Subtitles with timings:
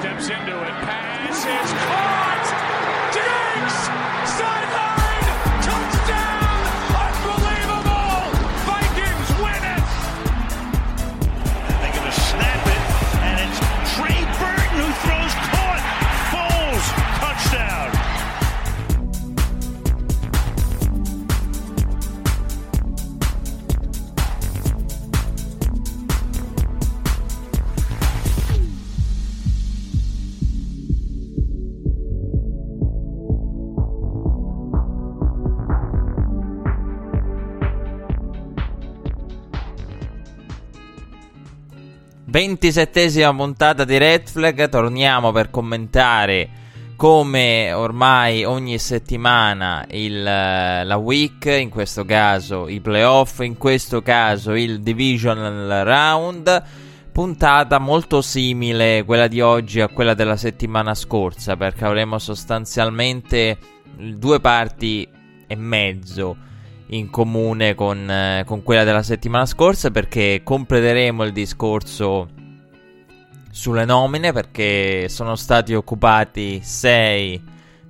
[0.00, 0.72] steps into it.
[0.80, 2.09] Pass is
[42.30, 46.48] 27esima puntata di Red Flag, torniamo per commentare
[46.94, 54.00] come ormai ogni settimana il, eh, la week, in questo caso i playoff, in questo
[54.00, 56.62] caso il divisional round,
[57.10, 63.58] puntata molto simile quella di oggi a quella della settimana scorsa perché avremo sostanzialmente
[63.96, 65.08] due parti
[65.48, 66.48] e mezzo
[66.90, 72.28] in comune con, eh, con, quella della settimana scorsa perché completeremo il discorso
[73.50, 77.42] sulle nomine perché sono stati occupati 6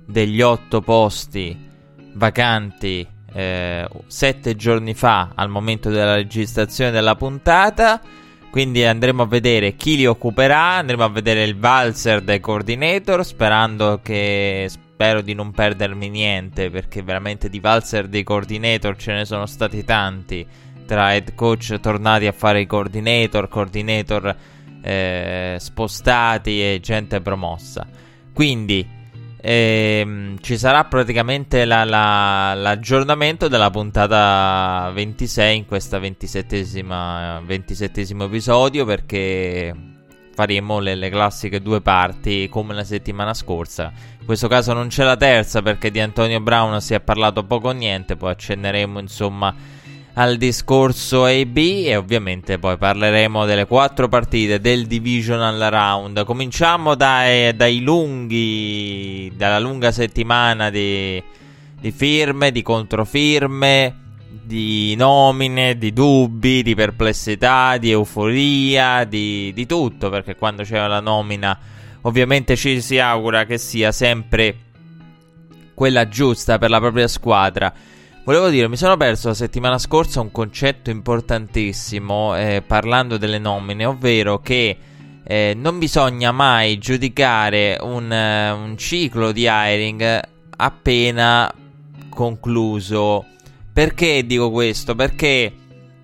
[0.05, 1.69] degli 8 posti
[2.13, 8.01] vacanti 7 eh, giorni fa al momento della registrazione della puntata.
[8.49, 14.01] Quindi andremo a vedere chi li occuperà andremo a vedere il valzer dei coordinator sperando
[14.03, 14.69] che
[15.01, 19.83] spero di non perdermi niente perché veramente di valzer dei coordinator ce ne sono stati
[19.83, 20.45] tanti
[20.85, 24.35] tra head coach tornati a fare i coordinator, coordinator
[24.79, 27.87] eh, spostati e gente promossa.
[28.31, 28.87] Quindi
[29.41, 39.73] ehm, ci sarà praticamente la, la, l'aggiornamento della puntata 26 in 27esima 27 episodio perché
[40.33, 43.91] faremo le, le, classiche due parti come la settimana scorsa.
[44.21, 47.69] In questo caso non c'è la terza perché di Antonio Brown si è parlato poco
[47.69, 49.53] o niente, poi accenneremo insomma
[50.13, 56.23] al discorso AB e ovviamente poi parleremo delle quattro partite del divisional round.
[56.23, 61.21] Cominciamo dai, dai lunghi, dalla lunga settimana di,
[61.79, 63.95] di firme, di controfirme
[64.43, 70.99] di nomine, di dubbi, di perplessità, di euforia, di, di tutto, perché quando c'è la
[70.99, 71.57] nomina
[72.01, 74.55] ovviamente ci si augura che sia sempre
[75.73, 77.73] quella giusta per la propria squadra.
[78.23, 83.85] Volevo dire, mi sono perso la settimana scorsa un concetto importantissimo eh, parlando delle nomine,
[83.85, 84.77] ovvero che
[85.23, 90.19] eh, non bisogna mai giudicare un, uh, un ciclo di hiring
[90.57, 91.51] appena
[92.09, 93.25] concluso
[93.73, 94.95] perché dico questo?
[94.95, 95.53] Perché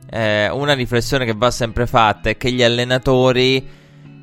[0.10, 3.68] eh, una riflessione che va sempre fatta è che gli allenatori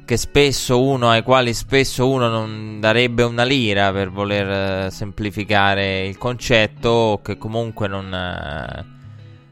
[0.05, 6.07] che spesso uno ai quali spesso uno non darebbe una lira per voler eh, semplificare
[6.07, 8.85] il concetto che comunque non, eh,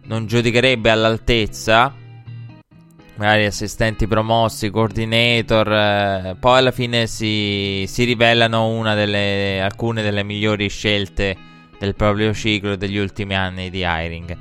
[0.04, 1.94] non giudicherebbe all'altezza
[3.14, 10.68] magari assistenti promossi, coordinator, eh, poi alla fine si, si rivelano delle, alcune delle migliori
[10.68, 11.36] scelte
[11.78, 14.36] del proprio ciclo degli ultimi anni di hiring.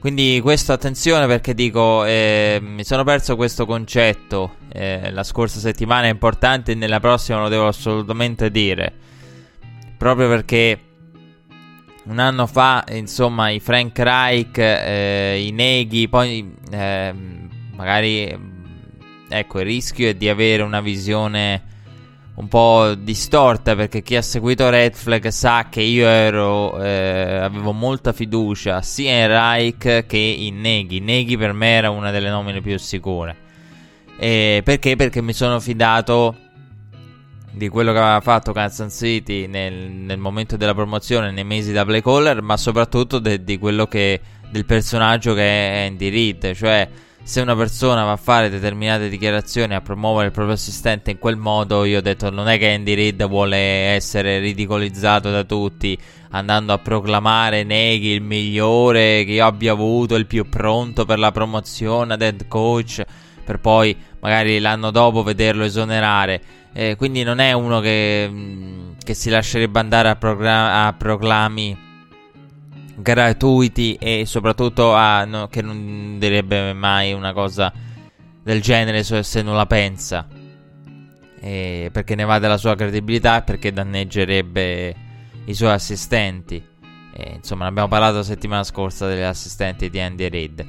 [0.00, 6.06] Quindi questo attenzione perché dico, eh, mi sono perso questo concetto eh, la scorsa settimana,
[6.06, 8.90] è importante e nella prossima lo devo assolutamente dire.
[9.98, 10.80] Proprio perché
[12.04, 18.34] un anno fa, insomma, i Frank Reich, eh, i Neghi, poi ehm, magari,
[19.28, 21.62] ecco, il rischio è di avere una visione
[22.40, 27.72] un po' distorta perché chi ha seguito Red Flag sa che io ero, eh, avevo
[27.72, 31.00] molta fiducia sia in Reich che in Neghi.
[31.00, 33.36] Neghi per me era una delle nomine più sicure.
[34.18, 34.96] E perché?
[34.96, 36.34] Perché mi sono fidato
[37.52, 41.84] di quello che aveva fatto Kansas City nel, nel, momento della promozione, nei mesi da
[41.84, 44.18] play caller, ma soprattutto de, di quello che
[44.50, 46.88] del personaggio che è Andy Reid, cioè
[47.22, 51.36] se una persona va a fare determinate dichiarazioni a promuovere il proprio assistente in quel
[51.36, 55.96] modo, io ho detto non è che Andy Reid vuole essere ridicolizzato da tutti
[56.30, 61.30] andando a proclamare Neghi il migliore che io abbia avuto, il più pronto per la
[61.30, 63.04] promozione ad head coach,
[63.44, 66.42] per poi magari l'anno dopo vederlo esonerare.
[66.72, 71.88] Eh, quindi non è uno che, mm, che si lascerebbe andare a, a proclami
[73.00, 77.72] gratuiti e soprattutto a, no, che non direbbe mai una cosa
[78.42, 80.26] del genere se non la pensa.
[81.42, 84.94] E perché ne va della sua credibilità e perché danneggerebbe
[85.44, 86.62] i suoi assistenti.
[87.12, 90.66] E, insomma, ne abbiamo parlato la settimana scorsa degli assistenti di Andy Reid.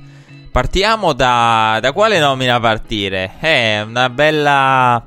[0.52, 3.38] Partiamo da, da quale nomina partire?
[3.40, 5.06] È una bella.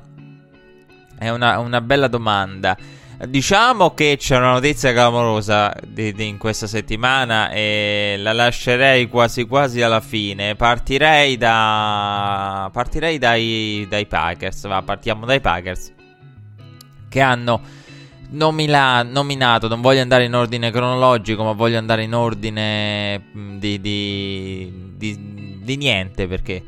[1.19, 2.77] È una, una bella domanda.
[3.17, 9.45] Diciamo che c'è una notizia clamorosa di, di in questa settimana e la lascerei quasi
[9.45, 10.57] quasi alla fine.
[10.57, 12.69] Partirei da.
[12.73, 14.67] Partirei dai, dai Packers.
[14.67, 15.93] Va, partiamo dai Packers.
[17.09, 17.61] Che hanno
[18.31, 19.69] nomila, nominato.
[19.69, 25.77] Non voglio andare in ordine cronologico, ma voglio andare in ordine di, di, di, di
[25.77, 26.63] niente perché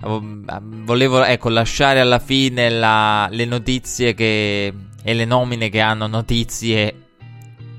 [0.00, 7.06] volevo ecco, lasciare alla fine la, le notizie che, e le nomine che hanno notizie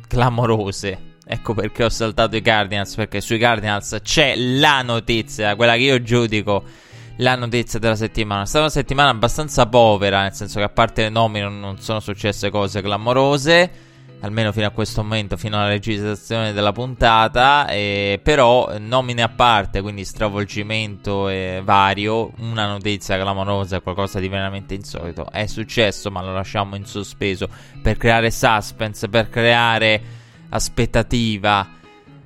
[0.08, 1.10] clamorose.
[1.26, 6.02] Ecco perché ho saltato i Cardinals, perché sui Cardinals c'è la notizia, quella che io
[6.02, 6.64] giudico
[7.18, 8.44] la notizia della settimana.
[8.44, 12.00] È stata una settimana abbastanza povera, nel senso che a parte le nomine non sono
[12.00, 13.90] successe cose clamorose
[14.22, 19.82] almeno fino a questo momento, fino alla registrazione della puntata, eh, però nomine a parte,
[19.82, 26.34] quindi stravolgimento eh, vario, una notizia clamorosa, qualcosa di veramente insolito, è successo ma lo
[26.34, 27.48] lasciamo in sospeso
[27.82, 30.02] per creare suspense, per creare
[30.50, 31.68] aspettativa,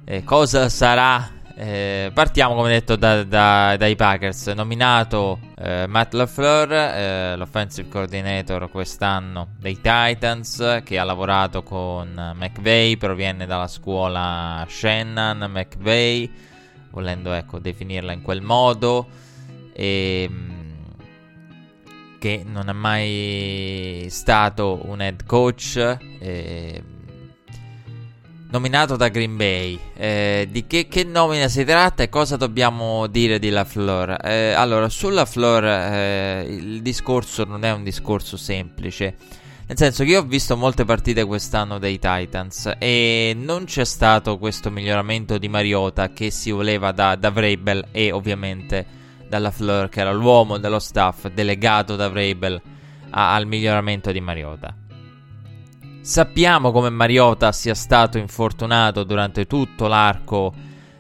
[0.03, 4.47] eh, cosa sarà eh, partiamo come detto da, da, dai Packers.
[4.47, 12.97] Nominato eh, Matt LaFleur, eh, l'offensive coordinator quest'anno dei Titans, che ha lavorato con McVay,
[12.97, 16.29] proviene dalla scuola Shannon McVay,
[16.91, 19.07] volendo ecco, definirla in quel modo.
[19.73, 20.53] E, ehm,
[22.19, 25.77] che non è mai stato un head coach.
[25.77, 26.94] E, ehm,
[28.49, 29.79] nominato da Green Bay.
[29.95, 34.17] Eh, di che, che, nomina si tratta e cosa dobbiamo dire di LaFleur?
[34.23, 39.15] Eh, allora, sulla Fleur eh, il discorso non è un discorso semplice.
[39.67, 44.37] Nel senso che io ho visto molte partite quest'anno dei Titans e non c'è stato
[44.37, 48.85] questo miglioramento di Mariota che si voleva da, da Vrabel e ovviamente
[49.27, 52.61] dalla Fleur che era l'uomo dello staff delegato da Vrabel
[53.09, 54.84] a, al miglioramento di Mariota.
[56.05, 60.53] Sappiamo come Mariota sia stato infortunato durante tutto l'arco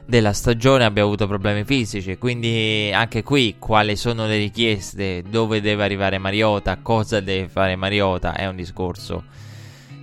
[0.03, 5.83] della stagione, abbia avuto problemi fisici, quindi anche qui quali sono le richieste, dove deve
[5.83, 9.25] arrivare Mariota, cosa deve fare Mariota, è un discorso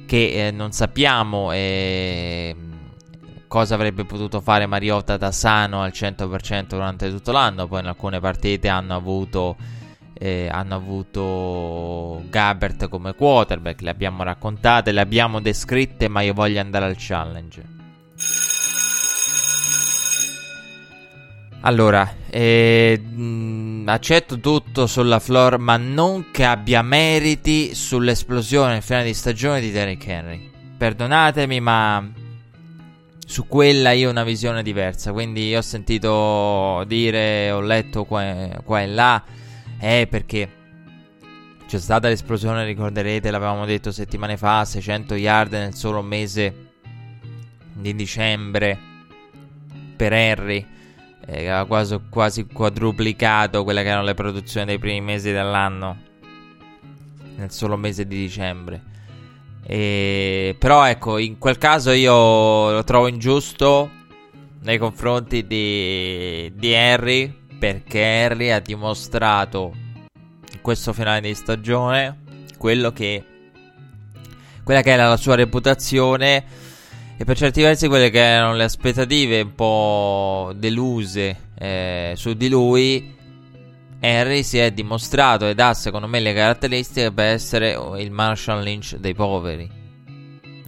[0.06, 2.54] che eh, non sappiamo e
[3.48, 8.20] cosa avrebbe potuto fare Mariota da sano al 100% durante tutto l'anno, poi in alcune
[8.20, 9.56] partite hanno avuto
[10.22, 16.60] eh, hanno avuto Gabbert come quarterback, le abbiamo raccontate, le abbiamo descritte, ma io voglio
[16.60, 17.62] andare al challenge.
[21.62, 23.02] Allora, eh,
[23.84, 29.72] accetto tutto sulla floor, ma non che abbia meriti sull'esplosione nel finale di stagione di
[29.72, 30.50] Derrick Henry.
[30.76, 32.08] Perdonatemi, ma
[33.26, 35.10] su quella io ho una visione diversa.
[35.10, 39.40] Quindi ho sentito dire, ho letto qua, qua e là
[39.82, 40.48] eh, perché
[41.66, 46.70] c'è stata l'esplosione, ricorderete, l'avevamo detto settimane fa, 600 yard nel solo mese
[47.72, 48.78] di dicembre
[49.96, 50.64] per Henry,
[51.26, 55.96] eh, aveva quasi, quasi quadruplicato quelle che erano le produzioni dei primi mesi dell'anno
[57.34, 58.82] nel solo mese di dicembre.
[59.64, 63.90] E, però ecco, in quel caso io lo trovo ingiusto
[64.60, 69.72] nei confronti di, di Henry perché Harry ha dimostrato
[70.52, 72.18] in questo finale di stagione
[72.58, 73.24] quello che
[74.64, 76.44] quella che era la sua reputazione
[77.16, 82.48] e per certi versi quelle che erano le aspettative un po' deluse eh, su di
[82.48, 83.16] lui
[84.00, 88.96] Harry si è dimostrato ed ha secondo me le caratteristiche per essere il Marshall Lynch
[88.96, 89.70] dei poveri.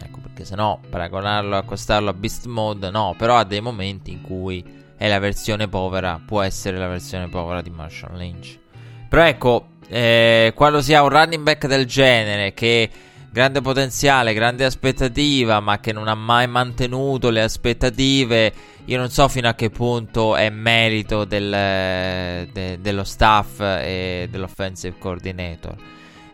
[0.00, 4.22] Ecco perché se no paragonarlo accostarlo a Beast Mode no però ha dei momenti in
[4.22, 8.58] cui è la versione povera, può essere la versione povera di Marshall Lynch.
[9.06, 12.88] Però ecco, eh, quando si ha un running back del genere che
[13.30, 18.52] grande potenziale, grande aspettativa, ma che non ha mai mantenuto le aspettative,
[18.86, 21.50] io non so fino a che punto è merito del,
[22.50, 25.76] de, dello staff e dell'offensive coordinator.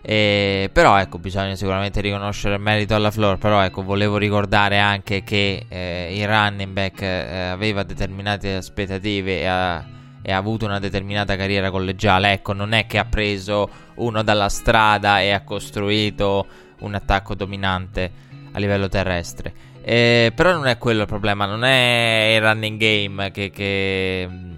[0.02, 3.38] E, però ecco, bisogna sicuramente riconoscere il merito alla Floor.
[3.38, 9.46] Però ecco, volevo ricordare anche che eh, il running back eh, aveva determinate aspettative e
[9.46, 9.84] ha,
[10.22, 12.32] e ha, avuto una determinata carriera collegiale.
[12.32, 16.46] Ecco, non è che ha preso uno dalla strada e ha costruito
[16.80, 18.10] un attacco dominante
[18.52, 19.68] a livello terrestre.
[19.82, 24.52] Eh, però non è quello il problema, non è il running game che, che mm,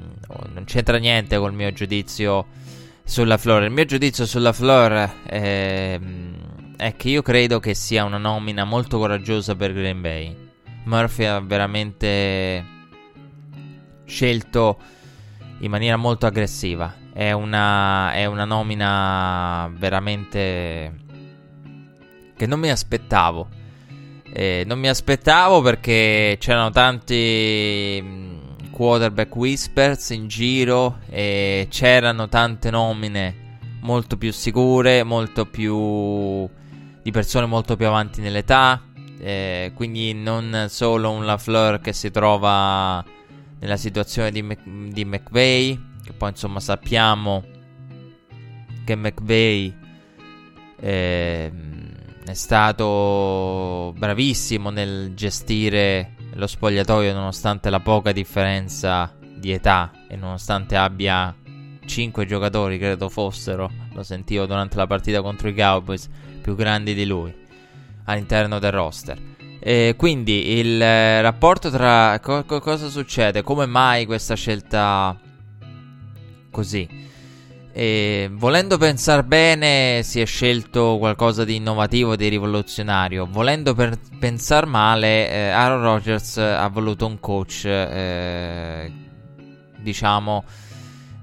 [0.53, 2.47] non c'entra niente col mio giudizio
[3.13, 3.67] sulla Flora.
[3.67, 8.65] Il mio giudizio sulla Flora è, ehm, è che io credo che sia una nomina
[8.65, 10.35] molto coraggiosa per Green Bay.
[10.85, 12.65] Murphy ha veramente
[14.07, 14.79] scelto
[15.59, 16.95] in maniera molto aggressiva.
[17.13, 20.95] È una, è una nomina veramente
[22.35, 23.47] che non mi aspettavo.
[24.33, 28.41] Eh, non mi aspettavo perché c'erano tanti
[28.73, 36.49] quarterback whispers in giro e c'erano tante nomine molto più sicure, molto più
[37.03, 38.83] di persone molto più avanti nell'età.
[39.21, 43.05] Eh, quindi non solo un LaFleur che si trova
[43.61, 47.45] nella situazione di, Mc, di McVeigh, che poi insomma sappiamo
[48.85, 49.75] che McVeigh
[50.81, 51.53] eh,
[52.25, 60.77] è stato bravissimo nel gestire lo spogliatoio nonostante la poca differenza di età e nonostante
[60.77, 61.35] abbia
[61.85, 66.09] 5 giocatori, credo fossero, lo sentivo durante la partita contro i Cowboys,
[66.41, 67.35] più grandi di lui
[68.05, 69.31] all'interno del roster.
[69.61, 73.43] E quindi il eh, rapporto tra co- co- cosa succede?
[73.43, 75.17] Come mai questa scelta
[76.51, 77.11] così?
[77.75, 83.27] E volendo pensare bene, si è scelto qualcosa di innovativo, di rivoluzionario.
[83.31, 88.93] Volendo per- pensare male, eh, Aaron Rodgers ha voluto un coach, eh,
[89.79, 90.45] diciamo,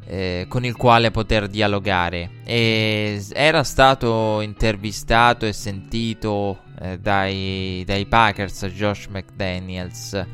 [0.08, 2.41] eh, con il quale poter dialogare.
[2.44, 10.25] E era stato intervistato e sentito eh, dai, dai Packers Josh McDaniels,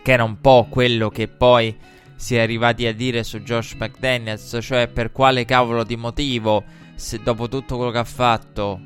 [0.00, 1.76] che era un po' quello che poi
[2.18, 6.64] si è arrivati a dire su Josh McDaniels, cioè per quale cavolo di motivo,
[6.96, 8.80] se dopo tutto quello che ha fatto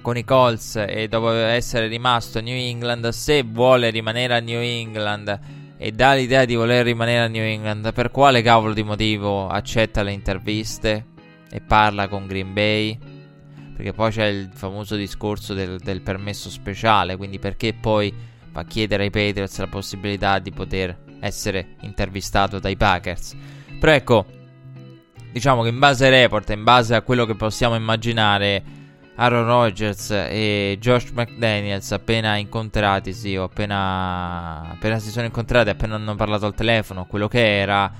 [0.00, 4.60] con i Colts e dopo essere rimasto a New England, se vuole rimanere a New
[4.60, 5.40] England
[5.76, 10.04] e dà l'idea di voler rimanere a New England, per quale cavolo di motivo accetta
[10.04, 11.04] le interviste
[11.50, 12.96] e parla con Green Bay?
[13.74, 18.14] Perché poi c'è il famoso discorso del, del permesso speciale, quindi perché poi
[18.52, 23.36] va a chiedere ai Patriots la possibilità di poter essere intervistato dai Packers.
[23.78, 24.26] Però ecco,
[25.32, 28.76] diciamo che in base ai report, in base a quello che possiamo immaginare,
[29.20, 36.14] Aaron Rodgers e Josh McDaniels appena incontratisi o appena, appena si sono incontrati, appena hanno
[36.14, 37.92] parlato al telefono, quello che era,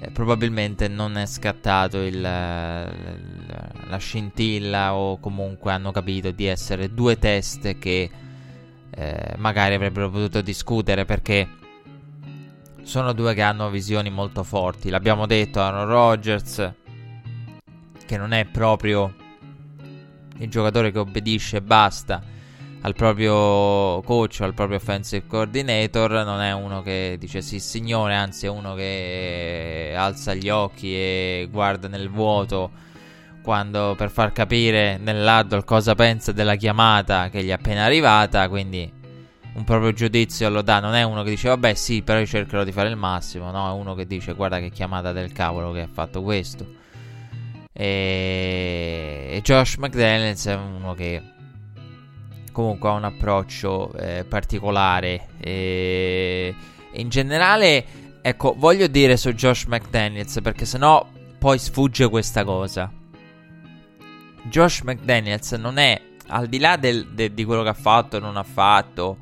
[0.00, 7.18] eh, probabilmente non è scattato il, la scintilla o comunque hanno capito di essere due
[7.18, 8.10] test che
[8.90, 11.48] eh, magari avrebbero potuto discutere perché
[12.82, 14.90] sono due che hanno visioni molto forti.
[14.90, 16.72] L'abbiamo detto, Aaron Rodgers,
[18.06, 19.14] che non è proprio
[20.38, 22.22] il giocatore che obbedisce e basta
[22.82, 28.46] al proprio coach al proprio offensive coordinator non è uno che dice sì signore, anzi
[28.46, 32.70] è uno che alza gli occhi e guarda nel vuoto
[33.42, 38.90] quando per far capire nell'huddle cosa pensa della chiamata che gli è appena arrivata, quindi
[39.52, 42.64] un proprio giudizio lo dà, non è uno che dice vabbè sì, però io cercherò
[42.64, 45.80] di fare il massimo, no, è uno che dice guarda che chiamata del cavolo che
[45.82, 46.78] ha fatto questo.
[47.72, 51.22] E, e Josh McDaniels è uno che
[52.52, 55.28] comunque ha un approccio eh, particolare.
[55.38, 56.54] E,
[56.92, 57.84] in generale,
[58.20, 61.06] ecco, voglio dire su Josh McDaniels perché sennò
[61.38, 62.92] poi sfugge questa cosa.
[64.44, 66.00] Josh McDaniels non è
[66.30, 69.18] al di là del, de, di quello che ha fatto e non ha fatto,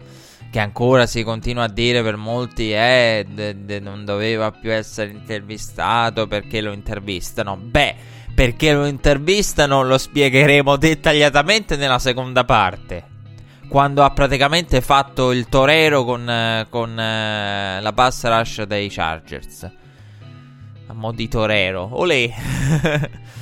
[0.50, 5.11] che ancora si continua a dire per molti, eh, de, de, non doveva più essere
[5.11, 7.57] intervistato perché lo intervistano.
[7.57, 7.95] Beh,
[8.35, 13.17] perché lo intervistano lo spiegheremo dettagliatamente nella seconda parte.
[13.69, 19.71] Quando ha praticamente fatto il torero con, con uh, la pass rush dei Chargers.
[20.87, 21.88] A mo' di torero.
[21.93, 22.31] Olè.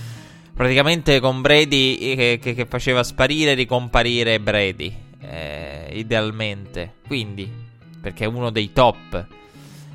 [0.56, 5.04] praticamente con Brady che, che, che, faceva sparire e ricomparire Brady.
[5.20, 6.94] Eh, idealmente.
[7.06, 7.50] Quindi,
[8.00, 9.26] perché è uno dei top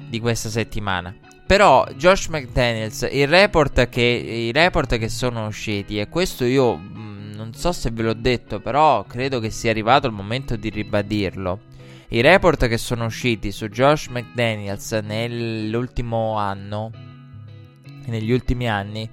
[0.07, 1.15] di questa settimana.
[1.47, 6.99] Però Josh McDaniels, il report che, i report che sono usciti, e questo io mh,
[6.99, 10.69] mm, non so se ve l'ho detto, però credo che sia arrivato il momento di
[10.69, 11.59] ribadirlo.
[12.09, 16.91] I report che sono usciti su Josh McDaniels nell'ultimo anno,
[18.05, 19.09] negli ultimi anni,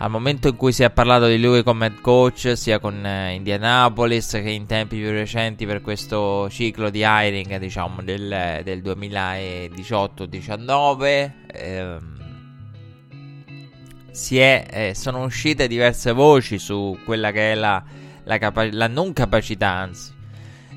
[0.00, 3.34] al momento in cui si è parlato di lui come head coach, sia con eh,
[3.34, 11.32] Indianapolis che in tempi più recenti per questo ciclo di hiring, diciamo, del, del 2018-19,
[11.52, 12.16] ehm,
[14.30, 17.82] eh, sono uscite diverse voci su quella che è la,
[18.22, 20.12] la, capa- la non capacità, anzi,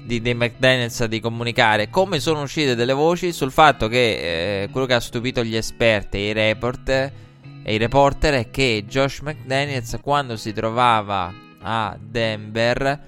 [0.03, 3.31] di, di McDaniels di comunicare, come sono uscite delle voci?
[3.31, 7.29] Sul fatto che eh, quello che ha stupito gli esperti e i report
[7.63, 12.99] e i reporter è che Josh McDaniels quando si trovava a Denver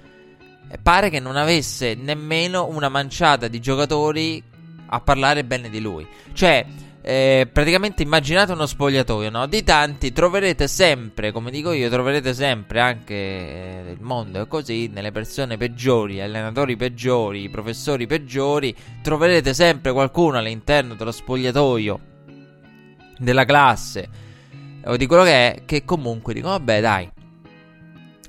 [0.69, 4.41] eh, pare che non avesse nemmeno una manciata di giocatori
[4.87, 6.07] a parlare bene di lui.
[6.33, 6.65] Cioè,
[7.01, 9.45] eh, praticamente immaginate uno spogliatoio no?
[9.47, 14.87] di tanti, troverete sempre, come dico io, troverete sempre anche eh, il mondo è così,
[14.87, 21.99] nelle persone peggiori, allenatori peggiori, professori peggiori, troverete sempre qualcuno all'interno dello spogliatoio
[23.17, 24.31] della classe
[24.85, 27.09] o di quello che è, che comunque dicono vabbè dai,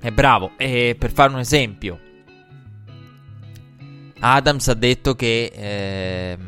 [0.00, 0.52] è bravo.
[0.56, 1.98] E per fare un esempio,
[4.20, 5.50] Adams ha detto che...
[5.54, 6.38] Eh,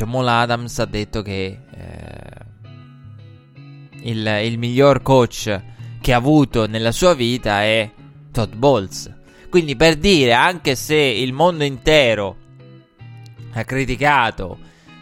[0.00, 2.30] Jamal Adams ha detto che eh,
[4.00, 5.60] il, il, miglior coach
[6.00, 7.90] che ha avuto nella sua vita è
[8.32, 9.14] Todd Bowles.
[9.50, 12.36] Quindi per dire, anche se il mondo intero
[13.52, 14.58] ha criticato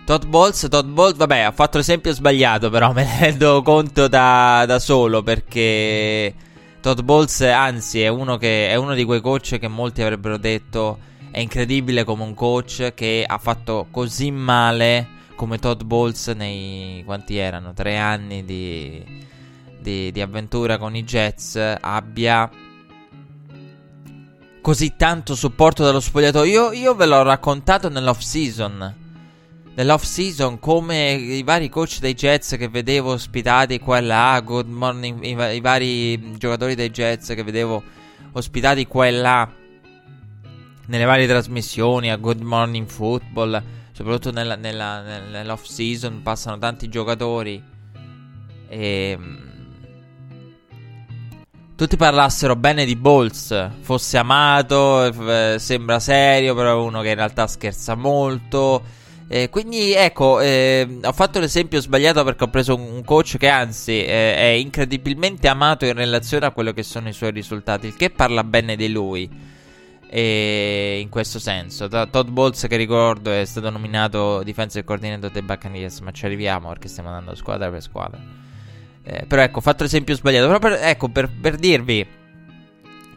[0.09, 4.65] Todd Bowles, Todd Bowles, vabbè, ha fatto l'esempio sbagliato, però me ne rendo conto da,
[4.67, 6.35] da solo perché
[6.81, 10.99] Todd Bowles, anzi, è uno, che, è uno di quei coach che molti avrebbero detto
[11.31, 17.37] è incredibile come un coach che ha fatto così male come Todd Bowles nei quanti
[17.37, 17.75] erano?
[17.75, 19.05] Tre anni di,
[19.79, 22.51] di, di avventura con i Jets abbia
[24.63, 26.51] così tanto supporto dallo spogliatoio.
[26.51, 29.05] Io, io ve l'ho raccontato nell'off season.
[29.79, 34.67] Nell'off season, come i vari coach dei Jets che vedevo ospitati qua e là, Good
[34.67, 37.81] Morning, i, i vari giocatori dei Jets che vedevo
[38.33, 39.49] ospitati qua e là
[40.87, 47.63] nelle varie trasmissioni, a Good Morning Football, soprattutto nella, nella, nell'off season, passano tanti giocatori
[48.67, 49.37] e mm,
[51.77, 57.15] tutti parlassero bene di Balls, fosse amato, eh, sembra serio, però è uno che in
[57.15, 58.97] realtà scherza molto.
[59.31, 64.03] Eh, quindi ecco, eh, ho fatto l'esempio sbagliato perché ho preso un coach che anzi
[64.03, 68.09] eh, è incredibilmente amato in relazione a quello che sono i suoi risultati, il che
[68.09, 69.57] parla bene di lui.
[70.11, 76.01] E in questo senso, Todd Bowles, che ricordo, è stato nominato defensive coordinator dei Buccaneers.
[76.01, 78.19] Ma ci arriviamo perché stiamo andando squadra per squadra.
[79.03, 80.47] Eh, però ecco, ho fatto l'esempio sbagliato.
[80.47, 82.07] Però per, ecco, per, per dirvi,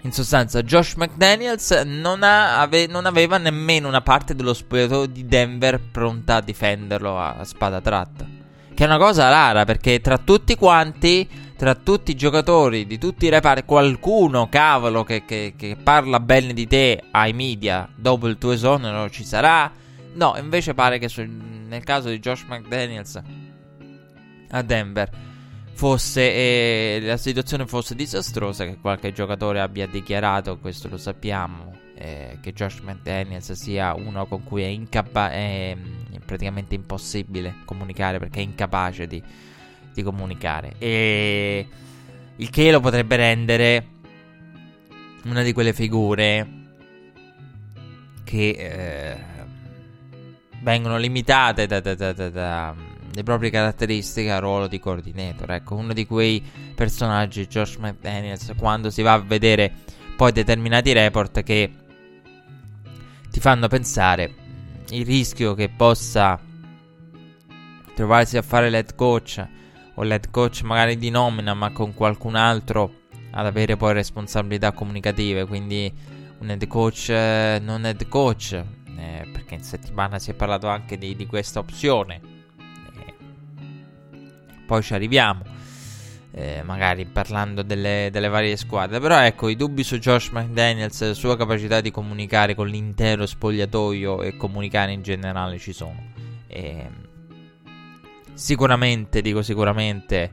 [0.03, 5.25] in sostanza, Josh McDaniels non, ha, ave, non, aveva nemmeno una parte dello spogliatoio di
[5.27, 8.25] Denver pronta a difenderlo a, a spada tratta.
[8.73, 13.27] Che è una cosa rara perché tra tutti quanti tra tutti i giocatori di tutti
[13.27, 18.39] i reparti, qualcuno, cavolo, che, che, che, parla bene di te ai media dopo il
[18.39, 19.71] tuo esonero ci sarà?
[20.13, 23.21] No, invece pare che su, nel caso di Josh McDaniels
[24.49, 25.30] a Denver
[25.81, 32.37] fosse eh, la situazione fosse disastrosa, che qualche giocatore abbia dichiarato, questo lo sappiamo, eh,
[32.39, 35.75] che Josh McDaniels sia uno con cui è, incapa- è
[36.23, 39.23] praticamente impossibile comunicare perché è incapace di
[39.93, 40.75] di comunicare.
[40.77, 41.67] E
[42.35, 43.85] il che lo potrebbe rendere
[45.23, 46.59] una di quelle figure
[48.23, 49.17] che eh,
[50.61, 52.75] vengono limitate dalle da, da, da,
[53.23, 55.51] proprie caratteristiche al ruolo di coordinator.
[55.51, 56.43] Ecco, uno di quei
[56.75, 59.73] personaggi, Josh McDaniels, quando si va a vedere
[60.15, 61.71] poi determinati report che
[63.31, 64.33] ti fanno pensare
[64.89, 66.39] il rischio che possa
[67.95, 69.47] trovarsi a fare l'head coach
[69.95, 72.99] o l'head coach magari di nomina ma con qualcun altro
[73.31, 75.91] ad avere poi responsabilità comunicative quindi
[76.39, 80.97] un head coach eh, non head coach eh, perché in settimana si è parlato anche
[80.97, 82.30] di, di questa opzione
[84.71, 85.43] poi ci arriviamo
[86.31, 89.01] eh, magari parlando delle, delle, varie squadre.
[89.01, 94.37] Però ecco, i dubbi su Josh McDaniels, sua capacità di comunicare con l'intero spogliatoio e
[94.37, 96.01] comunicare in generale ci sono.
[96.47, 97.09] E, ehm,
[98.33, 100.31] Sicuramente, dico sicuramente,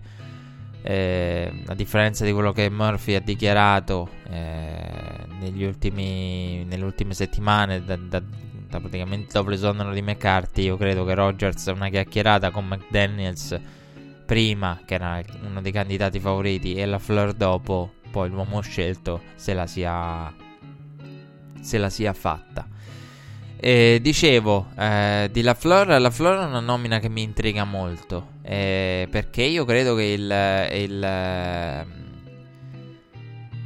[0.82, 7.96] eh, a differenza di quello che Murphy ha dichiarato eh, ultimi, nelle ultime settimane, da,
[7.96, 13.60] da, da praticamente dopo l'esonero di McCarthy, io credo che Rogers una chiacchierata con McDaniels
[14.28, 19.54] prima, che era uno dei candidati favoriti, e la Fleur dopo, poi l'uomo scelto se
[19.54, 20.30] la sia,
[21.58, 22.68] se la sia fatta.
[23.56, 28.32] Eh, dicevo, eh, di La Flor, La Flor è una nomina che mi intriga molto,
[28.42, 30.20] eh, perché io credo che il,
[30.74, 31.92] il, ehm,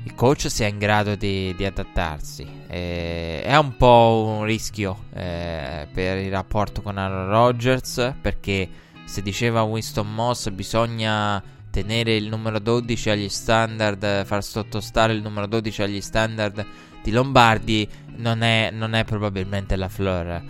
[0.05, 2.47] il coach sia in grado di, di adattarsi.
[2.69, 9.21] Eh, è un po' un rischio eh, per il rapporto con Aaron Rodgers, perché se
[9.21, 15.83] diceva Winston Moss bisogna tenere il numero 12 agli standard, far sottostare il numero 12
[15.83, 16.65] agli standard
[17.03, 20.43] di Lombardi non è, non è probabilmente la Fleur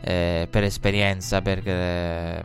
[0.00, 2.44] eh, per esperienza, per, eh,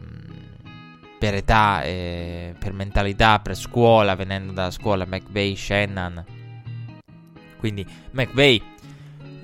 [1.17, 6.23] per età, eh, per mentalità, per scuola, venendo dalla scuola McVeigh, Shannon.
[7.57, 8.61] Quindi McVeigh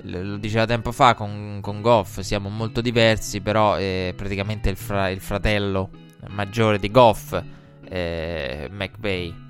[0.02, 5.08] lo diceva tempo fa con, con Goff, siamo molto diversi, però è praticamente il, fra-
[5.08, 7.40] il fratello maggiore di Goff,
[7.88, 9.48] eh, McVay.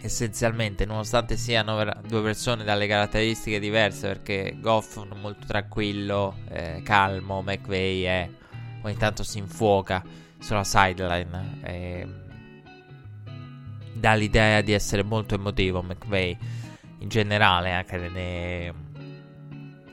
[0.00, 7.42] Essenzialmente, nonostante siano due persone dalle caratteristiche diverse, perché Goff è molto tranquillo, eh, calmo,
[7.42, 8.28] McVay è
[8.82, 10.02] ogni tanto si infuoca
[10.38, 11.58] sulla sideline.
[11.62, 12.06] E
[13.94, 16.36] dà l'idea di essere molto emotivo McVay
[16.98, 18.74] in generale anche nelle,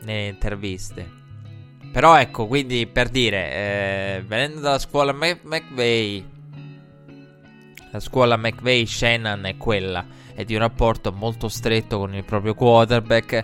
[0.02, 1.18] nelle interviste.
[1.92, 6.26] Però ecco, quindi per dire, eh, venendo dalla scuola Mc- McVay,
[7.92, 12.54] la scuola McVay Shannon è quella, è di un rapporto molto stretto con il proprio
[12.54, 13.44] quarterback,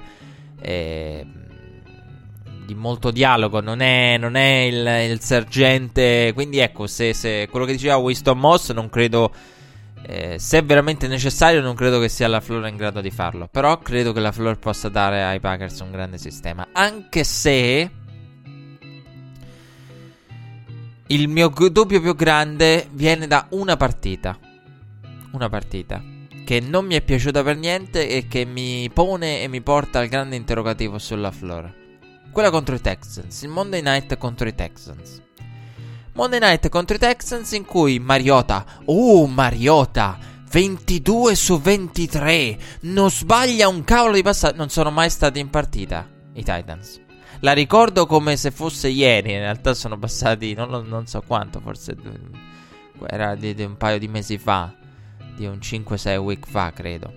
[0.61, 1.25] eh,
[2.65, 7.65] di molto dialogo, non è, non è il, il, sergente, quindi ecco, se, se quello
[7.65, 9.31] che diceva Winston Moss non credo
[10.07, 13.47] eh, se è veramente necessario, non credo che sia la Flora in grado di farlo.
[13.49, 16.67] Però credo che la Flora possa dare ai Packers un grande sistema.
[16.73, 18.03] Anche se.
[21.07, 24.37] Il mio dubbio più grande viene da una partita.
[25.33, 26.01] Una partita.
[26.43, 30.07] Che non mi è piaciuta per niente e che mi pone e mi porta al
[30.07, 31.71] grande interrogativo sulla Flora.
[32.31, 33.43] Quella contro i Texans.
[33.43, 35.21] Il Monday night contro i Texans.
[36.13, 40.17] Monday Night contro i Texans in cui Mariota, oh Mariota,
[40.49, 46.07] 22 su 23, non sbaglia un cavolo di passaggio, non sono mai stati in partita
[46.33, 47.04] i Titans.
[47.45, 51.95] La ricordo come se fosse ieri, in realtà sono passati non, non so quanto, forse
[53.05, 54.73] era di, di, un paio di mesi fa,
[55.35, 57.13] di un 5-6 week fa credo.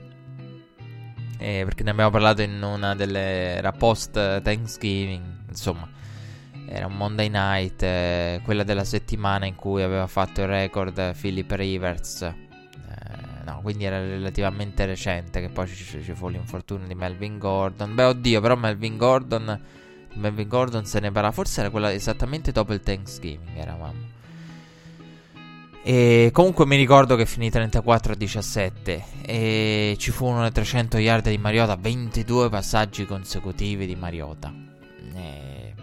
[1.38, 3.56] Eh, perché ne abbiamo parlato in una delle...
[3.56, 5.88] era post Thanksgiving, insomma.
[6.68, 11.50] Era un Monday night, eh, quella della settimana in cui aveva fatto il record Philip
[11.52, 12.20] Rivers.
[12.20, 12.34] Eh,
[13.46, 17.94] no, quindi era relativamente recente che poi ci, ci, fu l'infortunio di Melvin Gordon.
[17.94, 19.86] Beh, oddio, però Melvin Gordon,
[20.18, 21.30] Melvin Gordon se ne parla.
[21.30, 24.16] Forse era quella esattamente dopo il Thanksgiving, eravamo.
[25.82, 31.28] E comunque mi ricordo che finì 34 a 17 e ci furono le 300 yard
[31.28, 34.52] di Mariota, 22 passaggi consecutivi di Mariota.
[35.14, 35.74] E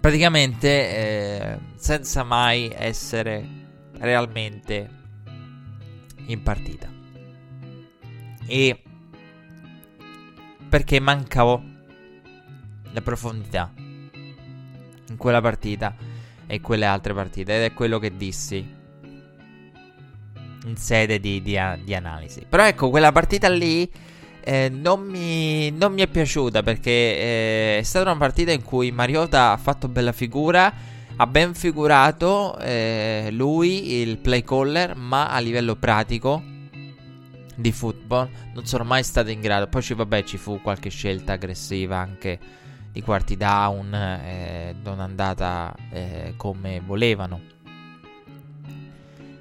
[0.00, 3.46] praticamente eh, senza mai essere
[3.98, 4.90] realmente
[6.26, 6.88] in partita.
[8.46, 8.82] E
[10.68, 11.62] perché mancavo
[12.96, 15.94] la profondità in quella partita
[16.46, 18.74] e quelle altre partite ed è quello che dissi
[20.64, 22.46] in sede di, di, di analisi.
[22.48, 23.88] Però ecco, quella partita lì
[24.40, 28.90] eh, non, mi, non, mi, è piaciuta perché eh, è stata una partita in cui
[28.90, 30.72] Mariota ha fatto bella figura,
[31.16, 36.42] ha ben figurato eh, lui, il play caller, ma a livello pratico
[37.54, 39.66] di football non sono mai stato in grado.
[39.66, 42.64] Poi vabbè, ci fu qualche scelta aggressiva anche
[42.96, 47.42] di quarti down, eh, non andata eh, come volevano.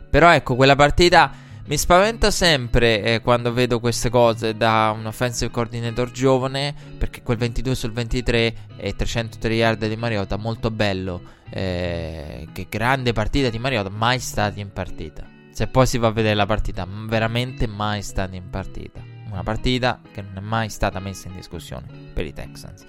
[0.10, 1.32] Però ecco, quella partita
[1.68, 7.38] mi spaventa sempre eh, quando vedo queste cose da un offensive coordinator giovane, perché quel
[7.38, 11.22] 22 sul 23 e 303 yard di Mariota, molto bello.
[11.50, 15.24] Eh, che grande partita di Mariota, mai stati in partita.
[15.52, 19.02] Se poi si va a vedere la partita, veramente mai stati in partita.
[19.32, 22.86] Una partita che non è mai stata messa in discussione per i Texans.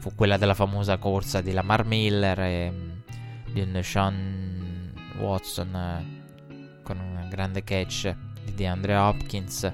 [0.00, 2.90] Fu quella della famosa corsa di Lamar Miller e mm,
[3.52, 5.74] di Sean Watson.
[5.74, 6.18] Eh,
[6.82, 8.12] con un grande catch
[8.44, 9.72] di DeAndre Hopkins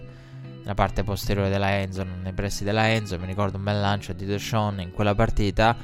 [0.58, 3.18] nella parte posteriore della Enzo, nei pressi della Enzo.
[3.18, 5.76] Mi ricordo un bel lancio di Deshaun in quella partita.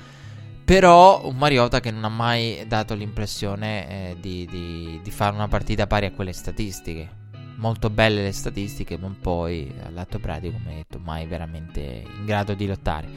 [0.64, 5.48] Però un Mariota che non ha mai dato l'impressione eh, di, di, di fare una
[5.48, 7.20] partita pari a quelle statistiche.
[7.56, 12.66] Molto belle le statistiche, ma poi all'atto pratico, come detto, mai veramente in grado di
[12.66, 13.08] lottare.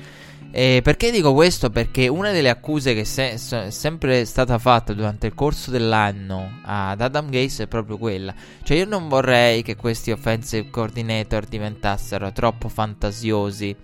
[0.57, 1.69] E perché dico questo?
[1.69, 7.01] Perché una delle accuse che se- è sempre stata fatta durante il corso dell'anno ad
[7.01, 8.33] Adam Gaze è proprio quella.
[8.63, 13.75] Cioè io non vorrei che questi offensive coordinator diventassero troppo fantasiosi.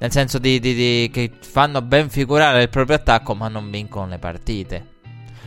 [0.00, 4.08] Nel senso di, di, di, che fanno ben figurare il proprio attacco ma non vincono
[4.08, 4.84] le partite.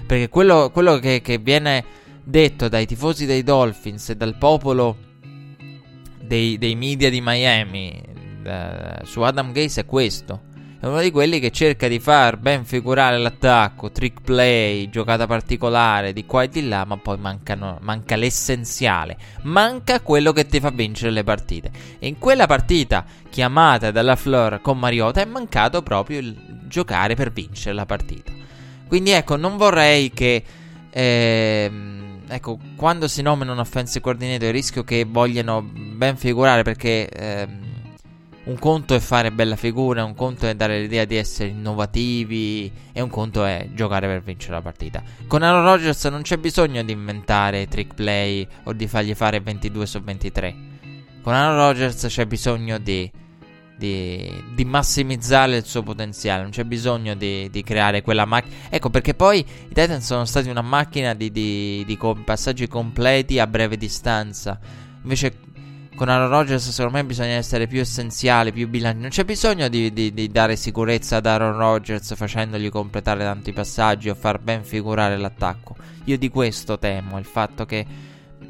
[0.07, 1.83] Perché quello, quello che, che viene
[2.23, 4.95] detto dai tifosi dei Dolphins e dal popolo
[6.21, 8.01] dei, dei media di Miami
[8.45, 10.51] eh, su Adam Gaze è questo
[10.83, 16.11] è uno di quelli che cerca di far ben figurare l'attacco, trick play, giocata particolare
[16.11, 20.71] di qua e di là, ma poi mancano, manca l'essenziale, manca quello che ti fa
[20.71, 21.71] vincere le partite.
[21.99, 26.35] E in quella partita chiamata dalla Flor con Mariota è mancato proprio il
[26.67, 28.33] giocare per vincere la partita.
[28.85, 30.43] Quindi ecco, non vorrei che...
[30.89, 37.07] Ehm, ecco, quando si nomina un offensive coordinator, il rischio che vogliano ben figurare perché...
[37.07, 37.62] Ehm,
[38.45, 43.01] un conto è fare bella figura, un conto è dare l'idea di essere innovativi e
[43.01, 45.01] un conto è giocare per vincere la partita.
[45.27, 49.85] Con Aaron Rodgers non c'è bisogno di inventare trick play o di fargli fare 22
[49.85, 50.55] su 23.
[51.21, 53.09] Con Aaron Rodgers c'è bisogno di,
[53.77, 58.55] di, di massimizzare il suo potenziale, non c'è bisogno di, di creare quella macchina.
[58.69, 63.77] Ecco perché poi i Titans sono stati una macchina di, di passaggi completi a breve
[63.77, 64.59] distanza.
[65.01, 65.51] Invece
[65.95, 68.99] con Aaron Rodgers secondo me bisogna essere più essenziali, più bilanci.
[68.99, 74.09] Non c'è bisogno di, di, di, dare sicurezza ad Aaron Rodgers facendogli completare tanti passaggi
[74.09, 75.75] o far ben figurare l'attacco.
[76.05, 77.85] Io di questo temo, il fatto che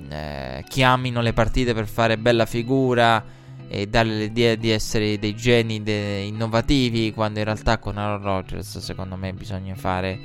[0.09, 3.23] eh, chiamino le partite per fare bella figura
[3.67, 8.79] e dare l'idea di essere dei geni de- innovativi, quando in realtà con Aaron Rodgers
[8.79, 10.19] secondo me bisogna fare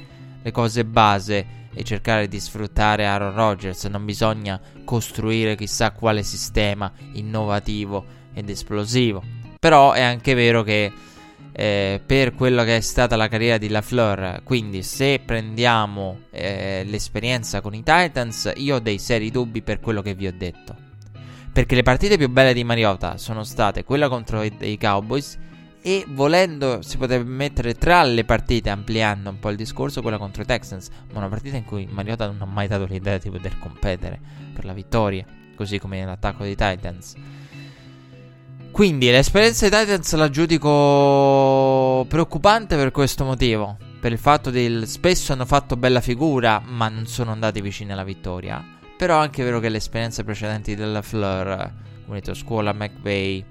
[0.48, 6.90] le cose base e cercare di sfruttare Aaron Rodgers, non bisogna costruire chissà quale sistema
[7.12, 9.22] innovativo ed esplosivo.
[9.61, 10.90] Però è anche vero che
[11.52, 17.61] eh, per quello che è stata la carriera di LaFleur, quindi se prendiamo eh, l'esperienza
[17.61, 20.74] con i Titans, io ho dei seri dubbi per quello che vi ho detto.
[21.52, 25.38] Perché le partite più belle di Mariota sono state quella contro i, i Cowboys
[25.80, 30.42] e volendo si potrebbe mettere tra le partite, ampliando un po' il discorso, quella contro
[30.42, 30.88] i Texans.
[31.12, 34.20] Ma una partita in cui Mariota non ha mai dato l'idea di poter competere
[34.52, 37.14] per la vittoria, così come nell'attacco dei Titans.
[38.70, 43.76] Quindi l'esperienza dei Titans la giudico preoccupante per questo motivo.
[44.00, 48.04] Per il fatto che spesso hanno fatto bella figura, ma non sono andati vicini alla
[48.04, 48.64] vittoria.
[48.96, 51.72] Però è anche vero che le esperienze precedenti della Fleur,
[52.04, 53.44] come detto, scuola McVeigh,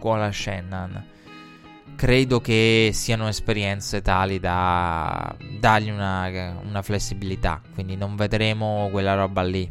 [0.00, 1.04] scuola Shannon.
[1.94, 7.60] Credo che siano esperienze tali da dargli una, una flessibilità.
[7.74, 9.70] Quindi non vedremo quella roba lì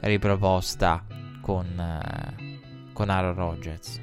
[0.00, 1.02] riproposta
[1.40, 3.98] con, uh, con Aaron Rodgers.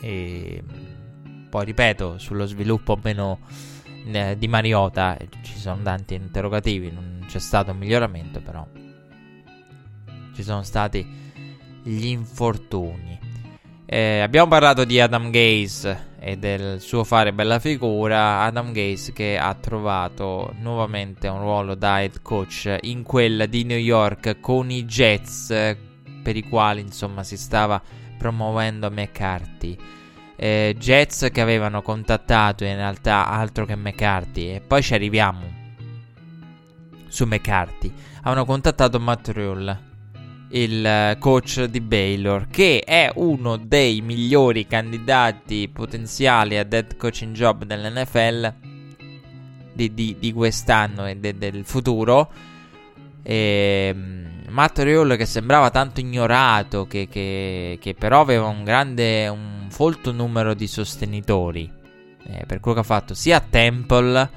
[0.00, 0.64] E
[1.50, 3.40] poi ripeto, sullo sviluppo meno
[4.06, 8.66] eh, di Mariota ci sono tanti interrogativi, non c'è stato un miglioramento, però
[10.34, 11.24] ci sono stati
[11.82, 13.25] gli infortuni.
[13.88, 18.40] Eh, abbiamo parlato di Adam Gaze e del suo fare bella figura.
[18.40, 23.78] Adam Gaze che ha trovato nuovamente un ruolo da head coach in quella di New
[23.78, 25.76] York con i Jets,
[26.20, 27.80] per i quali insomma si stava
[28.18, 29.76] promuovendo McCarthy.
[30.34, 35.44] Eh, Jets che avevano contattato in realtà altro che McCarthy, e poi ci arriviamo
[37.06, 37.92] su McCarthy.
[38.22, 39.85] Avevano contattato Matt Rule
[40.56, 47.34] il eh, coach di Baylor, che è uno dei migliori candidati potenziali a dead coaching
[47.34, 48.52] job dell'NFL
[49.72, 52.30] di, di, di quest'anno e de, del futuro.
[53.22, 59.28] E, um, Matt Riol che sembrava tanto ignorato, che, che, che, però aveva un grande,
[59.28, 61.70] un folto numero di sostenitori
[62.28, 64.30] eh, per quello che ha fatto sia a Temple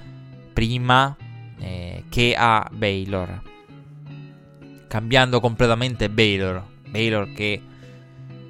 [0.51, 1.15] prima
[1.59, 3.48] eh, che a Baylor
[4.89, 6.65] cambiando completamente Baylor.
[6.89, 7.61] Baylor che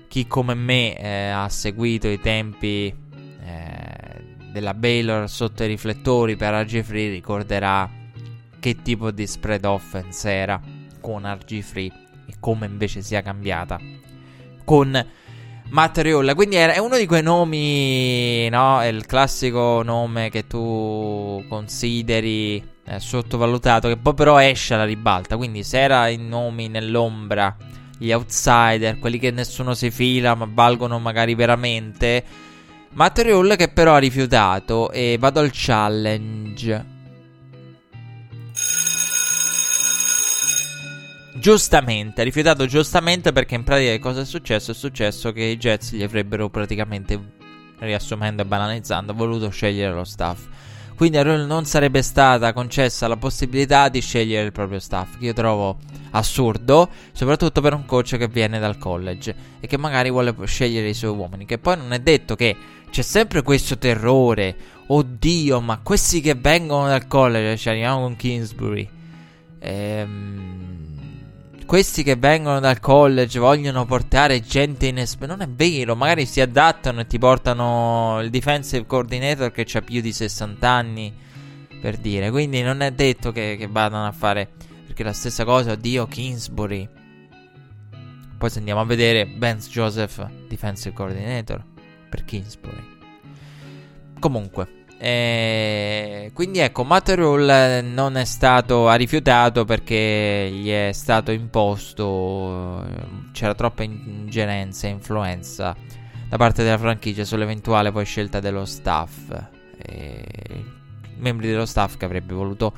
[0.07, 6.53] chi come me eh, ha seguito i tempi eh, della Baylor sotto i riflettori per
[6.53, 7.87] RG Free ricorderà
[8.59, 10.59] che tipo di spread offense era
[10.99, 11.91] con RG Free
[12.25, 13.79] e come invece sia cambiata
[14.63, 15.05] con
[15.69, 16.35] Matt Riolla.
[16.35, 18.81] Quindi è uno di quei nomi, no?
[18.81, 25.37] È il classico nome che tu consideri eh, sottovalutato, che poi però esce alla ribalta.
[25.37, 27.55] Quindi se era i nomi nell'ombra,
[27.97, 32.23] gli outsider, quelli che nessuno si fila ma valgono magari veramente.
[32.91, 36.97] Material che però ha rifiutato e vado al challenge.
[41.35, 44.71] Giustamente, ha rifiutato giustamente perché in pratica cosa è successo?
[44.71, 47.17] È successo che i Jets gli avrebbero praticamente,
[47.77, 50.47] riassumendo e banalizzando, voluto scegliere lo staff.
[50.99, 55.27] Quindi a Roll non sarebbe stata concessa la possibilità di scegliere il proprio staff, che
[55.27, 55.77] io trovo
[56.11, 60.93] assurdo, soprattutto per un coach che viene dal college e che magari vuole scegliere i
[60.93, 61.45] suoi uomini.
[61.45, 62.53] Che poi non è detto che
[62.89, 64.53] c'è sempre questo terrore,
[64.87, 68.89] oddio, ma questi che vengono dal college, ci arriviamo con Kingsbury.
[69.59, 70.88] Ehm
[71.69, 75.35] questi che vengono dal college vogliono portare gente inesperta.
[75.35, 80.01] Non è vero, magari si adattano e ti portano il defensive coordinator che ha più
[80.01, 81.13] di 60 anni.
[81.79, 84.49] Per dire, quindi non è detto che, che vadano a fare.
[84.83, 86.89] Perché la stessa cosa, oddio, Kingsbury.
[88.35, 91.63] Poi se andiamo a vedere Benz Joseph, defensive coordinator
[92.09, 92.97] per Kingsbury.
[94.19, 101.31] Comunque, E quindi ecco, Matt Rule non è stato, ha rifiutato perché gli è stato
[101.31, 102.85] imposto,
[103.31, 105.73] c'era troppa ingerenza e influenza
[106.27, 109.33] da parte della franchigia sull'eventuale poi scelta dello staff.
[109.77, 110.25] E
[111.15, 112.73] membri dello staff che avrebbe voluto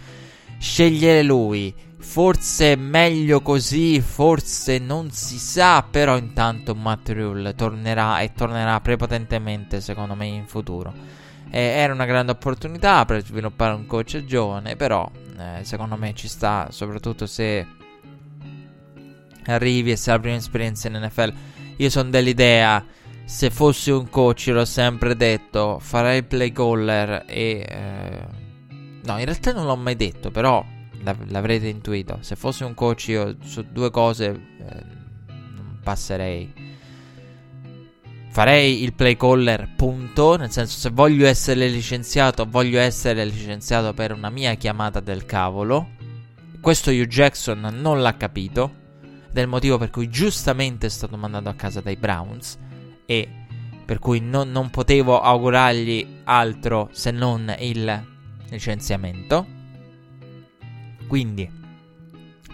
[0.59, 1.73] scegliere lui.
[1.97, 9.81] Forse meglio così, forse non si sa, però intanto Matt Rule tornerà e tornerà prepotentemente
[9.81, 10.93] secondo me in futuro.
[11.51, 16.29] Eh, era una grande opportunità per sviluppare un coach giovane, però eh, secondo me ci
[16.29, 17.67] sta, soprattutto se
[19.45, 21.33] arrivi e se hai la prima esperienza in NFL.
[21.77, 22.85] Io sono dell'idea,
[23.25, 27.65] se fossi un coach, l'ho sempre detto, farei play caller e...
[27.67, 28.25] Eh,
[29.03, 30.63] no, in realtà non l'ho mai detto, però
[31.03, 32.19] l'av- l'avrete intuito.
[32.21, 34.83] Se fossi un coach io su due cose eh,
[35.83, 36.70] passerei
[38.31, 40.37] farei il play caller, punto.
[40.37, 45.89] Nel senso, se voglio essere licenziato, voglio essere licenziato per una mia chiamata del cavolo.
[46.59, 48.79] Questo Hugh Jackson non l'ha capito.
[49.33, 52.57] Il motivo per cui giustamente è stato mandato a casa dai Browns.
[53.05, 53.27] E
[53.85, 58.05] per cui non, non potevo augurargli altro se non il
[58.49, 59.45] licenziamento.
[61.07, 61.49] Quindi,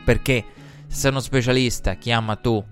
[0.03, 0.45] perché
[0.87, 2.63] se sei uno specialista, chiama tu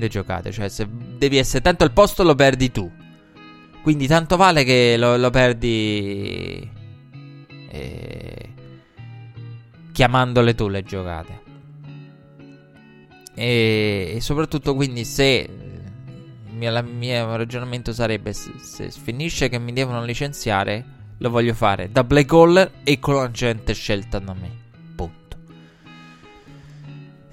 [0.00, 0.50] le giocate.
[0.50, 2.90] Cioè, se devi essere tanto al posto, lo perdi tu.
[3.82, 6.68] Quindi tanto vale che lo, lo perdi.
[7.68, 8.54] Eh,
[9.92, 11.40] chiamandole tu le giocate.
[13.34, 15.48] E, e soprattutto, quindi, se.
[16.52, 20.84] Il mio, ragionamento sarebbe: se, se finisce che mi devono licenziare,
[21.18, 24.59] lo voglio fare da play caller e con la gente scelta da me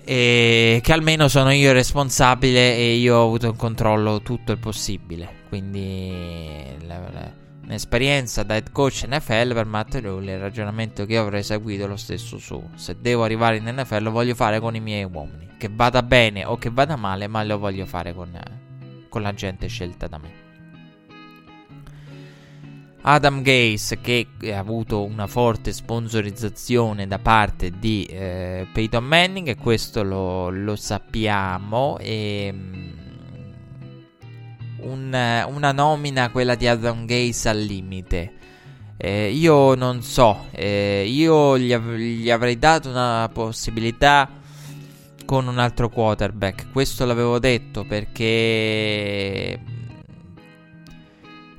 [0.09, 5.43] e che almeno sono io responsabile e io ho avuto in controllo tutto il possibile.
[5.49, 6.13] Quindi
[7.65, 11.87] un'esperienza da head coach NFL per Matt Rule, il ragionamento che io avrei seguito è
[11.87, 15.49] lo stesso su se devo arrivare in NFL lo voglio fare con i miei uomini,
[15.57, 18.31] che vada bene o che vada male, ma lo voglio fare con,
[19.09, 20.46] con la gente scelta da me.
[23.09, 29.55] Adam Gaze che ha avuto una forte sponsorizzazione da parte di eh, Peyton Manning e
[29.55, 32.93] questo lo, lo sappiamo e um,
[34.79, 38.33] un, una nomina quella di Adam Gaze al limite.
[38.97, 44.27] Eh, io non so eh, io gli, av- gli avrei dato una possibilità
[45.23, 49.76] con un altro quarterback questo l'avevo detto perché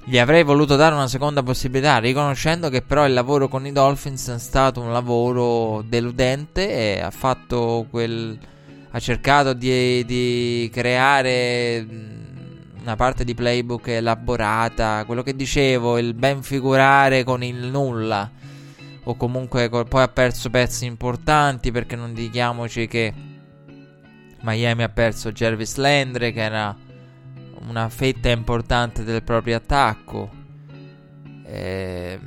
[0.08, 4.30] gli avrei voluto dare una seconda possibilità, riconoscendo che però il lavoro con i Dolphins
[4.30, 8.38] è stato un lavoro deludente e ha fatto quel.
[8.90, 11.86] ha cercato di, di creare
[12.80, 18.30] una parte di playbook elaborata, quello che dicevo, il ben figurare con il nulla.
[19.04, 23.12] O comunque poi ha perso pezzi importanti perché non dimentichiamoci che
[24.40, 26.74] Miami ha perso Jervis Landry che era
[27.68, 30.30] una fetta importante del proprio attacco.
[31.44, 32.18] Eh,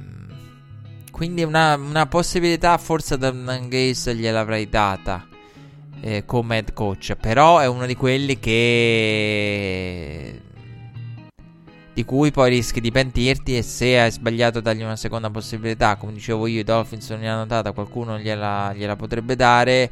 [1.12, 5.28] quindi una, una, possibilità forse da Gaze gliel'avrei data
[6.02, 7.16] eh, come head coach.
[7.16, 10.42] Però è uno di quelli che...
[11.94, 16.14] Di cui poi rischi di pentirti e se hai sbagliato dargli una seconda possibilità, come
[16.14, 19.92] dicevo io, i Dolphins non gliel'hanno data, qualcuno gliela, gliela potrebbe dare.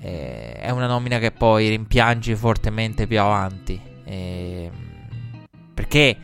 [0.00, 3.87] Eh, è una nomina che poi rimpiangi fortemente più avanti.
[4.08, 4.70] Eh,
[5.74, 6.16] perché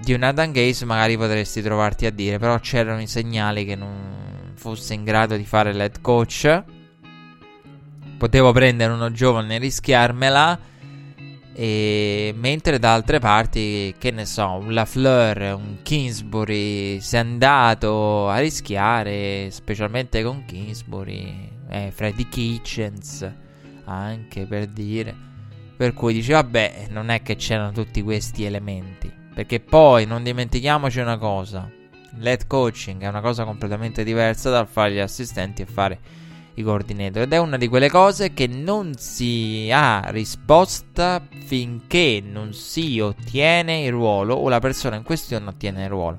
[0.00, 4.52] di un Adam Gaze magari potresti trovarti a dire, però c'erano i segnali che non
[4.54, 6.62] fosse in grado di fare l'head coach.
[8.16, 10.72] Potevo prendere uno giovane e rischiarmela.
[11.56, 18.28] E mentre da altre parti, che ne so, un LaFleur, un Kingsbury si è andato
[18.28, 23.30] a rischiare, specialmente con Kingsbury, eh, Freddy Kitchens,
[23.84, 25.33] anche per dire.
[25.76, 29.12] Per cui dice, vabbè, non è che c'erano tutti questi elementi.
[29.34, 31.68] Perché poi non dimentichiamoci una cosa.
[32.18, 35.98] L'head coaching è una cosa completamente diversa dal fare gli assistenti e fare
[36.54, 37.22] i coordinator.
[37.22, 43.82] Ed è una di quelle cose che non si ha risposta finché non si ottiene
[43.82, 46.18] il ruolo o la persona in questione ottiene il ruolo.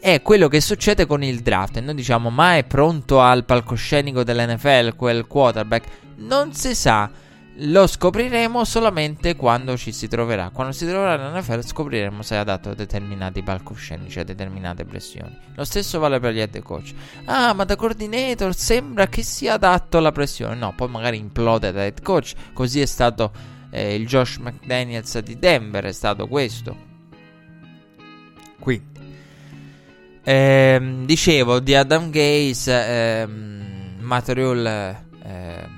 [0.00, 1.76] È quello che succede con il draft.
[1.76, 5.88] E noi diciamo, ma è pronto al palcoscenico dell'NFL quel quarterback?
[6.16, 7.08] Non si sa
[7.60, 10.50] lo scopriremo solamente quando ci si troverà.
[10.50, 15.36] Quando si troverà nell'NFL scopriremo se è adatto a determinati palcoscenici, a determinate pressioni.
[15.54, 16.92] Lo stesso vale per gli head coach.
[17.24, 20.54] Ah, ma da coordinator sembra che sia adatto alla pressione.
[20.54, 22.34] No, poi magari implode da head coach.
[22.52, 23.32] Così è stato
[23.70, 26.86] eh, il Josh McDaniels di Denver, è stato questo.
[28.60, 28.86] Quindi,
[30.22, 33.56] ehm, dicevo di Adam Gaze, ehm,
[34.00, 35.77] Material ehm,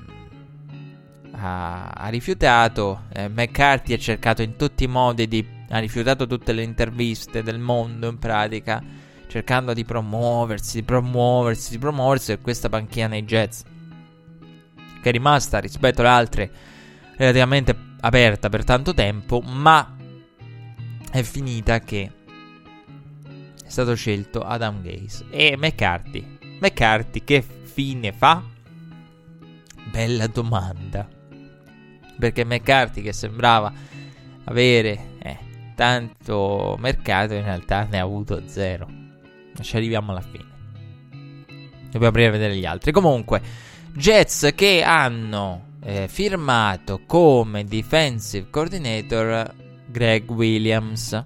[1.41, 5.45] ha, ha, rifiutato, eh, McCarthy ha cercato in tutti i modi di...
[5.71, 8.83] ha rifiutato tutte le interviste del mondo in pratica,
[9.27, 13.63] cercando di promuoversi, di promuoversi, di promuoversi per questa panchina nei Jets,
[15.01, 16.51] che è rimasta rispetto alle altre
[17.17, 19.97] relativamente aperta per tanto tempo, ma
[21.11, 22.13] è finita che
[23.65, 26.39] è stato scelto Adam Gaze e McCarthy.
[26.61, 28.43] McCarthy che fine fa?
[29.91, 31.20] Bella domanda.
[32.21, 33.73] Perché McCarthy che sembrava
[34.45, 35.39] avere eh,
[35.75, 38.87] tanto mercato in realtà ne ha avuto zero.
[39.61, 40.49] Ci arriviamo alla fine.
[41.85, 42.93] Dobbiamo aprire a vedere gli altri.
[42.93, 43.41] Comunque,
[43.93, 49.53] Jets che hanno eh, firmato come defensive coordinator
[49.87, 51.25] Greg Williams.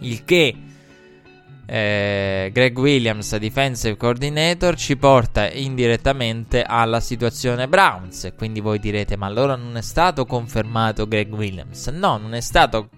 [0.00, 0.54] Il che
[1.66, 8.32] eh, Greg Williams, defensive coordinator, ci porta indirettamente alla situazione Browns.
[8.36, 11.88] Quindi voi direte: Ma allora non è stato confermato Greg Williams?
[11.88, 12.88] No, non è stato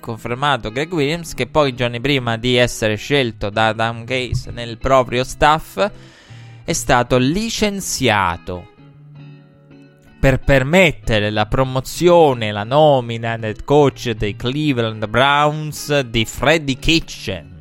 [0.00, 5.24] confermato Greg Williams, che poi giorni prima di essere scelto da Adam Gaze nel proprio
[5.24, 5.90] staff
[6.64, 8.74] è stato licenziato
[10.18, 17.55] per permettere la promozione, la nomina del coach dei Cleveland Browns di Freddy Kitchens.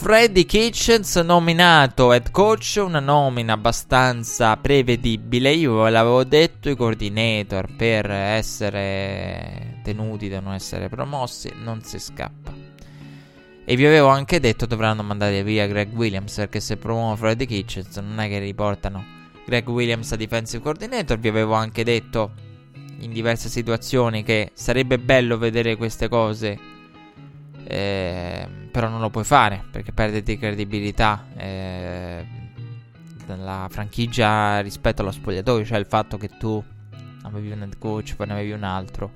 [0.00, 5.52] Freddy Kitchens nominato head coach, una nomina abbastanza prevedibile.
[5.52, 11.98] Io ve l'avevo detto, i coordinator per essere tenuti da non essere promossi non si
[11.98, 12.50] scappa.
[13.62, 17.94] E vi avevo anche detto dovranno mandare via Greg Williams perché se promuovono Freddy Kitchens
[17.98, 19.04] non è che riportano
[19.44, 21.18] Greg Williams a defensive coordinator.
[21.18, 22.32] Vi avevo anche detto
[23.00, 26.58] in diverse situazioni che sarebbe bello vedere queste cose.
[27.72, 32.26] Eh, però non lo puoi fare perché perdi di credibilità eh,
[33.68, 35.64] franchigia rispetto allo spogliatoio.
[35.64, 36.62] Cioè il fatto che tu
[37.22, 39.12] avevi un head coach, poi ne avevi un altro,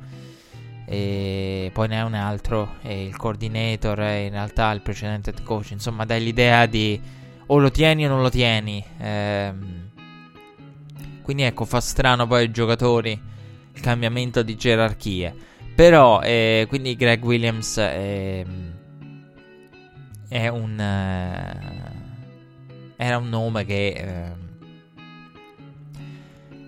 [0.87, 5.43] e poi ne hai un altro, e il coordinator è in realtà il precedente head
[5.43, 5.73] coach.
[5.73, 7.01] Insomma, dai l'idea di
[7.47, 8.85] o lo tieni o non lo tieni.
[8.99, 9.53] Eh,
[11.23, 13.21] quindi ecco, fa strano poi ai giocatori
[13.73, 15.35] il cambiamento di gerarchie.
[15.75, 18.47] Però, eh, quindi Greg Williams eh,
[20.29, 20.79] è un...
[20.79, 21.93] Eh,
[22.97, 23.89] era un nome che...
[23.89, 24.43] Eh,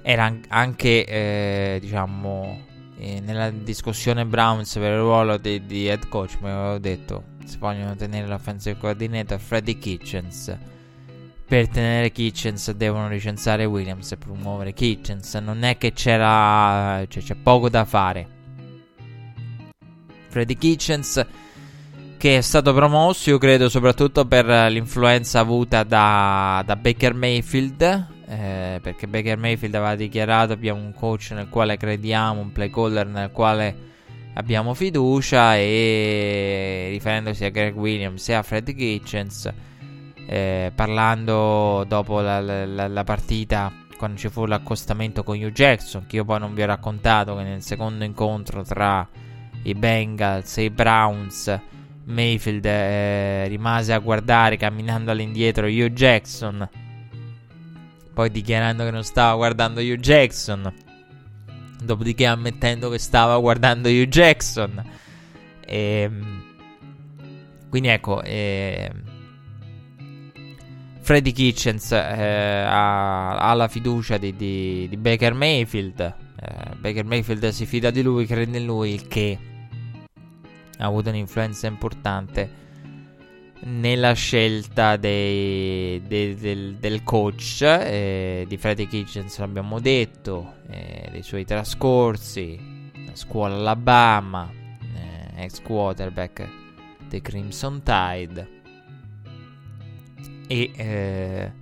[0.02, 2.60] era anche, diciamo,
[2.98, 7.58] eh, nella discussione Browns per il ruolo di, di head coach, come avevo detto, si
[7.58, 10.56] vogliono tenere l'offensive coordinator Freddy Kitchens
[11.46, 15.34] per tenere Kitchens devono licenziare Williams e promuovere Kitchens.
[15.34, 17.04] Non è che c'era.
[17.06, 18.35] Cioè, c'è poco da fare.
[20.36, 21.26] Freddy Kitchens,
[22.18, 28.06] che è stato promosso, io credo, soprattutto per l'influenza avuta da, da Baker Mayfield.
[28.28, 33.06] Eh, perché Baker Mayfield aveva dichiarato: Abbiamo un coach nel quale crediamo, un play caller
[33.06, 33.74] nel quale
[34.34, 35.56] abbiamo fiducia.
[35.56, 39.50] E riferendosi a Greg Williams e a Fred Kitchens
[40.26, 46.16] eh, parlando dopo la, la, la, partita quando ci fu l'accostamento con Hugh Jackson che
[46.16, 49.08] io poi non vi ho raccontato che nel secondo incontro tra
[49.66, 51.60] i Bengals i Browns
[52.04, 56.68] Mayfield eh, rimase a guardare camminando all'indietro Hugh Jackson
[58.14, 60.72] poi dichiarando che non stava guardando Hugh Jackson
[61.82, 64.82] dopodiché ammettendo che stava guardando Hugh Jackson
[65.66, 66.42] e, ehm,
[67.68, 68.90] quindi ecco eh,
[71.00, 76.00] Freddy Kitchens eh, ha, ha, la fiducia di, di, di Baker Mayfield.
[76.00, 79.38] Eh, Baker Mayfield si fida di lui, crede in lui, il che
[80.78, 82.64] ha avuto un'influenza importante
[83.60, 91.22] nella scelta dei, dei, del, del, coach eh, di Freddy Kitchens, l'abbiamo detto, eh, dei
[91.22, 94.50] suoi trascorsi, scuola Alabama,
[94.94, 96.48] eh, ex quarterback
[97.08, 98.54] dei Crimson Tide.
[100.48, 101.52] E eh,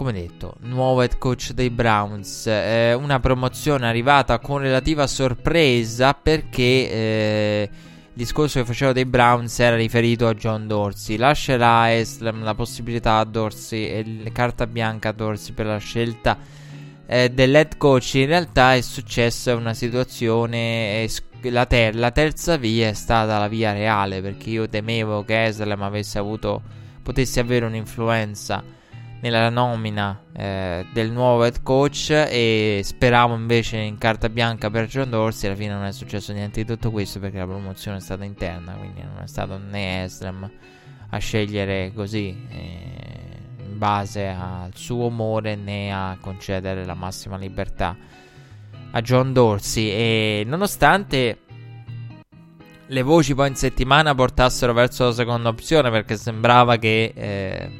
[0.00, 6.62] come detto, nuovo head coach dei Browns, eh, una promozione arrivata con relativa sorpresa perché
[6.62, 11.18] eh, il discorso che facevo dei Browns era riferito a John Dorsey.
[11.18, 16.38] Lascerà Eslam la possibilità a Dorsey e carta bianca a Dorsey per la scelta
[17.04, 18.14] eh, dell'head coach.
[18.14, 21.06] In realtà è successa una situazione.
[21.42, 25.82] La, ter- la terza via è stata la via reale perché io temevo che Eslam
[25.82, 26.62] avesse avuto
[27.02, 28.78] potesse avere un'influenza
[29.20, 35.10] nella nomina eh, del nuovo head coach e speravo invece in carta bianca per John
[35.10, 35.48] Dorsey.
[35.48, 38.72] Alla fine non è successo niente di tutto questo perché la promozione è stata interna
[38.72, 40.50] quindi non è stato né Eslam
[41.10, 47.96] a scegliere così eh, in base al suo umore né a concedere la massima libertà
[48.92, 49.88] a John Dorsey.
[49.90, 51.38] E nonostante
[52.86, 57.70] le voci poi in settimana portassero verso la seconda opzione perché sembrava che eh,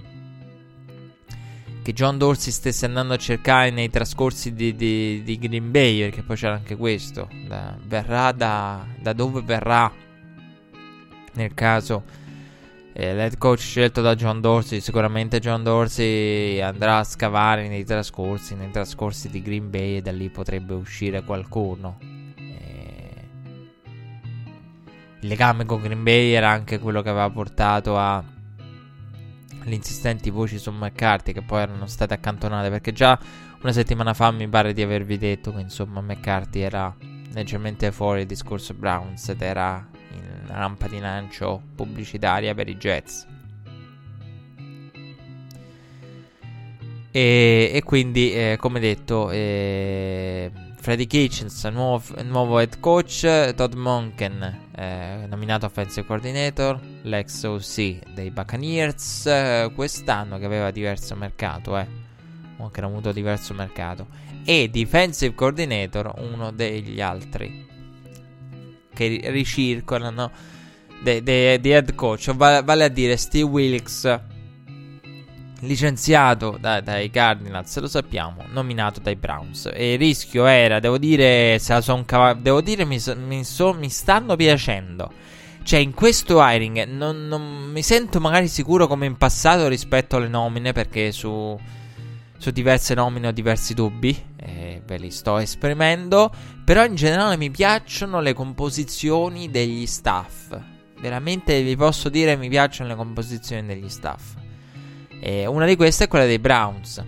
[1.91, 6.23] che John Dorsey stesse andando a cercare nei trascorsi di, di, di Green Bay, perché
[6.23, 9.93] poi c'era anche questo, da, verrà da, da, dove verrà,
[11.33, 12.03] nel caso
[12.93, 18.55] eh, l'head coach scelto da John Dorsey, sicuramente John Dorsey andrà a scavare nei trascorsi,
[18.55, 21.99] nei trascorsi di Green Bay e da lì potrebbe uscire qualcuno.
[22.37, 23.29] Eh,
[25.21, 28.23] il legame con Green Bay era anche quello che aveva portato a
[29.65, 33.19] le insistenti voci su McCarthy che poi erano state accantonate perché già
[33.63, 36.95] una settimana fa mi pare di avervi detto che insomma McCarthy era
[37.33, 43.27] leggermente fuori il discorso Browns ed era in rampa di lancio pubblicitaria per i Jets.
[47.13, 50.51] E, e quindi, eh, come detto, eh,
[50.91, 53.21] Freddy Kitchens, nuovo, nuovo head coach,
[53.55, 61.15] Todd Monken, eh, nominato offensive coordinator, l'ex OC dei Buccaneers, eh, quest'anno che aveva diverso
[61.15, 61.87] mercato, eh,
[62.57, 64.09] Monken ha avuto diverso mercato,
[64.45, 67.69] e defensive coordinator, uno degli altri
[68.93, 70.29] che ricircolano
[71.05, 74.21] di head coach, vale, vale a dire Steve Wilkes
[75.61, 79.71] licenziato da, dai Cardinals, lo sappiamo, nominato dai Browns.
[79.73, 83.73] E il rischio era, devo dire, se la son cav- devo dire, mi, mi, so,
[83.75, 85.11] mi, stanno piacendo.
[85.63, 90.29] Cioè, in questo hiring non, non, mi sento magari sicuro come in passato rispetto alle
[90.29, 91.59] nomine, perché su,
[92.39, 96.33] su diverse nomine ho diversi dubbi, e ve li sto esprimendo.
[96.65, 100.59] Però in generale mi piacciono le composizioni degli staff.
[101.01, 104.40] Veramente vi posso dire mi piacciono le composizioni degli staff.
[105.21, 107.05] E una di queste è quella dei Browns.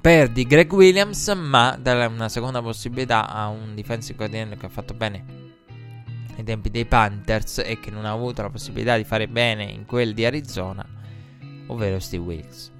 [0.00, 4.94] Perdi Greg Williams, ma dà una seconda possibilità a un defensive coordinator che ha fatto
[4.94, 5.24] bene
[6.36, 9.84] ai tempi dei Panthers e che non ha avuto la possibilità di fare bene in
[9.84, 10.84] quel di Arizona,
[11.66, 12.72] ovvero Steve Wilkes.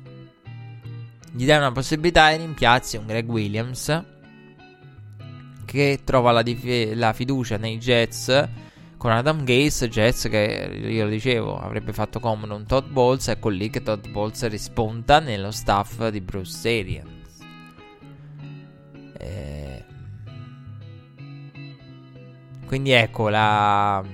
[1.32, 4.04] Gli dai una possibilità e rimpiazzi un Greg Williams
[5.66, 8.48] che trova la, dif- la fiducia nei Jets
[9.00, 13.48] con Adam Gaze, Jets che io lo dicevo avrebbe fatto comodo un Todd Bowles ecco
[13.48, 17.08] lì che Todd Bowles risponda nello staff di Bruce Arians.
[19.16, 19.84] Eh...
[22.66, 24.04] quindi ecco la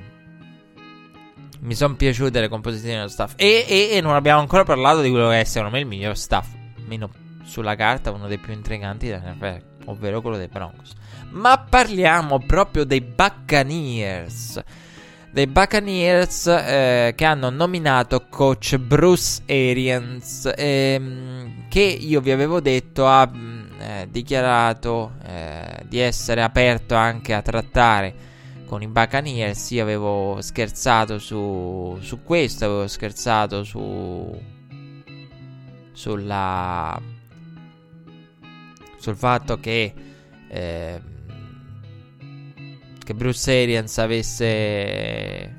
[1.62, 3.32] mi sono piaciute le composizioni dello staff.
[3.34, 6.16] E, e, e, non abbiamo ancora parlato di quello che è secondo me il miglior
[6.16, 6.47] staff
[6.87, 7.11] meno
[7.43, 9.12] sulla carta uno dei più intriganti
[9.87, 10.93] ovvero quello dei Broncos
[11.31, 14.62] ma parliamo proprio dei Buccaneers.
[15.31, 23.07] Dei Buccaneers eh, che hanno nominato coach Bruce Arians, ehm, che io vi avevo detto
[23.07, 28.14] ha mm, eh, dichiarato eh, di essere aperto anche a trattare
[28.64, 29.70] con i Buccaneers.
[29.72, 34.55] Io avevo scherzato su, su questo, avevo scherzato su
[35.93, 37.01] sulla
[38.99, 39.95] sul fatto che
[40.49, 41.01] eh,
[43.07, 45.54] che Bruce Arians avesse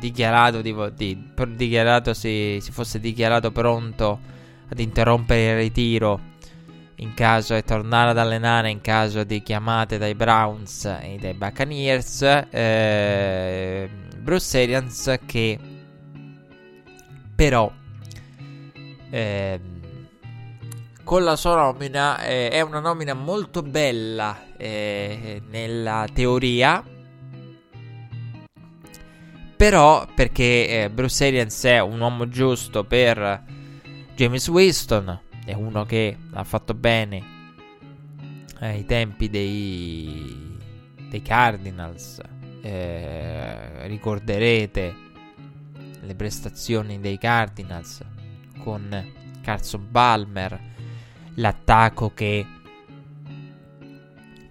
[0.00, 4.18] dichiarato, di, di, dichiarato si, si, fosse dichiarato pronto
[4.68, 6.20] ad interrompere il ritiro
[6.96, 12.22] in caso di tornare ad allenare in caso di chiamate dai Browns e dai Buccaneers
[12.50, 13.88] eh,
[14.18, 15.58] Bruce Arians che
[17.36, 17.72] però
[19.10, 19.60] eh,
[21.08, 26.84] con la sua nomina eh, è una nomina molto bella eh, nella teoria.
[29.56, 33.42] Però perché eh, Bruce Arians è un uomo giusto per
[34.16, 37.22] James Winston, è uno che ha fatto bene
[38.58, 40.58] ai tempi dei,
[41.08, 42.20] dei Cardinals.
[42.60, 44.94] Eh, ricorderete
[46.02, 48.02] le prestazioni dei Cardinals
[48.62, 50.76] con Carson Palmer,
[51.38, 52.46] l'attacco che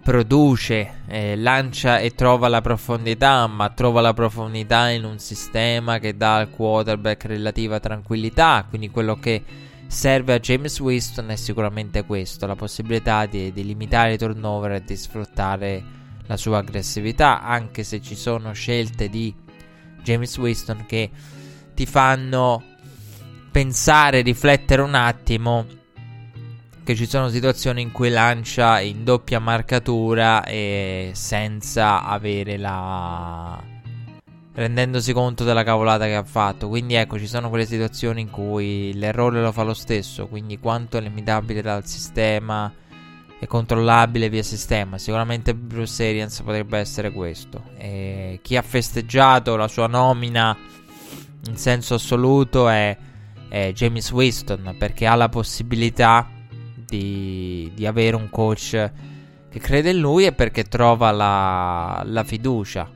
[0.02, 6.16] produce, eh, lancia e trova la profondità, ma trova la profondità in un sistema che
[6.16, 9.44] dà al quarterback relativa tranquillità, quindi quello che
[9.86, 14.82] serve a James Winston è sicuramente questo, la possibilità di, di limitare i turnover e
[14.82, 15.84] di sfruttare
[16.26, 19.34] la sua aggressività, anche se ci sono scelte di
[20.02, 21.10] James Winston che
[21.74, 22.62] ti fanno
[23.50, 25.66] pensare, riflettere un attimo
[26.88, 33.62] che ci sono situazioni in cui lancia in doppia marcatura e senza avere la
[34.54, 36.66] rendendosi conto della cavolata che ha fatto.
[36.66, 40.96] Quindi ecco, ci sono quelle situazioni in cui l'errore lo fa lo stesso, quindi quanto
[40.96, 42.72] è limitabile dal sistema
[43.38, 44.96] e controllabile via sistema.
[44.96, 47.64] Sicuramente Bruce Arians potrebbe essere questo.
[47.76, 50.56] E chi ha festeggiato la sua nomina
[51.46, 52.96] in senso assoluto è,
[53.74, 56.30] James Winston perché ha la possibilità
[56.88, 58.90] di, di avere un coach
[59.50, 62.90] che crede in lui e perché trova la, la fiducia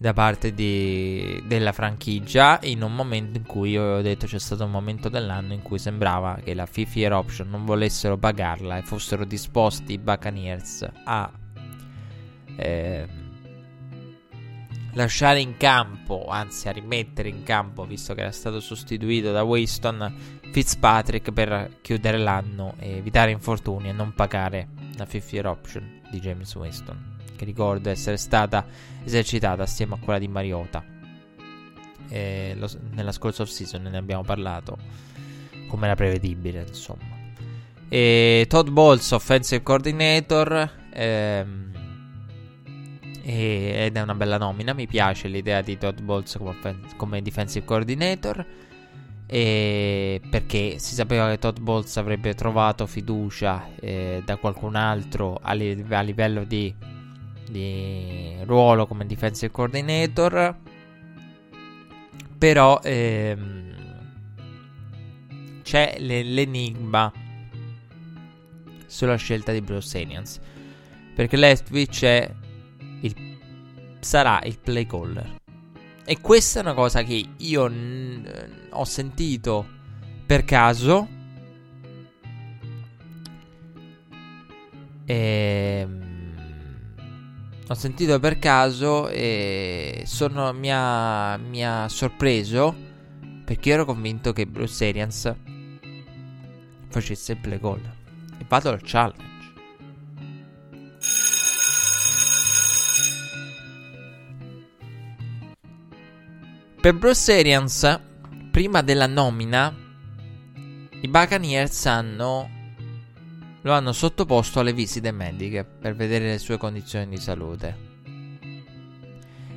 [0.00, 4.64] da parte di, della franchigia in un momento in cui io ho detto c'è stato
[4.64, 8.82] un momento dell'anno in cui sembrava che la 50 year option non volessero pagarla e
[8.82, 11.30] fossero disposti i Buccaneers a
[12.56, 13.08] eh,
[14.92, 20.37] lasciare in campo, anzi a rimettere in campo, visto che era stato sostituito da Winston,
[20.50, 26.20] Fitzpatrick per chiudere l'anno e evitare infortuni e non pagare la 50 year option di
[26.20, 28.66] James Winston, che ricordo essere stata
[29.04, 30.84] esercitata assieme a quella di Mariota.
[32.10, 34.78] Lo, nella scorsa off season ne abbiamo parlato
[35.68, 37.16] come era prevedibile, insomma.
[37.88, 40.70] E Todd Bowles, offensive coordinator.
[40.92, 41.66] Ehm,
[43.22, 44.72] ed è una bella nomina.
[44.72, 48.44] Mi piace l'idea di Todd Bowles come, come defensive coordinator.
[49.28, 55.84] Perché si sapeva che Todd Bowles avrebbe trovato fiducia eh, da qualcun altro a, li-
[55.90, 56.74] a livello di,
[57.50, 60.56] di, ruolo come defensive coordinator.
[62.38, 63.74] Però ehm,
[65.62, 67.12] c'è l- l'enigma
[68.86, 70.40] sulla scelta di Bruce Arians.
[71.14, 71.36] Perché
[73.00, 73.14] il,
[74.00, 75.37] sarà il play caller.
[76.10, 79.68] E questa è una cosa che io n- ho sentito
[80.24, 81.06] per caso.
[85.04, 85.80] E...
[85.84, 86.06] Ehm,
[87.68, 92.74] ho sentito per caso e sono, mi, ha, mi ha sorpreso
[93.44, 95.34] perché ero convinto che Bruce Arians
[96.88, 97.94] facesse il play caller.
[98.38, 99.27] E vado al challenge.
[106.80, 108.00] Per Bruce Arians,
[108.52, 109.74] prima della nomina,
[111.00, 112.48] i Buccaneers hanno,
[113.62, 117.76] lo hanno sottoposto alle visite mediche per vedere le sue condizioni di salute.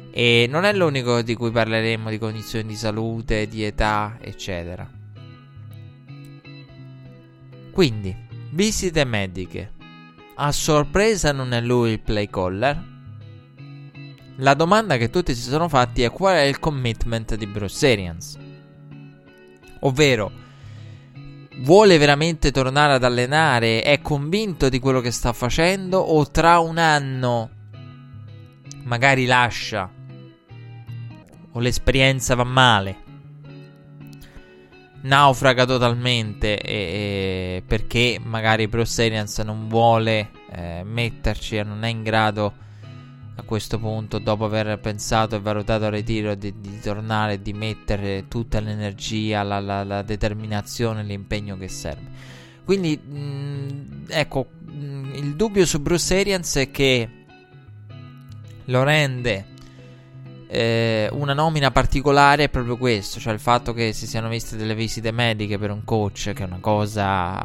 [0.10, 4.90] E non è l'unico di cui parleremo di condizioni di salute, di età, eccetera.
[7.72, 8.16] Quindi,
[8.50, 9.74] visite mediche.
[10.38, 12.91] A sorpresa non è lui il play caller,
[14.38, 18.38] la domanda che tutti si sono fatti è qual è il commitment di Bruce Arians?
[19.82, 20.32] Ovvero,
[21.58, 23.82] vuole veramente tornare ad allenare?
[23.84, 26.00] È convinto di quello che sta facendo?
[26.00, 27.50] O tra un anno
[28.84, 29.90] magari lascia?
[31.54, 33.10] O l'esperienza va male?
[35.02, 42.04] Naufraga totalmente e, e perché magari Bruce Arians non vuole eh, metterci, non è in
[42.04, 42.54] grado
[43.42, 48.28] a questo punto, dopo aver pensato e valutato il ritiro, di, di tornare, di mettere
[48.28, 52.10] tutta l'energia, la, la, la determinazione, l'impegno che serve.
[52.64, 57.10] Quindi, mh, mm, ecco, mh, mm, il dubbio su Bruce Arians è che
[58.66, 59.50] lo rende
[60.54, 64.76] eh, una nomina particolare è proprio questo, cioè il fatto che si siano viste delle
[64.76, 67.42] visite mediche per un coach, che è una cosa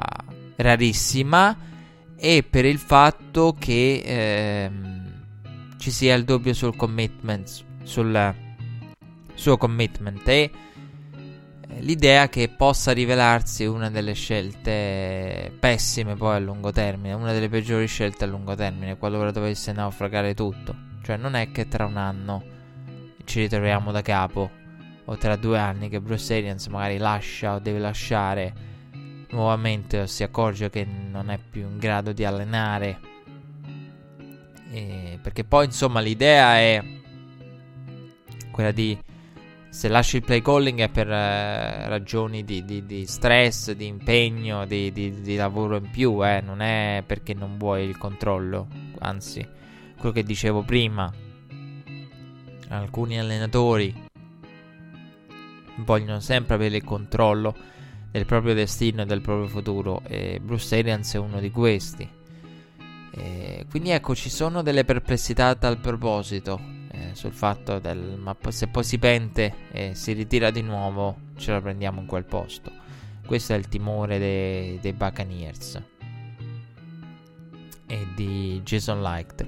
[0.56, 1.56] rarissima,
[2.16, 4.02] e per il fatto che...
[4.04, 4.95] Eh,
[5.86, 8.34] ci sia il dubbio sul commitment, sul
[9.34, 10.50] suo commitment e
[11.68, 17.48] eh, l'idea che possa rivelarsi una delle scelte pessime poi a lungo termine, una delle
[17.48, 20.74] peggiori scelte a lungo termine, qualora dovesse naufragare tutto.
[21.04, 22.42] Cioè non è che tra un anno
[23.24, 24.50] ci ritroviamo da capo
[25.04, 28.54] o tra due anni che Bruce Arians magari lascia o deve lasciare
[29.30, 33.14] nuovamente o si accorge che non è più in grado di allenare
[34.76, 36.84] eh, perché poi insomma l'idea è
[38.50, 38.98] quella di
[39.70, 44.64] se lasci il play calling è per eh, ragioni di, di, di, stress, di impegno,
[44.64, 46.40] di, di lavoro in più, eh.
[46.40, 48.68] non è perché non vuoi il controllo,
[49.00, 49.46] anzi,
[49.98, 51.12] quello che dicevo prima,
[52.68, 54.04] alcuni allenatori
[55.76, 57.54] vogliono sempre avere il controllo
[58.10, 62.15] del proprio destino e del proprio futuro e Bruce Arians è uno di questi.
[63.16, 66.74] Eh, quindi ecco, ci sono delle perplessità a tal proposito.
[66.96, 71.52] eh, sul fatto del ma se poi si pente e si ritira di nuovo ce
[71.52, 72.72] la prendiamo in quel posto.
[73.26, 75.82] Questo è il timore dei, dei Buccaneers
[77.86, 79.46] e di Jason Light.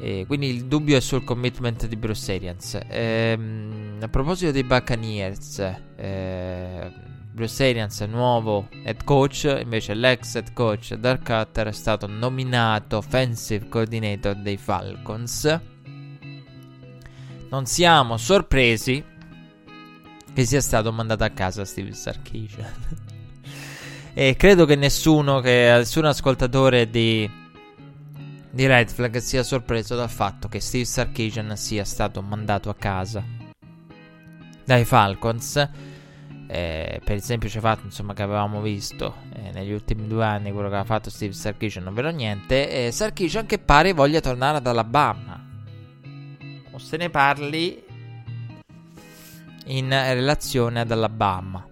[0.00, 2.78] E quindi il dubbio è sul commitment di Bruce Arians.
[2.88, 5.58] Ehm, a proposito dei Buccaneers,
[5.96, 6.92] eh,
[7.38, 13.68] Bruce Arians, nuovo head coach, invece l'ex head coach Dark Cutter è stato nominato offensive
[13.68, 15.60] coordinator dei Falcons.
[17.48, 19.04] Non siamo sorpresi
[20.34, 22.72] che sia stato mandato a casa Steve Sarkisian.
[24.14, 27.30] e credo che nessuno, che nessun ascoltatore di,
[28.50, 33.22] di Red Flag sia sorpreso dal fatto che Steve Sarkisian sia stato mandato a casa
[34.64, 35.96] dai Falcons.
[36.50, 40.70] Eh, per il semplice fatto insomma, che avevamo visto eh, negli ultimi due anni quello
[40.70, 42.86] che ha fatto Steve Sarkisian, ovvero niente.
[42.86, 45.44] Eh, Sarkisian che pare voglia tornare ad Alabama.
[46.72, 47.84] O se ne parli
[49.66, 51.66] in relazione ad Alabama.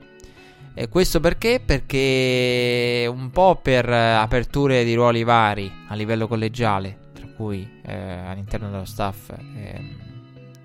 [0.75, 1.63] E questo perché?
[1.65, 8.69] Perché un po' per aperture di ruoli vari a livello collegiale, tra cui eh, all'interno
[8.71, 9.81] dello staff, eh,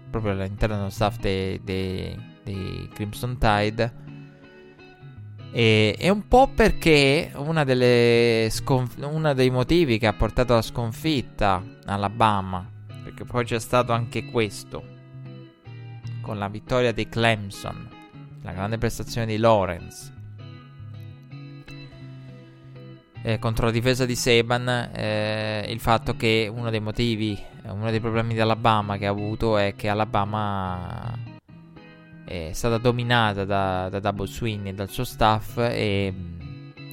[0.09, 3.99] proprio all'interno dello staff dei, dei, dei Crimson Tide.
[5.53, 7.63] E, e, un po' perché uno
[9.33, 12.65] dei motivi che ha portato alla sconfitta Alabama,
[13.03, 14.83] perché poi c'è stato anche questo,
[16.21, 17.89] con la vittoria di Clemson,
[18.43, 20.19] la grande prestazione di Lawrence.
[23.23, 27.99] Eh, contro la difesa di Saban, eh, il fatto che uno dei motivi, uno dei
[27.99, 31.30] problemi di Alabama che ha avuto è che Alabama
[32.25, 36.41] è stata dominata da, da Double Swing e dal suo staff e mm,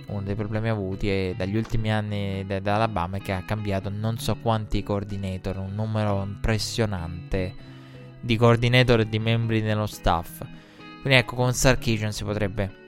[0.08, 4.18] uno dei problemi avuti è dagli ultimi anni da, da Alabama che ha cambiato non
[4.18, 7.66] so quanti coordinator, un numero impressionante
[8.20, 10.42] di coordinator e di membri dello staff.
[11.00, 12.86] Quindi ecco, con Sarkisian si potrebbe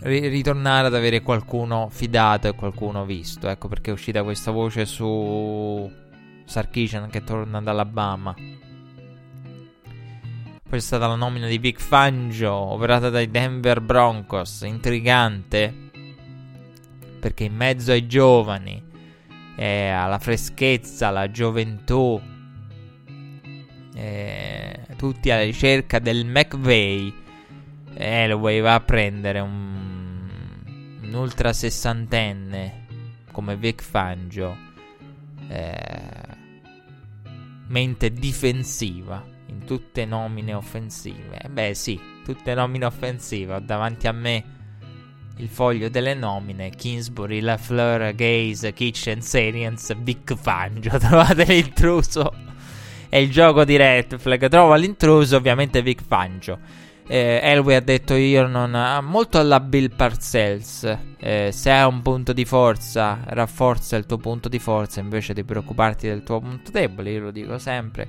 [0.00, 3.48] ri- ritornare ad avere qualcuno fidato e qualcuno visto.
[3.48, 5.90] Ecco perché è uscita questa voce su
[6.44, 8.34] Sarkisian che torna dall'Alabama.
[10.72, 15.90] Poi c'è stata la nomina di Vic Fangio, operata dai Denver Broncos, intrigante,
[17.20, 18.82] perché in mezzo ai giovani,
[19.54, 22.18] eh, alla freschezza, alla gioventù,
[23.94, 27.12] eh, tutti alla ricerca del McVeigh.
[27.92, 29.78] Elway va a prendere un,
[31.02, 32.86] un ultra sessantenne
[33.30, 34.56] come Vic Fangio,
[35.48, 36.26] eh,
[37.66, 41.38] mente difensiva in tutte nomine offensive.
[41.40, 43.54] Eh beh, sì, tutte nomine offensive.
[43.54, 44.44] Ho davanti a me
[45.36, 50.96] il foglio delle nomine: Kingsbury, LaFleur, Gaze, Kitchen, Sarians, Vic Fangio.
[50.98, 52.50] Trovate l'intruso
[53.12, 54.48] è il gioco di Red Flag.
[54.48, 56.58] Trova l'intruso, ovviamente Vic Fangio.
[57.06, 59.04] Eh, Elway ha detto io non...
[59.04, 60.98] molto alla Bill Parcells.
[61.18, 65.44] Eh, se hai un punto di forza, rafforza il tuo punto di forza invece di
[65.44, 67.10] preoccuparti del tuo punto debole.
[67.10, 68.08] Io lo dico sempre.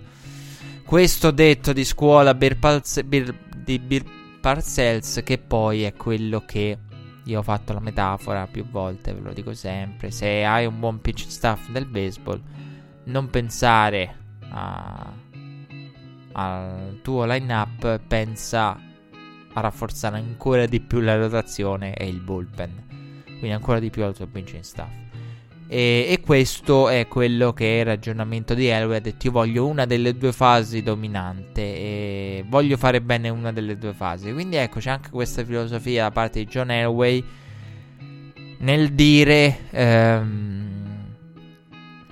[0.86, 4.04] Questo detto di scuola Bill Parce- Bill, di Bill
[4.40, 6.78] Parcells, che poi è quello che
[7.24, 10.12] io ho fatto la metafora più volte, ve lo dico sempre.
[10.12, 12.42] Se hai un buon pitch staff del baseball,
[13.06, 14.16] non pensare
[14.50, 15.12] a,
[16.34, 18.80] al tuo line-up, pensa
[19.54, 23.24] a rafforzare ancora di più la rotazione e il bullpen.
[23.26, 25.03] Quindi ancora di più al tuo benching staff.
[25.74, 28.98] E, e, questo è quello che è il ragionamento di Elway.
[28.98, 33.76] Ha detto: Io voglio una delle due fasi dominante e voglio fare bene una delle
[33.80, 34.32] due fasi.
[34.32, 37.24] Quindi ecco, c'è anche questa filosofia da parte di John Elway
[38.60, 39.62] nel dire.
[39.72, 40.62] Ehm,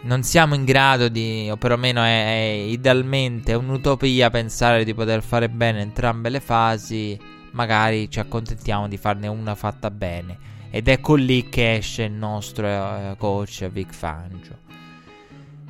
[0.02, 5.50] non siamo in grado di, o perlomeno è, è idealmente un'utopia pensare di poter fare
[5.50, 7.16] bene entrambe le fasi,
[7.52, 10.50] magari ci accontentiamo di farne una fatta bene.
[10.72, 14.58] Ed ecco lì che esce il nostro uh, coach Vic Fangio.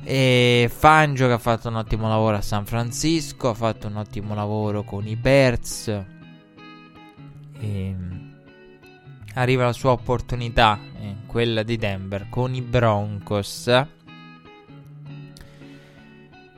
[0.04, 4.34] E Fangio che ha fatto un ottimo lavoro a San Francisco, ha fatto un ottimo
[4.34, 5.88] lavoro con i Bears.
[7.58, 7.96] E
[9.34, 13.68] arriva la sua opportunità, eh, quella di Denver, con i Broncos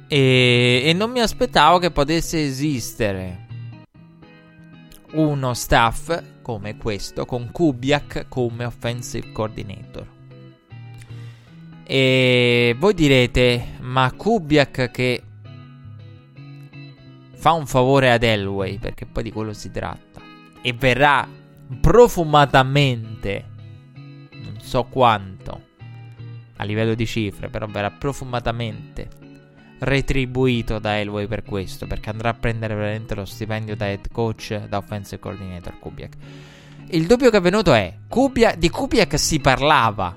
[0.06, 3.46] e, e non mi aspettavo che potesse esistere
[5.12, 10.06] uno staff come questo, con Kubiak come offensive coordinator.
[11.82, 15.22] E voi direte, ma Kubiak che
[17.32, 20.20] fa un favore ad Elway, perché poi di quello si tratta,
[20.60, 21.26] e verrà
[21.80, 23.44] profumatamente,
[24.32, 25.62] non so quanto,
[26.56, 29.08] a livello di cifre, però verrà profumatamente
[29.84, 34.66] retribuito da Elway per questo, perché andrà a prendere veramente lo stipendio da head coach,
[34.68, 36.14] da offensive coordinator Kubiak.
[36.88, 40.16] Il dubbio che è venuto è, Kubiak, di Kubiak si parlava.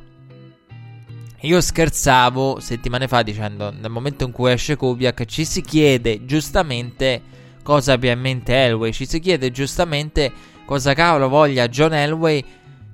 [1.42, 7.22] Io scherzavo settimane fa dicendo, nel momento in cui esce Kubiak, ci si chiede giustamente
[7.62, 10.32] cosa abbia in mente Elway, ci si chiede giustamente
[10.66, 12.44] cosa cavolo voglia John Elway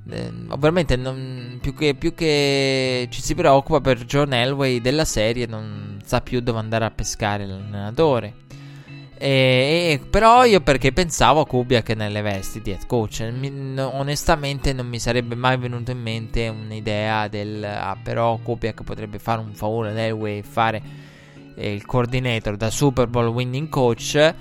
[0.09, 5.45] eh, ovviamente non, più, che, più, che, ci si preoccupa per John Elway della serie,
[5.45, 8.41] non sa più dove andare a pescare l'allenatore.
[9.23, 13.21] E, e, però io perché pensavo a Kubiak nelle vesti di head coach.
[13.21, 13.49] Mi,
[13.79, 19.39] onestamente non mi sarebbe mai venuto in mente un'idea del ah, però Kubiak potrebbe fare
[19.39, 20.81] un favore ad Elway e fare
[21.55, 24.33] eh, il coordinator da Super Bowl winning coach.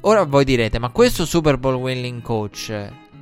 [0.00, 2.72] Ora voi direte, ma questo Super Bowl winning coach,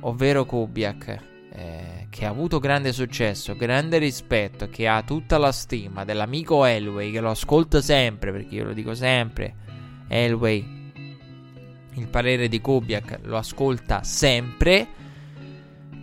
[0.01, 1.17] ovvero Kubiak,
[1.53, 7.11] eh, che ha avuto grande successo, grande rispetto, che ha tutta la stima dell'amico Elway,
[7.11, 9.53] che lo ascolta sempre, perché io lo dico sempre,
[10.07, 10.91] Elway,
[11.95, 14.87] il parere di Kubiak lo ascolta sempre.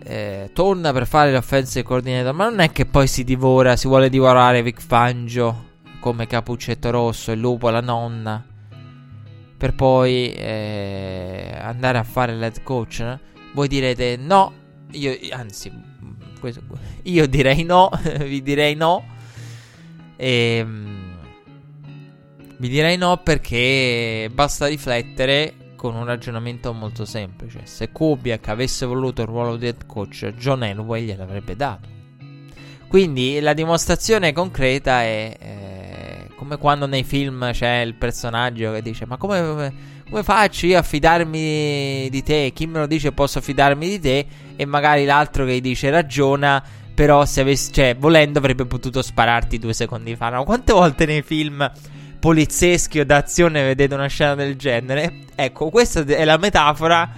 [0.05, 4.11] Eh, torna per fare l'offensive coordinator, ma non è che poi si divora, si vuole
[4.11, 8.45] divorare Vic Fangio come Capuccetto Rosso, il lupo, la nonna,
[9.57, 12.99] per poi eh, andare a fare l'head coach.
[12.99, 13.19] No?
[13.55, 14.53] Voi direte no,
[14.91, 15.92] io, anzi,
[17.03, 17.91] io direi no,
[18.25, 19.05] vi direi no.
[20.17, 21.03] E, ehm,
[22.59, 27.63] vi direi no perché basta riflettere con un ragionamento molto semplice.
[27.65, 31.89] Se Kubiak avesse voluto il ruolo di head coach, John Elway gliel'avrebbe dato.
[32.87, 39.07] Quindi la dimostrazione concreta è eh, come quando nei film c'è il personaggio che dice:
[39.07, 39.73] Ma come,
[40.09, 42.53] come faccio io a fidarmi di te?
[42.55, 44.27] Chi me lo dice posso fidarmi di te?
[44.57, 46.63] E magari l'altro che dice ragiona.
[46.95, 50.29] Però se avessi, cioè, volendo avrebbe potuto spararti due secondi fa.
[50.29, 50.45] No?
[50.45, 51.71] Quante volte nei film
[52.21, 55.13] polizieschi o d'azione vedete una scena del genere?
[55.35, 57.11] Ecco, questa è la metafora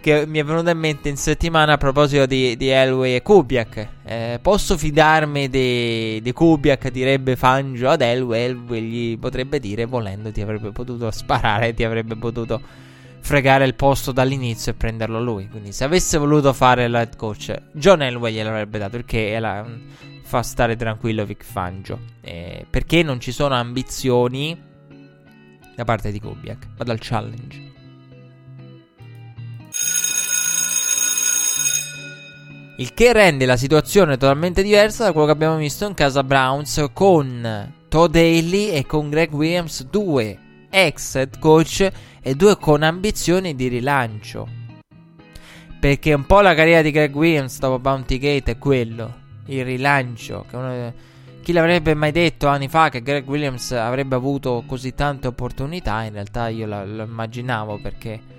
[0.00, 3.88] che mi è venuta in mente in settimana a proposito di, di Elway e Kubiak.
[4.04, 8.44] Eh, posso fidarmi di, di, Kubiak, direbbe Fangio ad Elway.
[8.44, 12.60] Elway gli potrebbe dire, volendo, ti avrebbe potuto sparare, ti avrebbe potuto
[13.20, 15.48] fregare il posto dall'inizio e prenderlo lui.
[15.48, 19.66] Quindi, se avesse voluto fare il head coach, John Elway gliel'avrebbe dato perché la,
[20.22, 21.98] fa stare tranquillo Vic Fangio.
[22.20, 24.58] Eh, perché non ci sono ambizioni
[25.74, 27.69] da parte di Kubiak, ma dal challenge.
[32.80, 36.82] Il che rende la situazione totalmente diversa da quello che abbiamo visto in casa Browns
[36.94, 40.38] con Todd Haley e con Greg Williams, due
[40.70, 41.90] ex head coach
[42.22, 44.48] e due con ambizioni di rilancio.
[45.78, 49.14] Perché un po' la carriera di Greg Williams dopo Bounty Gate è quello,
[49.48, 50.46] il rilancio.
[50.52, 50.94] Uno,
[51.42, 56.02] chi l'avrebbe mai detto anni fa che Greg Williams avrebbe avuto così tante opportunità?
[56.04, 58.38] In realtà io lo immaginavo perché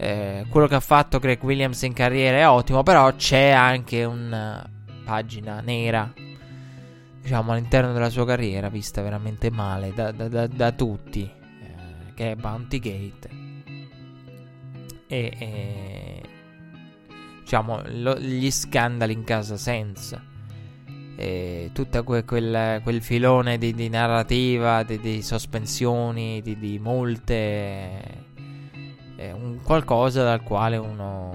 [0.00, 4.64] eh, quello che ha fatto Greg Williams in carriera è ottimo, però c'è anche una
[5.04, 6.12] pagina nera,
[7.20, 12.30] diciamo, all'interno della sua carriera, vista veramente male da, da, da, da tutti, eh, che
[12.30, 13.28] è Bounty Gate.
[15.08, 16.22] E, e
[17.40, 20.22] diciamo, lo, gli scandali in casa senza.
[21.16, 28.17] E tutto que, quel, quel, filone di, di narrativa, di, di sospensioni, di, di multe
[29.18, 31.34] è un qualcosa dal quale uno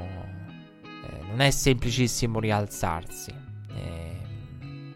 [0.81, 3.33] eh, non è semplicissimo rialzarsi.
[3.75, 4.95] Eh,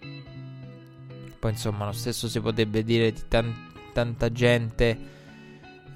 [1.38, 4.98] poi insomma lo stesso si potrebbe dire di tan- tanta gente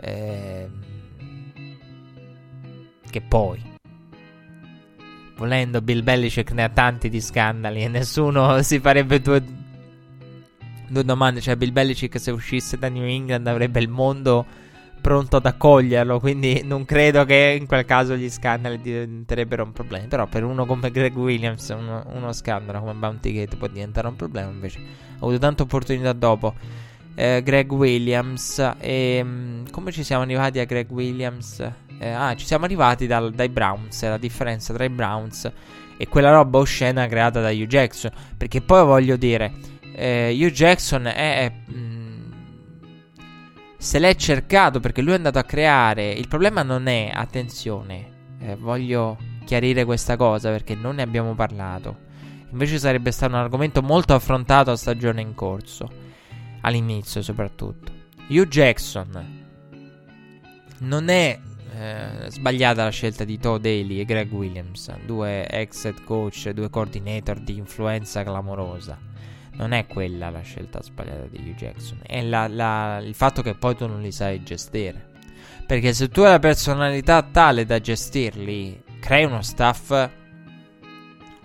[0.01, 0.69] eh,
[3.09, 3.69] che poi
[5.37, 9.41] volendo Bill Belichick ne ha tanti di scandali e nessuno si farebbe due,
[10.89, 11.39] due domande.
[11.39, 14.45] Cioè Bill Belichick se uscisse da New England avrebbe il mondo
[15.01, 16.19] pronto ad accoglierlo.
[16.19, 20.07] Quindi non credo che in quel caso gli scandali diventerebbero un problema.
[20.07, 24.15] Però per uno come Greg Williams, uno, uno scandalo come Bounty Gate può diventare un
[24.15, 24.49] problema.
[24.49, 26.53] Invece ha avuto tante opportunità dopo.
[27.15, 28.59] Eh, Greg Williams.
[28.79, 31.59] E, ehm, come ci siamo arrivati a Greg Williams?
[31.99, 34.01] Eh, ah, ci siamo arrivati dal, dai Browns.
[34.03, 35.51] La differenza tra i Browns
[35.97, 38.11] e quella roba oscena creata da Hugh Jackson.
[38.35, 39.51] Perché poi voglio dire,
[39.93, 42.00] eh, Hugh Jackson è, è mh,
[43.81, 46.11] se l'è cercato perché lui è andato a creare.
[46.11, 52.09] Il problema non è, attenzione, eh, voglio chiarire questa cosa perché non ne abbiamo parlato.
[52.51, 55.89] Invece sarebbe stato un argomento molto affrontato a stagione in corso,
[56.61, 57.91] all'inizio soprattutto.
[58.29, 59.49] Hugh Jackson
[60.81, 61.39] non è
[61.73, 66.69] eh, sbagliata la scelta di Todd Daly e Greg Williams, due ex head coach, due
[66.69, 69.09] coordinator di influenza clamorosa
[69.61, 73.53] non è quella la scelta sbagliata di Hugh Jackson, è la, la, il fatto che
[73.53, 75.09] poi tu non li sai gestire.
[75.67, 79.91] Perché se tu hai la personalità tale da gestirli, crei uno staff,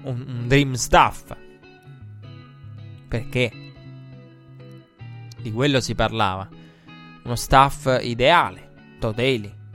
[0.04, 1.36] un, un dream staff.
[3.06, 3.52] Perché
[5.36, 6.48] di quello si parlava.
[7.22, 8.70] Uno staff ideale.
[8.98, 9.20] Todd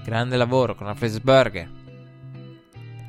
[0.04, 1.70] grande lavoro con la Fresburger.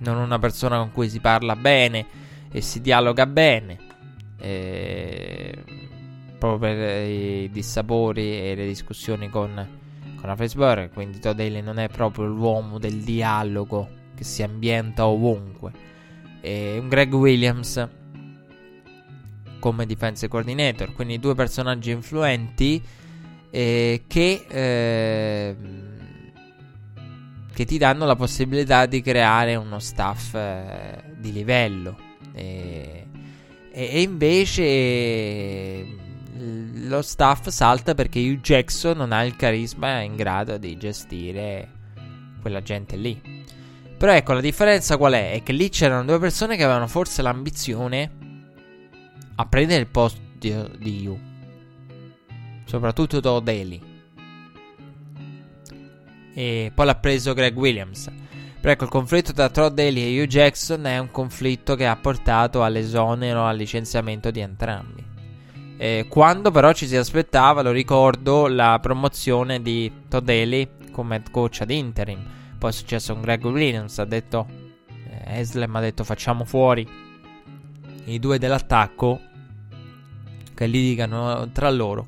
[0.00, 2.06] Non una persona con cui si parla bene
[2.52, 3.91] e si dialoga bene.
[4.42, 5.64] E...
[6.38, 9.68] Proprio per i dissapori e le discussioni con,
[10.20, 10.90] con Fresburger.
[10.90, 15.70] Quindi Todd Haley non è proprio l'uomo del dialogo che si ambienta ovunque.
[16.40, 17.88] E un Greg Williams
[19.60, 22.82] come defense coordinator, quindi due personaggi influenti
[23.48, 25.56] eh, che, eh,
[27.54, 31.96] che, ti danno la possibilità di creare uno staff eh, di livello.
[32.32, 33.06] E,
[33.72, 35.86] e, invece
[36.34, 41.68] lo staff salta perché Hugh Jackson non ha il carisma in grado di gestire
[42.40, 43.40] quella gente lì.
[43.96, 45.32] Però ecco, la differenza qual è?
[45.32, 48.10] È che lì c'erano due persone che avevano forse l'ambizione
[49.36, 51.18] a prendere il posto di, di Yu.
[52.64, 53.80] Soprattutto Todd Daly.
[56.34, 58.10] E poi l'ha preso Greg Williams.
[58.62, 61.96] Però ecco, il conflitto tra Todd Daly e Hugh Jackson è un conflitto che ha
[61.96, 65.04] portato all'esonero, al licenziamento di entrambi.
[65.76, 71.32] E quando però ci si aspettava, lo ricordo, la promozione di Todd Daly come head
[71.32, 72.24] coach ad interim.
[72.56, 74.46] Poi è successo con Greg Williams, ha detto...
[74.86, 76.88] Eh, Eslem ha detto facciamo fuori
[78.04, 79.20] i due dell'attacco
[80.54, 82.06] che litigano tra loro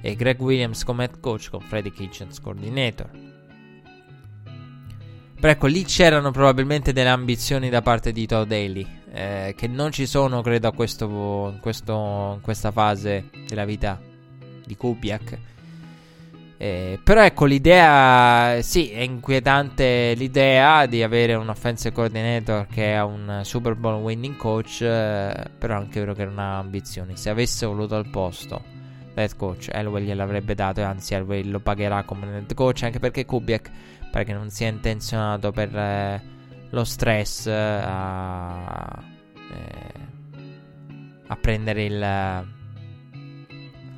[0.00, 3.25] e Greg Williams come head coach con Freddy Kitchens coordinator.
[5.38, 9.92] Però ecco, lì c'erano probabilmente delle ambizioni da parte di Todd Daly, eh, che non
[9.92, 14.00] ci sono, credo, questo, in, questo, in questa fase della vita
[14.64, 15.38] di Kubiak.
[16.58, 23.02] Eh, però ecco l'idea, sì, è inquietante l'idea di avere un offensive coordinator che è
[23.02, 27.14] un Super Bowl winning coach, eh, però è anche vero che non ha ambizioni.
[27.16, 28.62] Se avesse voluto al posto
[29.14, 33.24] head coach, Elway gliel'avrebbe dato e anzi Elway lo pagherà come head coach anche perché
[33.24, 33.70] Kubiak
[34.16, 36.22] perché non si è intenzionato per eh,
[36.70, 39.02] lo stress eh, a,
[39.52, 39.92] eh,
[41.26, 42.54] a prendere il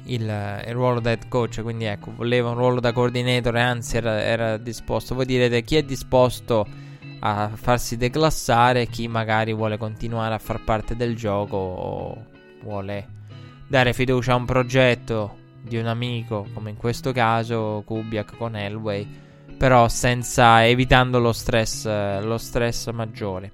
[0.06, 1.62] il, il, ruolo da head coach.
[1.62, 5.14] Quindi ecco, voleva un ruolo da coordinator e anzi era, era, disposto.
[5.14, 6.66] Voi direte chi è disposto
[7.20, 12.24] a farsi declassare, chi magari vuole continuare a far parte del gioco o
[12.62, 13.06] vuole
[13.68, 19.26] dare fiducia a un progetto di un amico, come in questo caso Kubiak con Elway,
[19.59, 21.84] però senza evitando lo stress,
[22.20, 23.52] lo stress maggiore.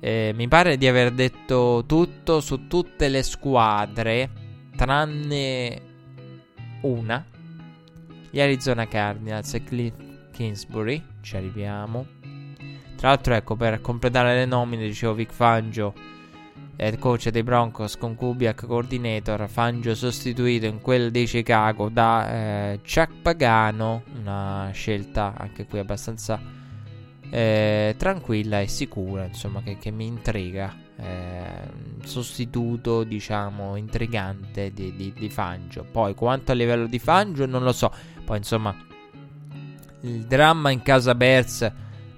[0.00, 4.30] Eh, mi pare di aver detto tutto su tutte le squadre
[4.74, 5.80] tranne
[6.82, 7.24] una,
[8.30, 9.94] gli Arizona Cardinals e Cliff
[10.32, 12.06] Kingsbury, ci arriviamo.
[12.96, 15.92] Tra l'altro, ecco, per completare le nomine, dicevo Vic Fangio,
[16.82, 22.28] head coach dei Broncos con Kubiak coordinator, Fangio sostituito in quel di Chicago da
[22.72, 26.40] eh, Chuck Pagano, una scelta anche qui abbastanza
[27.30, 31.44] eh, tranquilla e sicura, insomma, che, che mi intriga eh,
[32.04, 35.86] sostituto, diciamo, intrigante di, di, di, Fangio.
[35.88, 37.92] Poi, quanto a livello di Fangio, non lo so.
[38.24, 38.76] Poi, insomma,
[40.00, 41.72] il dramma in casa Bears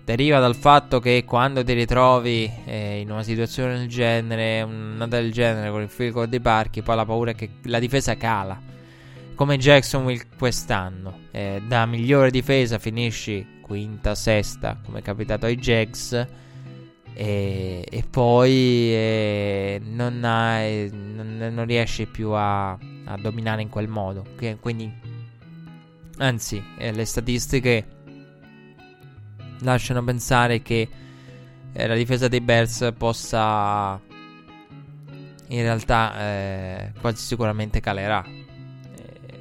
[0.05, 5.33] deriva dal fatto che quando ti ritrovi eh, in una situazione del genere, una del
[5.33, 8.61] genere con il goal dei parchi, poi la paura è che la difesa cala.
[9.35, 16.13] Come Jacksonville quest'anno, eh, da migliore difesa finisci quinta, sesta, come è capitato ai Jags
[17.15, 23.89] e, e poi eh, non, hai, non, non, riesci più a, a, dominare in quel
[23.89, 24.25] modo.
[24.61, 24.93] Quindi,
[26.19, 27.87] anzi, eh, le statistiche
[29.65, 30.89] lasciano pensare che
[31.73, 34.01] eh, la difesa dei Bears possa
[35.49, 38.25] in realtà eh, quasi sicuramente calerà.
[38.25, 39.39] Eh,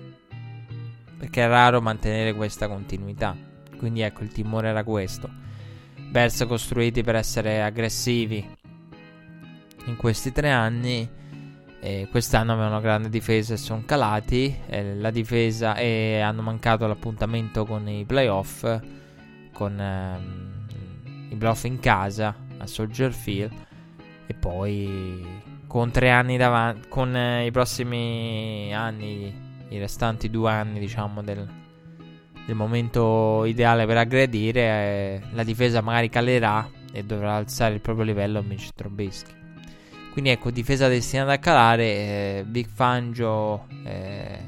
[1.18, 3.36] perché è raro mantenere questa continuità.
[3.78, 5.30] Quindi ecco, il timore era questo.
[6.10, 8.48] Bears costruiti per essere aggressivi
[9.86, 11.22] in questi tre anni.
[11.80, 14.56] E quest'anno avevano una grande difesa e sono calati.
[14.70, 18.64] La difesa e hanno mancato l'appuntamento con i playoff.
[19.54, 23.52] Con ehm, i playoff in casa a Soldier Field.
[24.26, 26.88] E poi con tre anni davanti.
[26.90, 29.34] Con eh, i prossimi anni,
[29.70, 31.48] i restanti due anni, diciamo, del,
[32.46, 38.06] il momento ideale per aggredire, eh, la difesa magari calerà e dovrà alzare il proprio
[38.06, 39.32] livello Mitch Trubisky.
[40.12, 41.84] Quindi ecco, difesa destinata a calare.
[41.84, 44.40] Eh, Big Fangio, eh,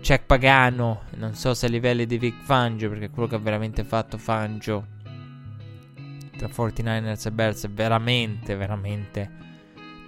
[0.00, 1.02] Check Pagano.
[1.16, 4.98] Non so se a livelli di Big Fangio, perché quello che ha veramente fatto Fangio
[6.36, 9.30] tra 49ers e Bears è veramente, veramente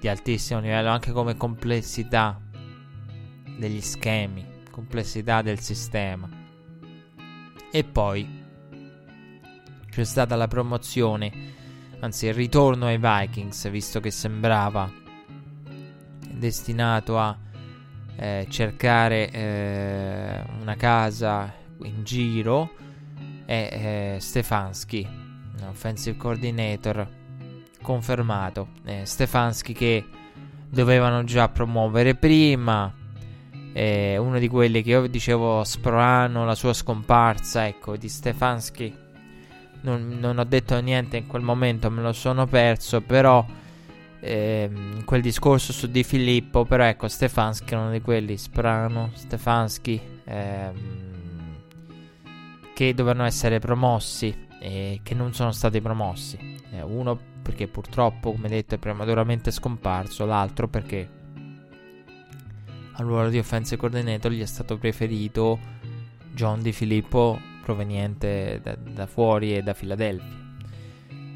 [0.00, 2.40] di altissimo livello, anche come complessità
[3.56, 6.28] degli schemi, complessità del sistema.
[7.70, 8.40] E poi
[9.90, 11.32] c'è stata la promozione,
[12.00, 14.90] anzi il ritorno ai Vikings, visto che sembrava
[16.30, 17.36] destinato a
[18.16, 21.52] eh, cercare eh, una casa
[21.82, 22.70] in giro,
[23.44, 25.06] è eh, Stefanski,
[25.68, 27.06] offensive coordinator,
[27.82, 28.68] confermato.
[28.84, 30.04] Eh, Stefanski che
[30.68, 32.94] dovevano già promuovere prima.
[33.74, 38.94] Uno di quelli che io dicevo sprano la sua scomparsa, ecco, di Stefanski
[39.82, 43.44] non, non, ho detto niente in quel momento, me lo sono perso, però
[44.22, 50.00] ehm, quel discorso su Di Filippo, però ecco, Stefanski è uno di quelli, Sprano, Stefanski,
[50.24, 51.00] ehm,
[52.72, 56.60] che dovevano essere promossi e che non sono stati promossi.
[56.70, 61.20] Eh, uno perché purtroppo, come detto, è prematuramente scomparso, l'altro perché
[62.92, 65.58] al ruolo di offensive coordinator gli è stato preferito
[66.32, 70.41] John Di Filippo proveniente da, da fuori e da Filadelfia.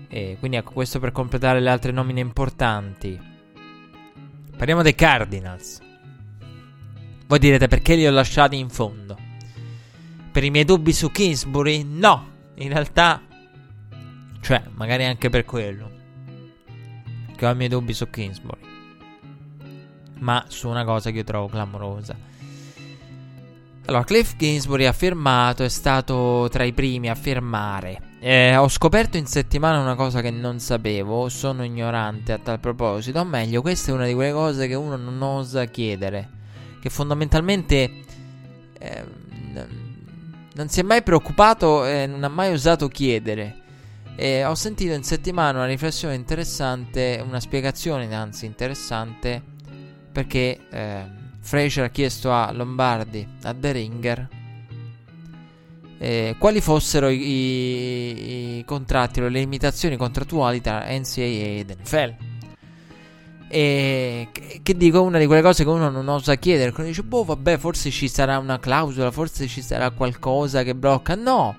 [0.09, 3.19] E quindi ecco questo per completare le altre nomine importanti.
[4.57, 5.81] Parliamo dei Cardinals.
[7.27, 9.17] Voi direte perché li ho lasciati in fondo?
[10.31, 11.83] Per i miei dubbi su Kingsbury?
[11.83, 13.23] No, in realtà,
[14.41, 15.91] cioè, magari anche per quello.
[17.35, 18.61] Che ho i miei dubbi su Kingsbury.
[20.19, 22.35] Ma su una cosa che io trovo clamorosa
[23.89, 28.06] allora, Cliff Kingsbury ha firmato, è stato tra i primi a firmare.
[28.19, 33.21] Eh, ho scoperto in settimana una cosa che non sapevo, sono ignorante a tal proposito,
[33.21, 36.29] o meglio, questa è una di quelle cose che uno non osa chiedere,
[36.81, 37.91] che fondamentalmente
[38.79, 39.05] eh,
[40.55, 43.63] non si è mai preoccupato e non ha mai osato chiedere.
[44.17, 49.43] E ho sentito in settimana una riflessione interessante, una spiegazione anzi interessante,
[50.11, 50.59] perché...
[50.71, 54.29] Eh, Fraser ha chiesto a Lombardi, a The Ringer,
[55.99, 62.15] eh, quali fossero i, i, i, contratti o le limitazioni contrattuali tra NCAA ed NFL.
[63.49, 64.29] E
[64.63, 66.73] che, dico una di quelle cose che uno non osa chiedere.
[66.73, 71.15] Quando dice, boh, vabbè, forse ci sarà una clausola, forse ci sarà qualcosa che blocca.
[71.15, 71.57] No,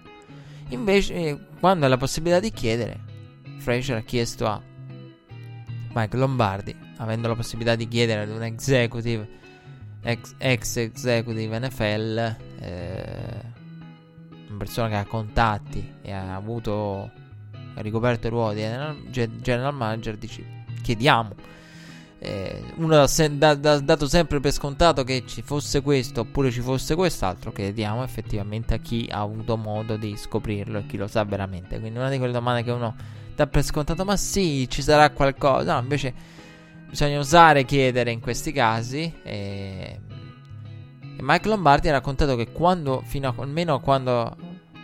[0.69, 2.99] invece, eh, quando ha la possibilità di chiedere,
[3.59, 4.61] Fraser ha chiesto a
[5.93, 9.27] Mike Lombardi, avendo la possibilità di chiedere ad un executive
[10.03, 13.55] ex, ex executive NFL, eh,
[14.57, 17.09] una persona che ha contatti e ha avuto,
[17.75, 18.61] ha ricoperto ruolo di
[19.39, 20.45] general manager, dici,
[20.81, 21.55] chiediamo.
[22.19, 26.61] Eh, uno ha da- da- dato sempre per scontato che ci fosse questo oppure ci
[26.61, 31.23] fosse quest'altro, chiediamo effettivamente a chi ha avuto modo di scoprirlo e chi lo sa
[31.23, 31.79] veramente.
[31.79, 32.95] Quindi una di quelle domande che uno
[33.35, 35.73] dà per scontato, ma sì, ci sarà qualcosa.
[35.75, 36.13] No, invece
[36.89, 39.13] bisogna osare chiedere in questi casi.
[39.21, 39.99] E
[41.19, 44.35] Mike Lombardi ha raccontato che quando, fino a, almeno quando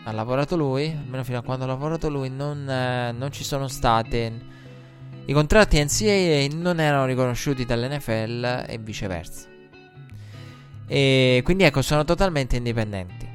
[0.04, 3.68] ha lavorato lui, almeno fino a quando ha lavorato lui, non, eh, non ci sono
[3.68, 4.52] state.
[5.26, 9.48] I contratti NCAA non erano riconosciuti dall'NFL e viceversa.
[10.88, 13.28] E quindi ecco, sono totalmente indipendenti.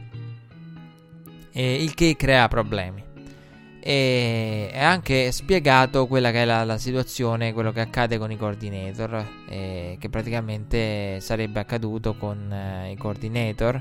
[1.50, 3.06] E il che crea problemi
[3.80, 8.36] e è anche spiegato quella che è la, la situazione, quello che accade con i
[8.36, 13.80] coordinator, eh, che praticamente sarebbe accaduto con eh, i coordinator,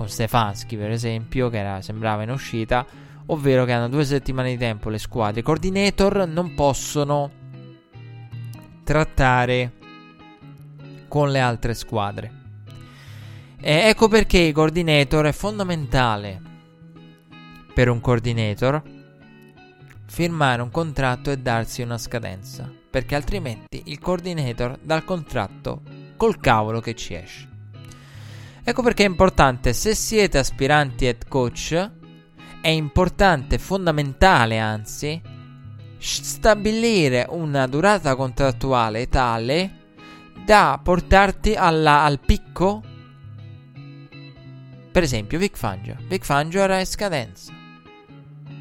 [0.00, 2.86] con Stefanski per esempio, che era, sembrava in uscita,
[3.26, 5.40] ovvero che hanno due settimane di tempo le squadre.
[5.40, 7.30] I coordinator non possono
[8.82, 9.72] trattare
[11.06, 12.32] con le altre squadre.
[13.60, 16.40] E ecco perché i coordinator è fondamentale
[17.74, 18.82] per un coordinator
[20.06, 25.82] firmare un contratto e darsi una scadenza, perché altrimenti il coordinator dà il contratto
[26.16, 27.49] col cavolo che ci esce.
[28.62, 31.90] Ecco perché è importante, se siete aspiranti head coach,
[32.60, 35.20] è importante, fondamentale anzi,
[35.98, 39.78] stabilire una durata contrattuale tale
[40.44, 42.82] da portarti alla, al picco.
[44.92, 45.96] Per esempio, Vic Fangio.
[46.08, 47.52] Vic Fangio era in scadenza.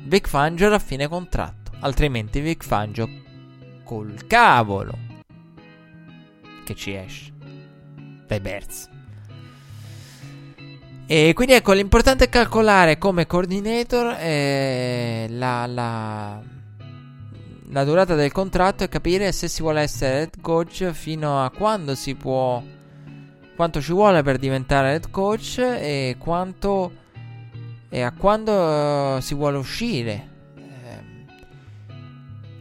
[0.05, 1.71] Vic Fangio a fine contratto.
[1.79, 3.09] Altrimenti Vic Fangio
[3.83, 4.97] col cavolo
[6.63, 7.33] che ci esce
[8.27, 8.98] dai Bears.
[11.11, 16.39] E quindi ecco, l'importante è calcolare come coordinator eh, la, la,
[17.71, 21.95] la durata del contratto e capire se si vuole essere head coach fino a quando
[21.95, 22.61] si può
[23.55, 26.91] quanto ci vuole per diventare head coach e quanto
[27.89, 30.28] e a quando uh, si vuole uscire.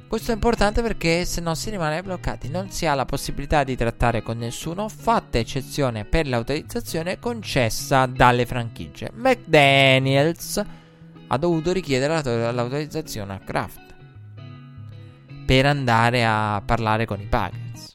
[0.09, 3.77] Questo è importante perché se no si rimane bloccati, non si ha la possibilità di
[3.77, 9.11] trattare con nessuno, fatta eccezione per l'autorizzazione concessa dalle franchigie.
[9.13, 10.65] McDaniels
[11.27, 12.23] ha dovuto richiedere
[12.53, 13.95] l'autorizzazione a Kraft
[15.45, 17.93] per andare a parlare con i Packers.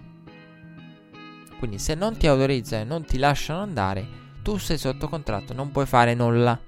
[1.58, 4.08] Quindi se non ti autorizzano e non ti lasciano andare,
[4.44, 6.60] tu sei sotto contratto, non puoi fare nulla.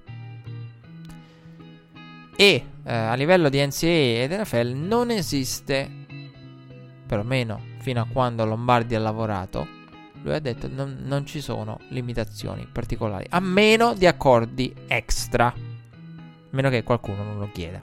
[2.36, 5.90] E eh, a livello di NCAA ed NFL non esiste,
[7.07, 9.68] perlomeno fino a quando Lombardi ha lavorato,
[10.22, 15.53] lui ha detto non, non ci sono limitazioni particolari, a meno di accordi extra, a
[16.52, 17.82] meno che qualcuno non lo chieda.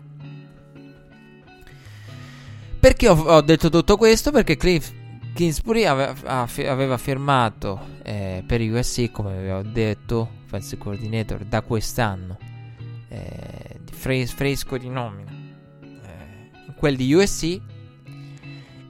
[2.80, 4.32] Perché ho, ho, detto tutto questo?
[4.32, 4.92] Perché Cliff
[5.34, 12.36] Kingsbury aveva, firmato eh, per USC, come avevo detto, offensive coordinator da quest'anno,
[13.08, 13.71] eh,
[14.02, 17.60] fres- fresco di nomina, eh, quel di USC.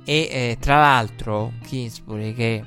[0.05, 2.65] E eh, tra l'altro, Kingsbury che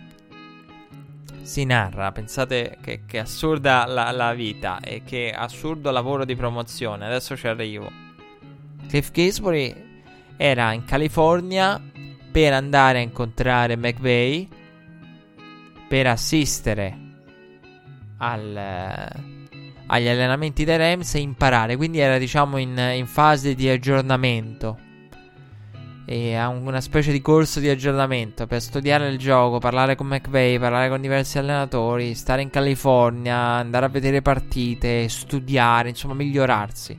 [1.42, 7.06] si narra, pensate che, che assurda la, la, vita e che assurdo lavoro di promozione.
[7.06, 7.92] Adesso ci arrivo.
[8.88, 10.04] Cliff Kingsbury
[10.38, 11.82] era in California
[12.32, 14.48] per andare a incontrare McVeigh
[15.88, 16.98] per assistere
[18.18, 19.35] al,
[19.88, 21.76] agli allenamenti dei Rams e imparare.
[21.76, 24.80] Quindi era diciamo in, in fase di aggiornamento.
[26.08, 30.60] E ha una specie di corso di aggiornamento per studiare il gioco, parlare con McVeigh,
[30.60, 36.98] parlare con diversi allenatori, stare in California, andare a vedere partite, studiare, insomma migliorarsi.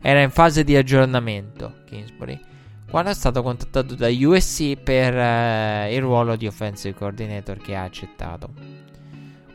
[0.00, 2.48] Era in fase di aggiornamento Kingsbury
[2.90, 7.84] quando è stato contattato da USC per eh, il ruolo di offensive coordinator che ha
[7.84, 8.50] accettato.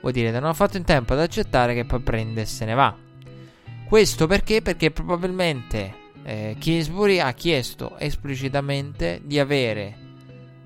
[0.06, 2.64] Vuol dire che non ha fatto in tempo ad accettare che poi prende e se
[2.66, 2.96] ne va.
[3.88, 4.62] Questo perché?
[4.62, 9.98] Perché probabilmente eh, Kingsbury ha chiesto esplicitamente di avere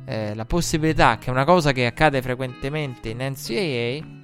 [0.03, 4.17] eh, la possibilità, che è una cosa che accade frequentemente in NCAA,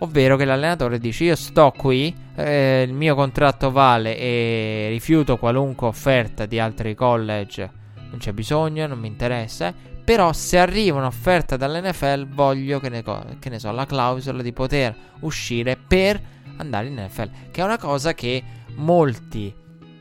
[0.00, 5.86] ovvero che l'allenatore dice io sto qui, eh, il mio contratto vale e rifiuto qualunque
[5.86, 7.70] offerta di altri college,
[8.10, 9.72] non c'è bisogno, non mi interessa,
[10.04, 13.02] però se arriva un'offerta dall'NFL voglio che ne,
[13.38, 16.20] che ne so, la clausola di poter uscire per
[16.56, 18.42] andare in NFL, che è una cosa che
[18.74, 19.54] molti...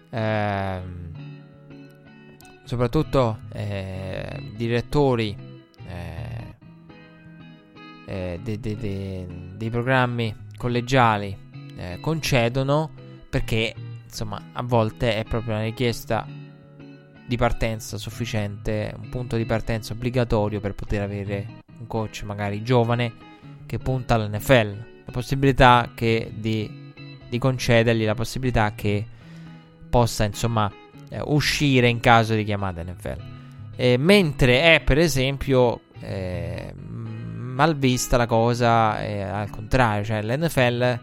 [0.10, 1.10] Eh,
[2.72, 5.36] soprattutto eh, direttori
[5.88, 6.56] eh,
[8.06, 11.38] eh, de, de, de, dei programmi collegiali
[11.76, 12.90] eh, concedono
[13.30, 13.76] perché
[14.06, 16.26] insomma a volte è proprio una richiesta
[17.32, 23.14] di partenza sufficiente, un punto di partenza obbligatorio per poter avere un coach magari giovane
[23.66, 24.76] che punta all'NFL,
[25.06, 26.92] la possibilità che di,
[27.30, 29.06] di concedergli la possibilità che
[29.90, 30.70] possa insomma
[31.08, 33.18] eh, uscire in caso di chiamata NFL.
[33.78, 41.00] Eh, mentre è per esempio eh, mal vista la cosa è al contrario, cioè l'NFL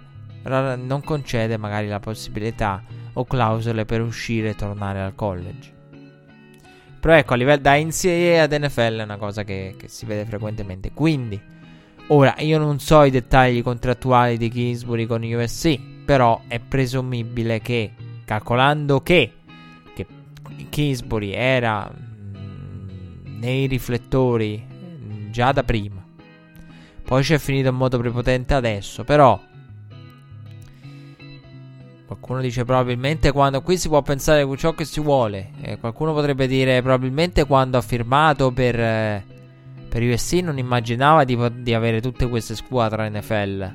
[0.76, 2.82] non concede magari la possibilità
[3.14, 5.76] o clausole per uscire e tornare al college.
[7.00, 10.24] Però ecco, a livello da NCAA ad NFL è una cosa che, che si vede
[10.24, 10.92] frequentemente.
[10.92, 11.40] Quindi,
[12.08, 17.92] ora io non so i dettagli contrattuali di Kingsbury con USC, però è presumibile che,
[18.24, 19.32] calcolando che,
[19.94, 20.06] che
[20.68, 25.98] Kingsbury era mh, mm, nei riflettori mh, già da prima
[27.08, 29.40] poi ci è finito in modo prepotente adesso, però...
[32.08, 33.60] Qualcuno dice probabilmente quando...
[33.60, 35.50] Qui si può pensare ciò che si vuole.
[35.60, 38.80] Eh, qualcuno potrebbe dire probabilmente quando ha firmato per...
[38.80, 39.24] Eh,
[39.90, 43.74] per USC non immaginava di, di avere tutte queste squadre NFL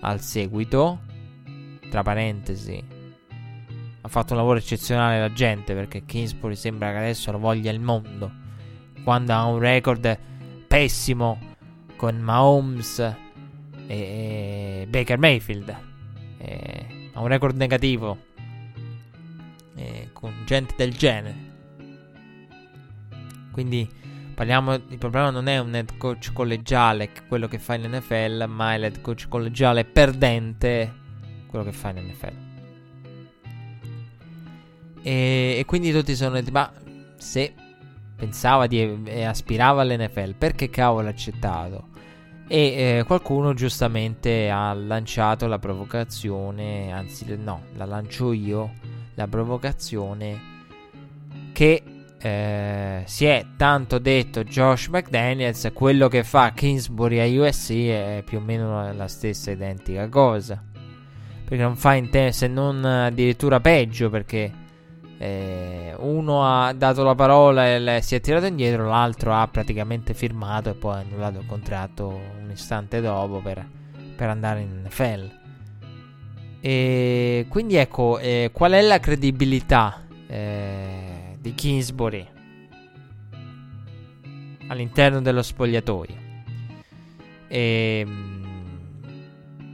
[0.00, 1.02] al seguito.
[1.88, 2.82] Tra parentesi.
[4.00, 7.80] Ha fatto un lavoro eccezionale la gente perché Kingsbury sembra che adesso lo voglia il
[7.80, 8.28] mondo.
[9.04, 10.18] Quando ha un record
[10.66, 11.38] pessimo
[11.94, 13.16] con Mahomes
[13.86, 15.76] e Baker Mayfield.
[16.38, 18.30] E ha un record negativo
[19.74, 21.50] e con gente del genere.
[23.50, 23.88] Quindi
[24.34, 24.74] parliamo.
[24.74, 28.78] Il problema non è un head coach collegiale, quello che fa in NFL, ma è
[28.78, 30.92] l'head coach collegiale perdente,
[31.46, 32.50] quello che fa in NFL.
[35.02, 36.72] E, e quindi tutti sono detti: ma
[37.16, 37.54] se
[38.16, 41.91] pensava di e aspirava all'NFL, perché cavolo ha accettato?
[42.54, 48.72] E eh, qualcuno giustamente ha lanciato la provocazione, anzi no, la lancio io,
[49.14, 50.38] la provocazione
[51.54, 51.82] che
[52.18, 58.36] eh, si è tanto detto Josh McDaniels, quello che fa Kingsbury a USC è più
[58.36, 60.62] o meno la stessa identica cosa.
[61.44, 64.52] Perché non fa in te- se non addirittura peggio, perché
[65.22, 70.70] eh, uno ha dato la parola e si è tirato indietro, l'altro ha praticamente firmato
[70.70, 73.64] e poi ha annullato il contratto un istante dopo per,
[74.16, 75.30] per andare in NFL.
[76.60, 82.26] E quindi ecco, eh, qual è la credibilità eh, di Kingsbury
[84.66, 86.16] all'interno dello spogliatoio?
[87.46, 88.31] E, mm,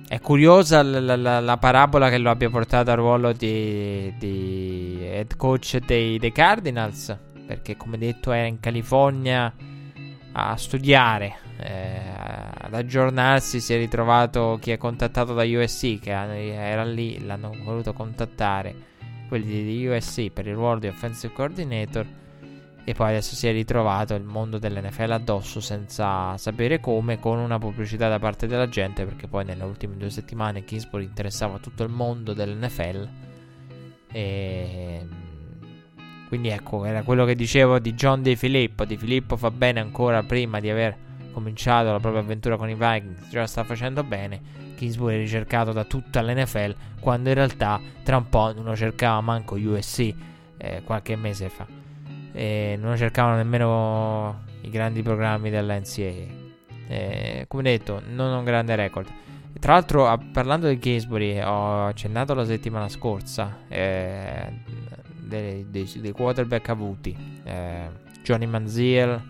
[0.08, 5.36] è curiosa la, la- la parabola che lo abbia portato al ruolo di, di head
[5.36, 7.14] coach dei, dei Cardinals,
[7.46, 9.52] perché come detto era in California
[10.32, 12.00] a studiare, eh,
[12.58, 17.92] ad aggiornarsi, si è ritrovato chi è contattato da USC, che era lì, l'hanno voluto
[17.92, 18.74] contattare,
[19.28, 22.06] quelli di USC per il ruolo di offensive coordinator.
[22.88, 27.58] E poi adesso si è ritrovato il mondo dell'NFL addosso senza sapere come, con una
[27.58, 31.90] pubblicità da parte della gente, perché poi nelle ultime due settimane Kingsbury interessava tutto il
[31.90, 33.08] mondo dell'NFL.
[34.10, 35.06] E
[36.28, 38.86] quindi ecco, era quello che dicevo di John Di Filippo.
[38.86, 40.96] Di Filippo fa bene ancora prima di aver
[41.30, 44.40] cominciato la propria avventura con i Vikings, già sta facendo bene.
[44.76, 49.20] Kingsbury è ricercato da tutta l'NFL, quando in realtà tra un po' non lo cercava
[49.20, 50.14] manco USC
[50.56, 51.77] eh, qualche mese fa.
[52.32, 56.46] E non cercavano nemmeno i grandi programmi dell'NCAA.
[56.88, 59.06] Eh, come detto, non un grande record.
[59.58, 64.52] Tra l'altro, a- parlando di Kingsbury, ho accennato la settimana scorsa eh,
[65.20, 67.16] dei, dei- dei quarterback avuti.
[67.44, 67.88] Eh,
[68.22, 69.20] Johnny Manziel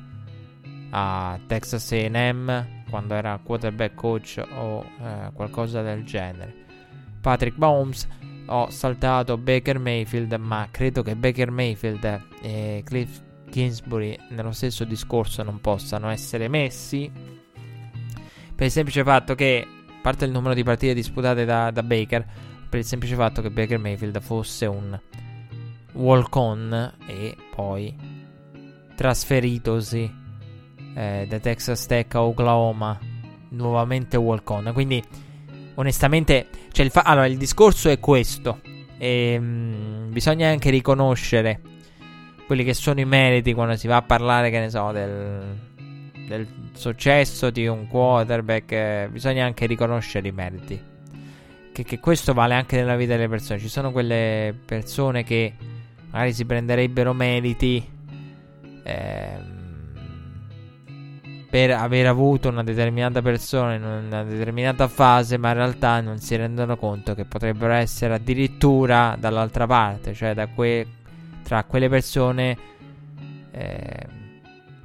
[0.90, 6.54] a Texas AM quando era quarterback coach o eh, qualcosa del genere.
[7.20, 8.06] Patrick Mahomes
[8.48, 13.20] ho saltato Baker Mayfield, ma credo che Baker Mayfield e Cliff
[13.50, 17.10] Kingsbury nello stesso discorso non possano essere messi
[18.58, 22.26] per il semplice fatto che, a parte il numero di partite disputate da, da Baker,
[22.68, 24.98] per il semplice fatto che Baker Mayfield fosse un
[25.92, 27.94] walk-on e poi
[28.96, 30.12] trasferitosi
[30.92, 32.98] eh, da Texas Tech a Oklahoma
[33.50, 34.72] nuovamente walk-on.
[34.72, 35.00] Quindi,
[35.78, 38.60] onestamente, cioè il, fa- allora, il discorso è questo.
[38.98, 41.60] E, mm, bisogna anche riconoscere
[42.46, 45.56] quelli che sono i meriti quando si va a parlare, che ne so, del,
[46.26, 48.72] del successo di un quarterback.
[48.72, 50.80] eh, bisogna anche riconoscere i meriti.
[51.72, 53.60] Che, che questo vale anche nella vita delle persone.
[53.60, 55.54] Ci sono quelle persone che
[56.10, 57.86] magari si prenderebbero meriti.
[58.82, 59.57] ehm,
[61.50, 66.36] per aver avuto una determinata persona in una determinata fase, ma in realtà non si
[66.36, 70.86] rendono conto che potrebbero essere addirittura dall'altra parte, cioè que-
[71.42, 72.56] tra quelle persone
[73.52, 74.06] eh,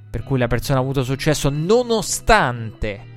[0.09, 3.11] per cui la persona ha avuto successo nonostante.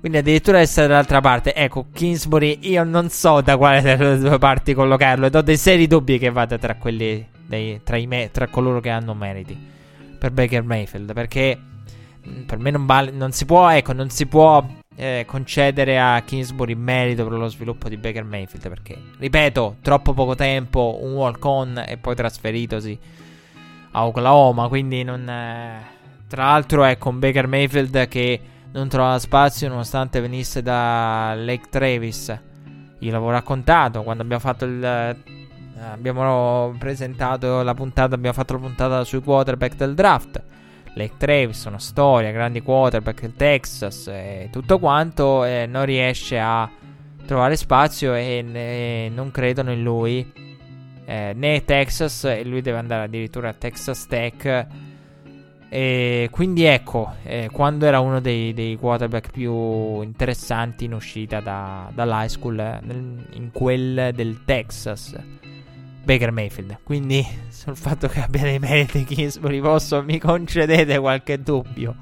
[0.00, 1.54] Quindi addirittura essere dall'altra parte.
[1.54, 5.26] Ecco, Kingsbury, io non so da quale delle due parti collocarlo.
[5.26, 7.24] Ed ho dei seri dubbi che vada tra quelli.
[7.46, 9.56] Dei, tra, me- tra coloro che hanno meriti.
[10.18, 11.12] Per Baker Mayfield.
[11.12, 11.58] Perché
[12.46, 13.68] per me non, vale, non si può.
[13.70, 14.64] Ecco, non si può
[14.96, 18.68] eh, concedere a Kingsbury merito per lo sviluppo di Baker Mayfield.
[18.68, 20.98] Perché, ripeto, troppo poco tempo.
[21.00, 22.98] Un walk-on e poi trasferitosi
[23.92, 24.68] a Oklahoma.
[24.68, 25.28] Quindi non.
[25.28, 25.96] eh,
[26.28, 28.40] tra l'altro è con Baker Mayfield che
[28.70, 32.38] non trova spazio nonostante venisse da Lake Travis.
[32.98, 34.82] Io l'avevo raccontato quando abbiamo fatto il.
[34.84, 35.16] eh,
[35.90, 38.14] abbiamo presentato la puntata.
[38.14, 40.42] Abbiamo fatto la puntata sui quarterback del draft.
[40.94, 45.44] Lake Travis, una storia, grandi quarterback del Texas e tutto quanto.
[45.44, 46.68] E non riesce a
[47.26, 50.46] trovare spazio e ne- non credono in lui.
[51.10, 54.66] eh, né Texas e lui deve andare addirittura a Texas Tech.
[55.70, 61.90] E quindi ecco, eh, quando era uno dei, dei quarterback più interessanti in uscita da,
[61.94, 65.14] dall'high school, eh, nel- in quel del Texas,
[66.08, 66.78] Baker Mayfield.
[66.84, 71.94] Quindi sul fatto che abbia dei meriti Kingsbury posso, mi concedete qualche dubbio.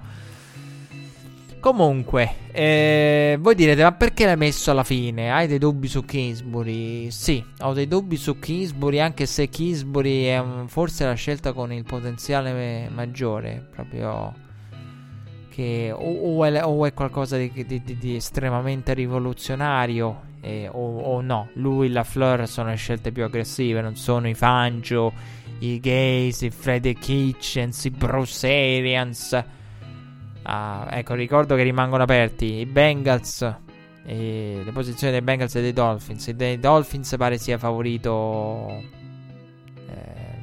[1.58, 5.32] Comunque, eh, voi direte, ma perché l'hai messo alla fine?
[5.32, 7.10] Hai dei dubbi su Kingsbury?
[7.10, 11.72] Sì, ho dei dubbi su Kingsbury, anche se Kingsbury è un- forse la scelta con
[11.72, 14.32] il potenziale maggiore, proprio
[15.48, 20.98] che o, o è, o è qualcosa di, di- di- di estremamente rivoluzionario eh, o,
[20.98, 21.48] o no.
[21.54, 25.12] Lui e la Fleur sono le scelte più aggressive, non sono i Fangio,
[25.58, 29.44] i Gaze, i Freddy Kitchens, i Bruce Arians.
[30.42, 33.54] Ah, ecco, ricordo che rimangono aperti i Bengals.
[34.04, 36.28] E le posizioni dei Bengals e dei Dolphins.
[36.28, 38.68] E dei Dolphins pare sia favorito.
[39.88, 40.34] eh,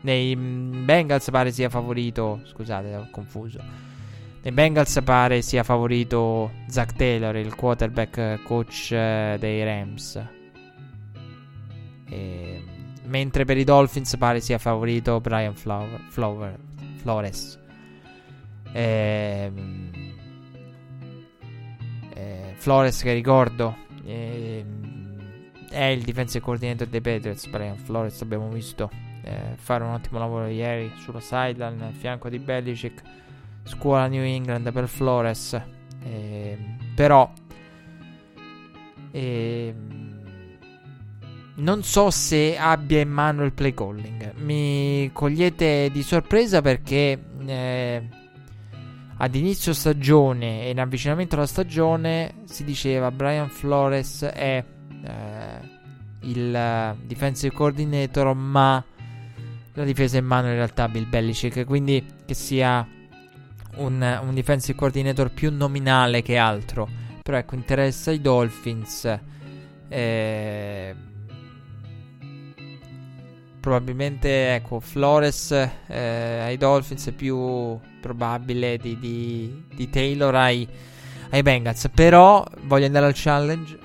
[0.00, 2.40] nei mm, Bengals pare sia favorito.
[2.46, 3.83] Scusate, ho confuso.
[4.44, 10.22] Nei Bengals pare sia favorito Zach Taylor, il quarterback coach eh, dei Rams.
[12.10, 12.62] E,
[13.04, 16.58] mentre per i Dolphins pare sia favorito Brian Flower, Flower,
[16.96, 17.58] Flores.
[18.70, 19.50] E,
[22.12, 24.62] eh, Flores che ricordo eh,
[25.70, 27.46] è il defensive coordinator dei Patriots.
[27.46, 28.90] Brian Flores abbiamo visto
[29.22, 33.22] eh, fare un ottimo lavoro ieri sulla sideline al fianco di Belichick
[33.64, 35.60] scuola New England per Flores.
[36.02, 36.58] Eh,
[36.94, 37.30] però
[39.10, 39.74] eh,
[41.56, 44.32] non so se abbia in mano il play calling.
[44.36, 48.08] Mi cogliete di sorpresa perché eh,
[49.16, 54.64] ad inizio stagione e in avvicinamento alla stagione si diceva Brian Flores è
[55.04, 55.72] eh,
[56.22, 58.84] il defensive coordinator, ma
[59.74, 61.64] la difesa in mano in realtà Bill Belichick.
[61.64, 62.86] Quindi che sia
[63.76, 66.88] un, un defensive coordinator più nominale che altro.
[67.22, 69.18] Però ecco, interessa i Dolphins.
[69.88, 70.94] Eh,
[73.60, 80.68] probabilmente ecco Flores eh, ai Dolphins è più probabile di, di, di Taylor ai,
[81.30, 81.88] ai, Bengals.
[81.94, 83.78] Però voglio andare al challenge.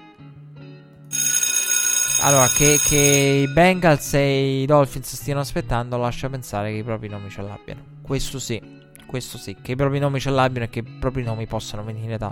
[2.21, 7.07] Allora, che, che, i Bengals e i Dolphins stiano aspettando lascia pensare che i propri
[7.07, 7.81] nomi ce l'abbiano.
[8.01, 8.78] Questo sì
[9.09, 12.19] questo sì, che i propri nomi ce l'abbiano e che i propri nomi possano venire
[12.19, 12.31] da,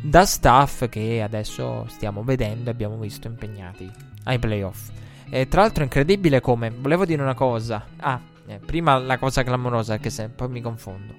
[0.00, 3.90] da staff che adesso stiamo vedendo e abbiamo visto impegnati
[4.24, 4.88] ai playoff.
[5.28, 9.42] E tra l'altro è incredibile come, volevo dire una cosa, ah, eh, prima la cosa
[9.42, 11.14] clamorosa che se poi mi confondo.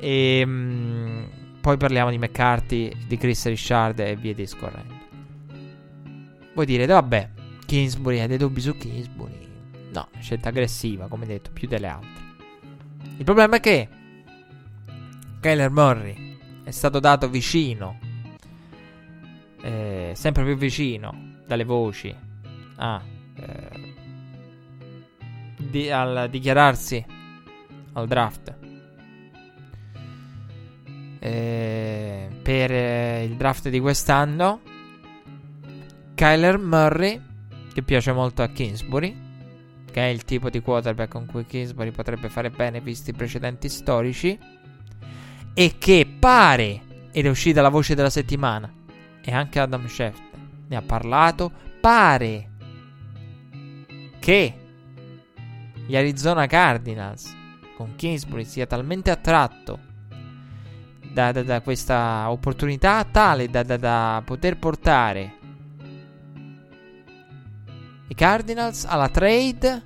[0.00, 1.28] E mh,
[1.60, 4.94] poi parliamo di McCarthy, di Chris Richard e via discorrendo.
[6.54, 7.30] Vuoi dire, vabbè,
[7.66, 9.46] Kingsbury, hai dei dubbi su Kingsbury?
[9.92, 12.25] No, scelta aggressiva, come detto, più delle altre.
[13.18, 13.88] Il problema è che
[15.40, 17.98] Kyler Murray è stato dato vicino,
[19.62, 22.14] eh, sempre più vicino dalle voci
[22.76, 23.02] a,
[23.36, 23.94] eh,
[25.56, 27.04] di, al dichiararsi
[27.92, 28.54] al draft
[31.18, 34.60] eh, per eh, il draft di quest'anno.
[36.14, 37.20] Kyler Murray,
[37.72, 39.25] che piace molto a Kingsbury
[39.96, 43.70] che è il tipo di quarterback con cui Kingsbury potrebbe fare bene visti i precedenti
[43.70, 44.38] storici,
[45.54, 48.70] e che pare, ed è uscita la voce della settimana,
[49.22, 51.50] e anche Adam Schefter ne ha parlato,
[51.80, 52.50] pare
[54.18, 54.54] che
[55.86, 57.34] gli Arizona Cardinals
[57.74, 59.78] con Kingsbury sia talmente attratto
[61.10, 65.36] da, da, da questa opportunità tale da, da poter portare
[68.08, 69.82] i Cardinals alla trade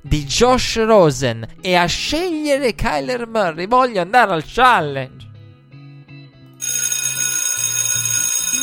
[0.00, 3.66] di Josh Rosen e a scegliere Kyler Murray.
[3.66, 5.26] Voglio andare al challenge.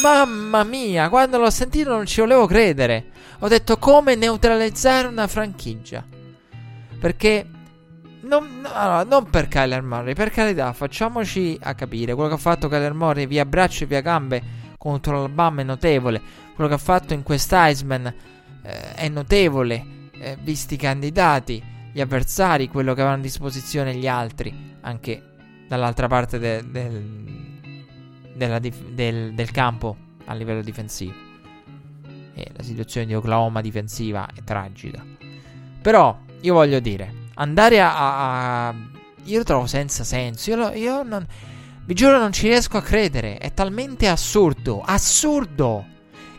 [0.02, 3.11] Mamma mia, quando l'ho sentito non ci volevo credere.
[3.40, 6.03] Ho detto come neutralizzare una franchigia.
[6.99, 7.48] Perché
[8.22, 12.14] non, no, non per Kyler Murray, per carità, facciamoci a capire.
[12.14, 14.41] Quello che ha fatto Kyler Murray via braccio e via gambe
[14.77, 16.22] contro l'Alabama è notevole.
[16.56, 18.14] Quello che ha fatto in quest'Iceman
[18.65, 24.07] eh, è notevole, eh, visti i candidati, gli avversari, quello che avevano a disposizione gli
[24.07, 25.21] altri, anche
[25.67, 31.13] dall'altra parte de- del, dif- del, del campo a livello difensivo.
[32.33, 35.03] E la situazione di Oklahoma difensiva è tragica.
[35.81, 38.67] Però, io voglio dire, andare a...
[38.67, 38.75] a
[39.23, 40.49] io lo trovo senza senso.
[40.49, 41.25] Io, lo, io non...
[41.85, 43.37] Vi giuro non ci riesco a credere.
[43.37, 44.81] È talmente assurdo.
[44.81, 45.85] Assurdo!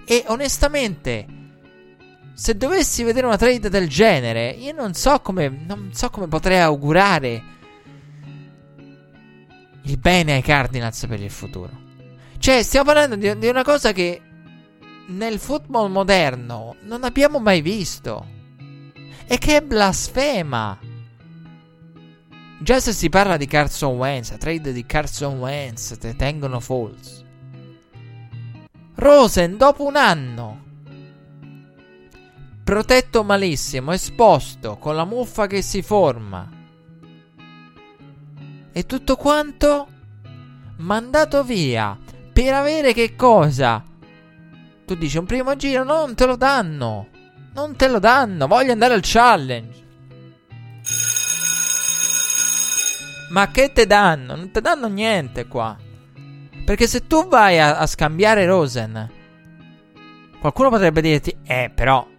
[0.04, 1.26] E onestamente
[2.36, 6.58] se dovessi vedere una trade del genere, io non so come, non so come potrei
[6.58, 7.42] augurare
[9.84, 11.70] il bene ai Cardinals per il futuro.
[12.36, 14.20] Cioè, stiamo parlando di, di una cosa che
[15.06, 18.26] nel football moderno non abbiamo mai visto.
[19.26, 20.78] E che è blasfema.
[22.58, 27.24] Già se si parla di Carson Wentz, la trade di Carson Wentz, te tengono false.
[28.96, 30.65] Rosen, dopo un anno,
[32.66, 36.50] protetto malissimo, esposto, con la muffa che si forma.
[38.72, 39.86] E tutto quanto
[40.78, 41.96] mandato via
[42.32, 43.84] per avere che cosa?
[44.84, 47.06] Tu dici un primo giro, no, non te lo danno.
[47.54, 49.84] Non te lo danno, voglio andare al challenge.
[53.30, 54.34] Ma che te danno?
[54.34, 55.76] Non te danno niente qua.
[56.64, 59.08] Perché se tu vai a, a scambiare Rosen,
[60.40, 62.14] qualcuno potrebbe dirti, eh, però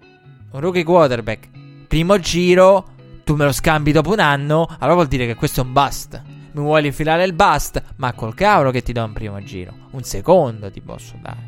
[0.51, 1.49] un rookie quarterback,
[1.87, 5.63] primo giro, tu me lo scambi dopo un anno, allora vuol dire che questo è
[5.63, 6.21] un bust.
[6.51, 7.81] Mi vuoi infilare il bust?
[7.97, 9.73] Ma col cavolo che ti do un primo giro.
[9.91, 11.45] Un secondo ti posso dare.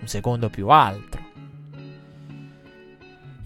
[0.00, 1.24] Un secondo più altro.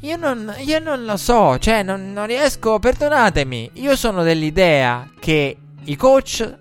[0.01, 5.57] Io non, io non lo so, cioè non, non riesco, perdonatemi, io sono dell'idea che
[5.85, 6.59] i coach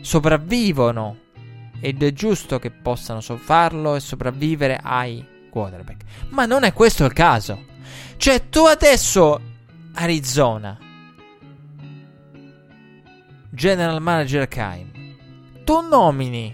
[0.00, 1.16] sopravvivono
[1.80, 6.02] ed è giusto che possano farlo e sopravvivere ai quarterback.
[6.30, 7.66] Ma non è questo il caso.
[8.16, 9.40] Cioè, tu adesso,
[9.94, 10.76] Arizona,
[13.50, 14.90] General Manager Kaim,
[15.62, 16.52] tu nomini,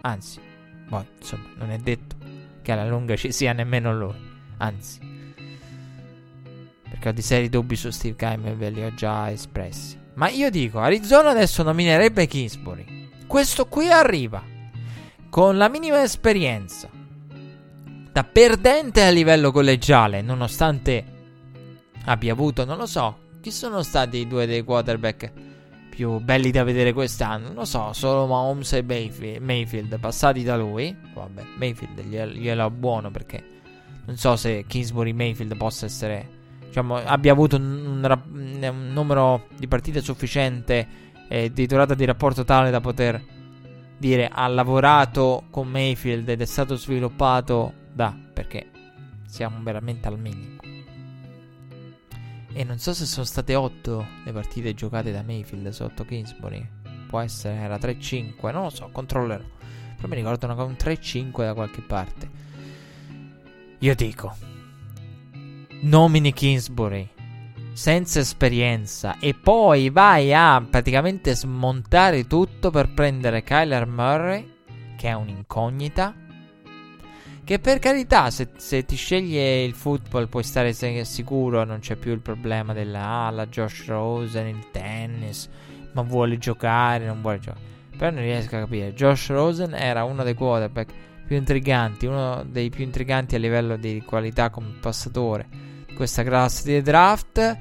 [0.00, 0.40] anzi,
[0.88, 2.16] poi insomma, non è detto
[2.62, 4.16] che alla lunga ci sia nemmeno lui,
[4.56, 5.00] anzi,
[6.88, 9.98] perché ho di seri dubbi su Steve Kaim e ve li ho già espressi.
[10.14, 13.08] Ma io dico, Arizona adesso nominerebbe Kingsbury.
[13.26, 14.42] Questo qui arriva
[15.28, 16.98] con la minima esperienza
[18.12, 21.04] da perdente a livello collegiale, nonostante
[22.04, 25.32] abbia avuto, non lo so, chi sono stati i due dei quarterback
[25.90, 27.46] più belli da vedere quest'anno?
[27.46, 30.96] Non lo so, solo Mahomes e Mayfield, Mayfield passati da lui.
[31.14, 33.44] Vabbè, Mayfield glielo ha buono perché
[34.06, 36.28] non so se Kingsbury Mayfield possa essere,
[36.66, 42.44] diciamo, abbia avuto un, un, un numero di partite sufficiente e di durata di rapporto
[42.44, 43.22] tale da poter
[43.98, 48.70] dire ha lavorato con Mayfield ed è stato sviluppato da perché
[49.26, 50.58] siamo veramente al minimo.
[52.52, 56.66] E non so se sono state 8 le partite giocate da Mayfield sotto Kingsbury.
[57.06, 59.44] Può essere, era 3-5, non lo so, controllerò.
[59.96, 62.30] Però mi ricordo una, un 3-5 da qualche parte.
[63.80, 64.34] Io dico,
[65.82, 67.08] nomini Kingsbury
[67.72, 74.54] senza esperienza e poi vai a praticamente smontare tutto per prendere Kyler Murray,
[74.96, 76.28] che è un'incognita
[77.50, 82.12] che per carità, se, se, ti sceglie il football puoi stare sicuro, non c'è più
[82.12, 85.48] il problema della ah, Josh Rosen, il tennis,
[85.90, 87.64] ma vuole giocare, non vuole giocare.
[87.98, 88.94] Però non riesco a capire.
[88.94, 90.92] Josh Rosen era uno dei quarterback
[91.26, 95.48] più intriganti, uno dei più intriganti a livello di qualità come passatore
[95.86, 97.58] di questa classe di draft.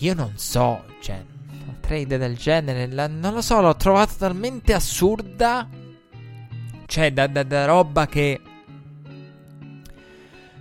[0.00, 1.24] Io non so, cioè,
[1.62, 5.66] una trade del genere, la, non lo so, l'ho trovata talmente assurda.
[6.84, 8.38] Cioè, da, da, da roba che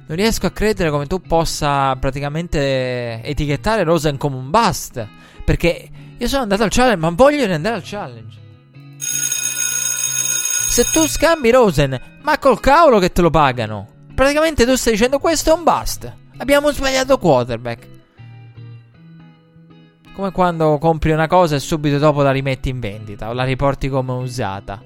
[0.07, 5.07] non riesco a credere come tu possa praticamente etichettare Rosen come un bust.
[5.43, 8.37] Perché io sono andato al challenge, ma voglio andare al challenge.
[8.97, 13.87] Se tu scambi Rosen, ma col cavolo che te lo pagano.
[14.13, 16.13] Praticamente tu stai dicendo questo è un bust.
[16.37, 17.87] Abbiamo sbagliato quarterback.
[20.13, 23.89] Come quando compri una cosa e subito dopo la rimetti in vendita o la riporti
[23.89, 24.81] come usata.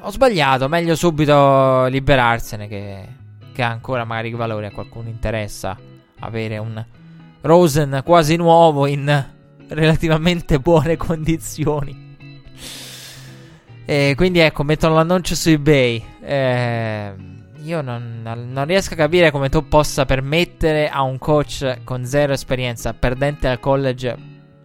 [0.00, 3.08] Ho sbagliato, meglio subito liberarsene che,
[3.52, 5.76] che ancora magari valore a qualcuno interessa
[6.20, 6.84] avere un
[7.40, 9.26] Rosen quasi nuovo in
[9.68, 12.16] relativamente buone condizioni.
[13.84, 16.04] E quindi ecco, mettono l'annuncio su eBay.
[16.20, 17.14] Eh,
[17.62, 22.32] io non, non, riesco a capire come tu possa permettere a un coach con zero
[22.32, 24.16] esperienza, perdente al college,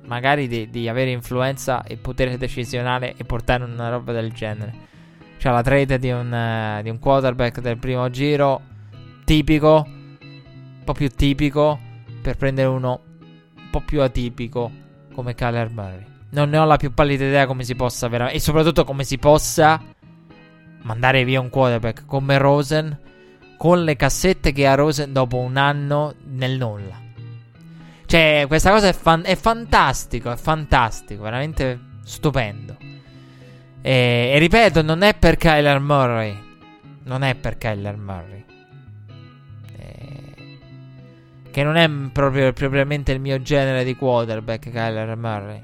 [0.05, 4.91] magari di, di avere influenza e potere decisionale e portare una roba del genere.
[5.43, 8.61] C'è la trade di un, uh, di un quarterback del primo giro
[9.25, 11.77] tipico, un po' più tipico,
[12.21, 13.01] per prendere uno
[13.53, 14.71] un po' più atipico
[15.13, 16.05] come Kyler Murray.
[16.29, 19.17] Non ne ho la più pallida idea come si possa veramente, e soprattutto come si
[19.17, 19.81] possa
[20.83, 22.97] mandare via un quarterback come Rosen
[23.57, 26.97] con le cassette che ha Rosen dopo un anno nel nulla.
[28.05, 32.82] Cioè, questa cosa è, fan- è fantastico, è fantastico, veramente stupendo.
[33.85, 36.41] E, e, ripeto, non è per Kyler Murray.
[37.03, 38.45] Non è per Kyler Murray.
[39.77, 40.59] E,
[41.51, 45.61] che non è proprio propriamente il mio genere di quarterback, Kyler Murray.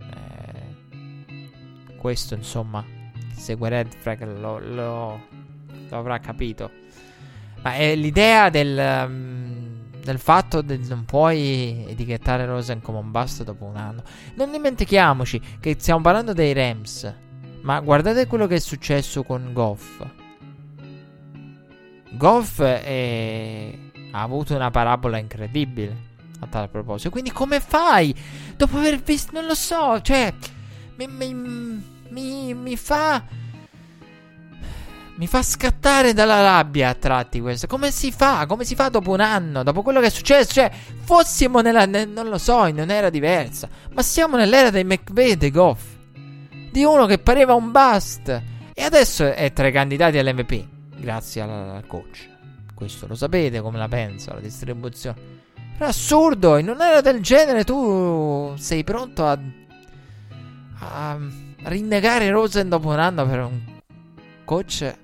[0.00, 2.84] E, questo, insomma,
[3.34, 5.26] segue Red Flag lo, lo,
[5.88, 6.70] lo avrà capito.
[7.62, 9.63] Ma è l'idea del, um,
[10.04, 14.02] del fatto che non puoi etichettare Rosen come un bust dopo un anno.
[14.34, 17.12] Non dimentichiamoci che stiamo parlando dei Rams.
[17.62, 20.06] Ma guardate quello che è successo con Goff.
[22.12, 23.78] Goff è...
[24.10, 27.10] ha avuto una parabola incredibile a tal proposito.
[27.10, 28.14] Quindi come fai?
[28.56, 29.32] Dopo aver visto...
[29.32, 30.32] Non lo so, cioè...
[30.96, 31.34] Mi, mi,
[32.10, 33.24] mi, mi fa
[35.16, 37.68] mi fa scattare dalla rabbia a tratti questo.
[37.68, 38.46] Come si fa?
[38.46, 39.62] Come si fa dopo un anno?
[39.62, 40.52] Dopo quello che è successo?
[40.52, 40.70] Cioè,
[41.04, 41.86] fossimo nella.
[41.86, 43.68] Ne, non lo so, in un'era diversa.
[43.92, 45.82] Ma siamo nell'era dei McVeigh e Goff.
[46.72, 48.42] Di uno che pareva un bust.
[48.74, 50.66] E adesso è tra i candidati all'MP.
[50.96, 52.28] Grazie al, coach.
[52.74, 55.42] questo lo sapete come la penso, la distribuzione.
[55.76, 59.38] Però assurdo, in un'era del genere tu sei pronto a,
[60.78, 61.18] a
[61.64, 63.73] rinnegare Rosen dopo un anno per un
[64.44, 64.94] coach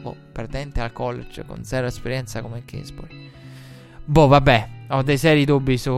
[0.00, 3.30] boh, perdente al college con zero esperienza come Kingsbury.
[4.04, 5.90] Boh, vabbè, ho dei seri dubbi su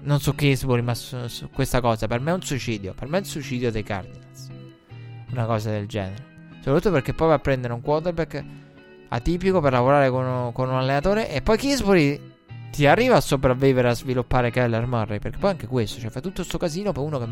[0.00, 2.06] non su Kingsbury, ma su, su, questa cosa.
[2.06, 2.94] Per me è un suicidio.
[2.94, 4.48] Per me è un suicidio dei Cardinals.
[5.32, 6.26] Una cosa del genere.
[6.60, 8.44] Soprattutto perché poi va a prendere un quarterback
[9.08, 11.30] atipico per lavorare con, con un allenatore.
[11.30, 12.20] E poi Kingsbury
[12.70, 15.18] ti arriva a sopravvivere a sviluppare Keller Murray.
[15.18, 17.26] Perché poi anche questo, cioè, fa tutto questo casino per uno che,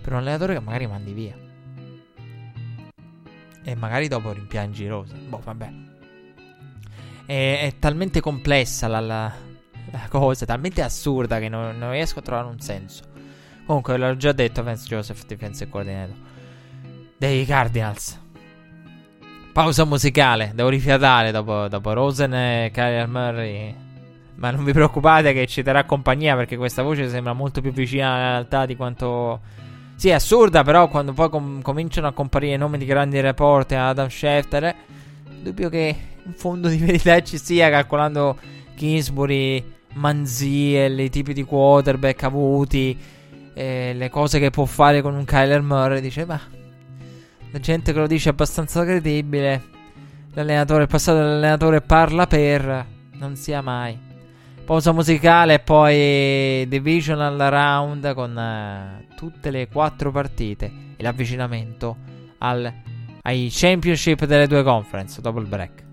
[0.00, 1.36] per un allenatore che magari mandi via.
[3.68, 5.16] E magari dopo rimpiangi Rosa.
[5.16, 5.72] Boh, vabbè.
[7.26, 9.32] È, è talmente complessa la, la,
[9.90, 13.02] la, cosa, talmente assurda che non, non, riesco a trovare un senso.
[13.66, 16.14] Comunque, l'ho già detto, Vance Joseph, difensive coordinator
[17.18, 18.20] dei Cardinals.
[19.52, 23.74] Pausa musicale, devo rifiatare dopo, dopo Rosen e Kyler Murray.
[24.36, 28.12] Ma non vi preoccupate che ci terrà compagnia perché questa voce sembra molto più vicina
[28.12, 29.40] alla realtà di quanto
[29.96, 34.08] sì, è assurda, però quando poi com- cominciano a comparire nomi di grandi reporter, Adam
[34.08, 34.74] Schefter,
[35.40, 38.36] dubbio che un fondo di verità ci sia, calcolando
[38.74, 39.64] Kingsbury,
[39.94, 42.96] Manziel, i tipi di quarterback avuti,
[43.54, 46.38] eh, le cose che può fare con un Kyler Murray, dice, ma
[47.50, 49.62] la gente che lo dice è abbastanza credibile,
[50.34, 54.05] l'allenatore, il passato dell'allenatore parla per, non sia mai.
[54.66, 61.96] Pausa musicale e poi divisional round con uh, tutte le quattro partite e l'avvicinamento
[62.38, 62.74] al,
[63.22, 65.85] ai championship delle due conference dopo il break.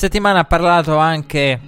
[0.00, 1.60] Settimana ha parlato anche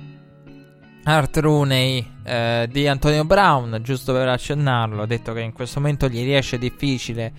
[1.04, 5.02] Art Rooney eh, di Antonio Brown, giusto per accennarlo.
[5.02, 7.30] Ha detto che in questo momento gli riesce difficile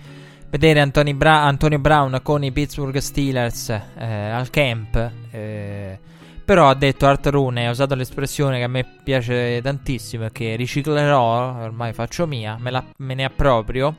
[0.50, 5.10] vedere Bra- Antonio Brown con i Pittsburgh Steelers eh, al camp.
[5.32, 5.98] Eh,
[6.44, 11.60] però ha detto Art Rooney, ha usato l'espressione che a me piace tantissimo, che riciclerò,
[11.60, 13.96] ormai faccio mia, me, la, me ne approprio.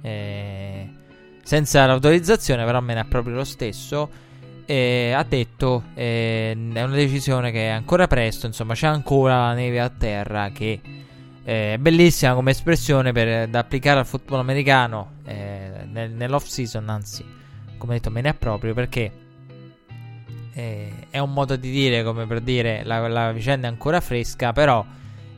[0.00, 0.88] Eh,
[1.42, 4.26] senza l'autorizzazione, però me ne approprio lo stesso.
[4.70, 9.54] E ha detto eh, è una decisione che è ancora presto, insomma, c'è ancora la
[9.54, 10.78] neve a terra che
[11.42, 16.86] eh, è bellissima come espressione per, da applicare al football americano eh, nel, nell'off season,
[16.90, 17.24] anzi,
[17.78, 19.10] come detto, me ne approprio perché
[20.52, 24.52] eh, è un modo di dire come per dire la, la vicenda è ancora fresca,
[24.52, 24.84] però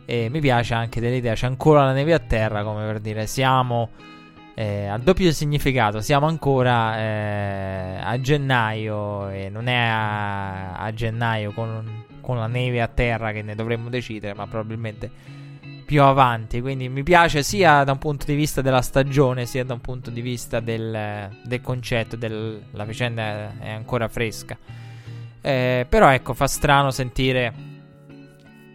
[0.06, 3.90] eh, mi piace anche dell'idea, c'è ancora la neve a terra, come per dire siamo
[4.54, 11.52] eh, a doppio significato, siamo ancora eh, a gennaio e non è a, a gennaio
[11.52, 15.10] con, con, la neve a terra che ne dovremmo decidere, ma probabilmente
[15.86, 16.60] più avanti.
[16.60, 20.10] Quindi mi piace sia da un punto di vista della stagione, sia da un punto
[20.10, 24.58] di vista del, del concetto, della vicenda è ancora fresca.
[25.40, 27.52] Eh, però ecco, fa strano sentire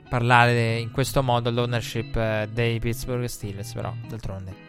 [0.10, 4.65] parlare in questo modo l'ownership eh, dei Pittsburgh Steelers, però d'altronde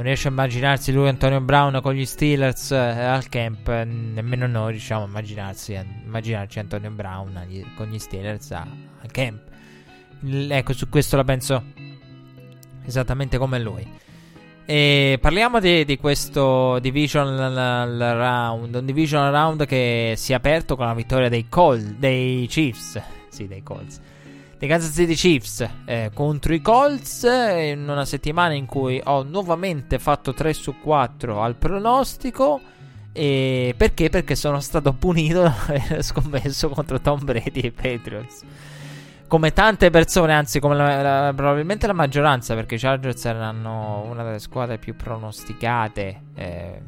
[0.00, 4.70] non riesce a immaginarsi lui Antonio Brown con gli Steelers eh, al camp, nemmeno noi
[4.70, 8.66] riusciamo a immaginarsi, a immaginarci Antonio Brown agli, con gli Steelers a,
[9.02, 9.42] al camp.
[10.20, 11.64] L- ecco, su questo la penso
[12.86, 13.86] esattamente come lui.
[14.64, 20.86] E parliamo di, di questo divisional round, un divisional round che si è aperto con
[20.86, 24.00] la vittoria dei, Col- dei Chiefs, sì, dei Colts
[24.60, 29.98] dei Kansas City Chiefs eh, contro i Colts in una settimana in cui ho nuovamente
[29.98, 32.60] fatto 3 su 4 al pronostico.
[33.10, 34.10] E perché?
[34.10, 38.42] Perché sono stato punito da aver scommesso contro Tom Brady e i Patriots.
[39.26, 44.24] Come tante persone, anzi, come la, la, probabilmente la maggioranza, perché i Chargers erano una
[44.24, 46.82] delle squadre più pronosticate eh,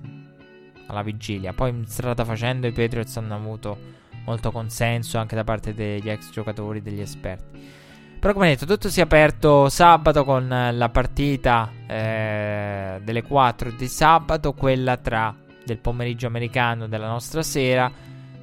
[0.88, 1.54] alla vigilia.
[1.54, 6.82] Poi, strada facendo, i Patriots hanno avuto molto consenso anche da parte degli ex giocatori,
[6.82, 7.80] degli esperti.
[8.22, 13.88] Però come detto, tutto si è aperto sabato con la partita eh, delle 4 di
[13.88, 15.34] sabato, quella tra
[15.64, 17.90] del pomeriggio americano della nostra sera,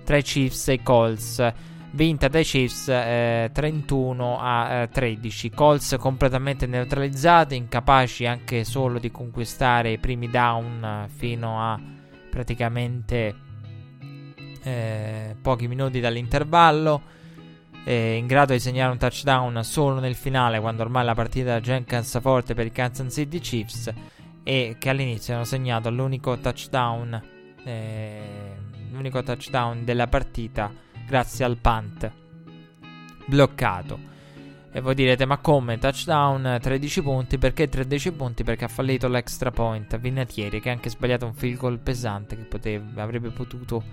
[0.04, 1.54] tra i Chiefs e i Colts.
[1.92, 5.50] Vinta dai Chiefs eh, 31 a eh, 13.
[5.52, 11.80] Colts completamente neutralizzati, incapaci anche solo di conquistare i primi down fino a
[12.30, 13.34] praticamente
[14.70, 17.18] eh, pochi minuti dall'intervallo.
[17.84, 21.60] Eh, in grado di segnare un touchdown solo nel finale, quando ormai la partita era
[21.60, 23.92] già in cassaforte per i Kansas City Chiefs.
[24.44, 27.22] E che all'inizio hanno segnato l'unico touchdown,
[27.64, 28.22] eh,
[28.92, 30.72] l'unico touchdown della partita
[31.06, 32.12] grazie al punt
[33.26, 34.08] bloccato.
[34.72, 35.80] E voi direte, ma come?
[35.80, 38.44] Touchdown 13 punti, perché 13 punti?
[38.44, 42.44] Perché ha fallito l'extra point Vinatieri, che ha anche sbagliato un field goal pesante che
[42.44, 43.84] poteva, avrebbe potuto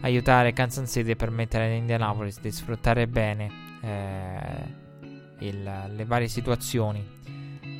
[0.00, 3.50] aiutare Kansas City e permettere ad Indianapolis di sfruttare bene
[3.82, 5.62] eh, il,
[5.94, 7.16] le varie situazioni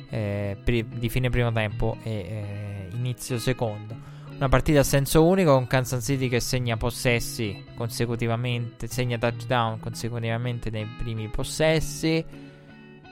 [0.09, 4.17] eh, di fine primo tempo e eh, inizio secondo.
[4.35, 10.69] Una partita a senso unico con Kansas City che segna possessi consecutivamente, segna touchdown consecutivamente
[10.69, 12.23] nei primi possessi,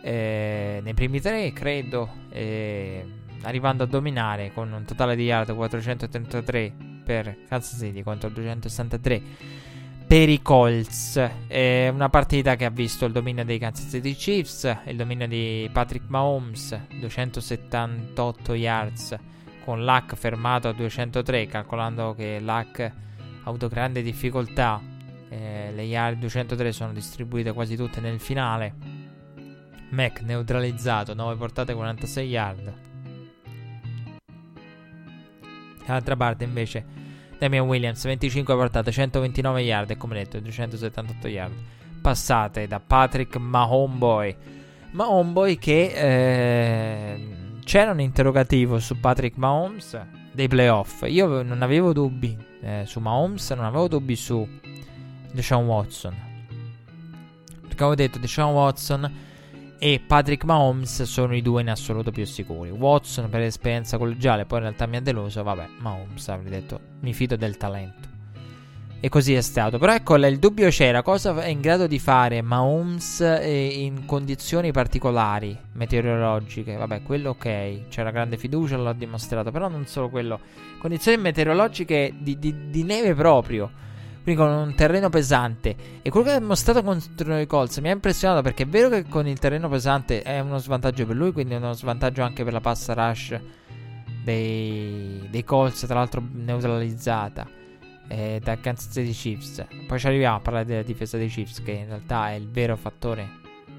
[0.01, 3.05] eh, nei primi tre credo, eh,
[3.43, 6.73] arrivando a dominare con un totale di yard 433
[7.03, 9.21] per Kansas City contro il 263
[10.07, 11.21] per i Colts.
[11.47, 15.69] È una partita che ha visto il dominio dei Kansas City Chiefs, il dominio di
[15.71, 19.17] Patrick Mahomes, 278 yards
[19.65, 22.93] con Luck fermato a 203, calcolando che Luck ha
[23.43, 24.81] avuto grande difficoltà.
[25.29, 28.73] Eh, le yard 203 sono distribuite quasi tutte nel finale.
[29.89, 32.86] Mac neutralizzato, 9 portate 46 yard.
[35.87, 36.85] Dall'altra parte invece
[37.39, 41.53] Damian Williams 25 portate 129 yard e come detto 278 yard.
[42.01, 44.35] Passate da Patrick Mahomeboy
[44.91, 49.99] Mahomeboy che eh, c'era un interrogativo su Patrick Mahomes
[50.33, 51.03] dei playoff.
[51.07, 54.47] Io non avevo dubbi eh, su Mahomes non avevo dubbi su
[55.31, 56.15] Deshaun Watson.
[57.61, 59.11] Perché avevo detto Deshaun Watson
[59.79, 62.69] e Patrick Mahomes sono i due in assoluto più sicuri.
[62.69, 65.43] Watson per esperienza collegiale, poi in realtà mi ha deluso.
[65.43, 68.15] Vabbè, Mahomes avrei detto mi fido del talento.
[68.99, 69.77] E così è stato.
[69.77, 71.03] Però ecco, il dubbio c'era.
[71.03, 76.75] Cosa è in grado di fare Mahomes eh, in condizioni particolari meteorologiche?
[76.75, 77.89] Vabbè, quello ok.
[77.89, 79.51] C'era grande fiducia, l'ho dimostrato.
[79.51, 80.39] Però non solo quello.
[80.79, 83.85] Condizioni meteorologiche di, di, di neve proprio
[84.27, 85.73] quindi con un terreno pesante.
[86.01, 89.05] E quello che ha mostrato contro i Colts mi ha impressionato perché è vero che
[89.07, 92.51] con il terreno pesante è uno svantaggio per lui, quindi è uno svantaggio anche per
[92.51, 93.39] la passa rush
[94.25, 97.47] dei, dei Colts, tra l'altro neutralizzata
[98.09, 99.65] eh, da Kansas City Chiefs.
[99.87, 102.75] Poi ci arriviamo a parlare della difesa dei Chiefs, che in realtà è il vero
[102.75, 103.29] fattore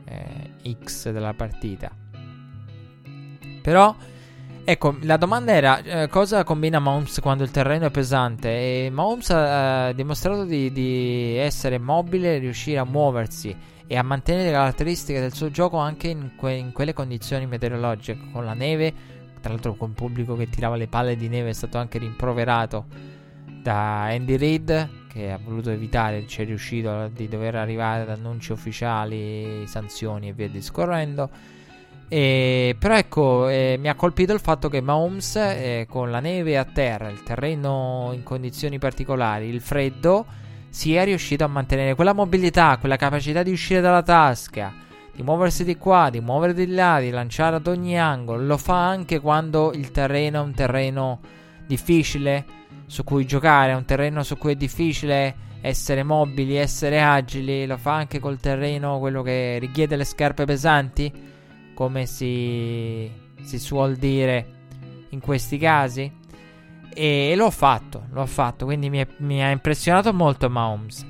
[0.07, 1.91] eh, X della partita.
[3.61, 3.95] Però
[4.70, 8.51] Ecco, la domanda era eh, cosa combina Mahomes quando il terreno è pesante?
[8.51, 14.45] E Mahomes ha eh, dimostrato di, di, essere mobile, riuscire a muoversi e a mantenere
[14.45, 18.93] le caratteristiche del suo gioco anche in, que- in quelle condizioni meteorologiche, con la neve,
[19.40, 22.85] tra l'altro con il pubblico che tirava le palle di neve è stato anche rimproverato
[23.62, 28.53] da Andy Reid che ha voluto evitare, ci è riuscito di dover arrivare ad annunci
[28.53, 31.57] ufficiali, sanzioni e via discorrendo.
[32.10, 36.56] E, però ecco, eh, mi ha colpito il fatto che Mahomes eh, con la neve
[36.56, 40.24] a terra, il terreno in condizioni particolari, il freddo,
[40.70, 44.72] sia riuscito a mantenere quella mobilità, quella capacità di uscire dalla tasca,
[45.14, 48.43] di muoversi di qua, di muovere di là, di lanciare ad ogni angolo.
[48.43, 51.20] Lo fa anche quando il terreno è un terreno
[51.66, 52.44] difficile
[52.86, 57.66] su cui giocare, è un terreno su cui è difficile essere mobili, essere agili.
[57.66, 61.27] Lo fa anche col terreno, quello che richiede le scarpe pesanti
[61.78, 63.09] come si,
[63.40, 64.46] si suol dire
[65.10, 66.12] in questi casi.
[66.92, 71.06] E l'ho fatto, l'ho fatto, quindi mi, è, mi ha impressionato molto Mahomes.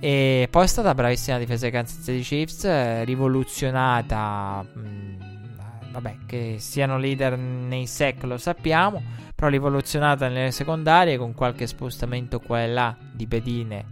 [0.00, 4.62] E poi è stata bravissima la difesa di Kansas City Chiefs, rivoluzionata.
[4.74, 9.02] Mh, mm, vabbè, che siano leader nei sec lo sappiamo,
[9.34, 13.86] però rivoluzionata nelle secondarie con qualche spostamento qua e là di pedine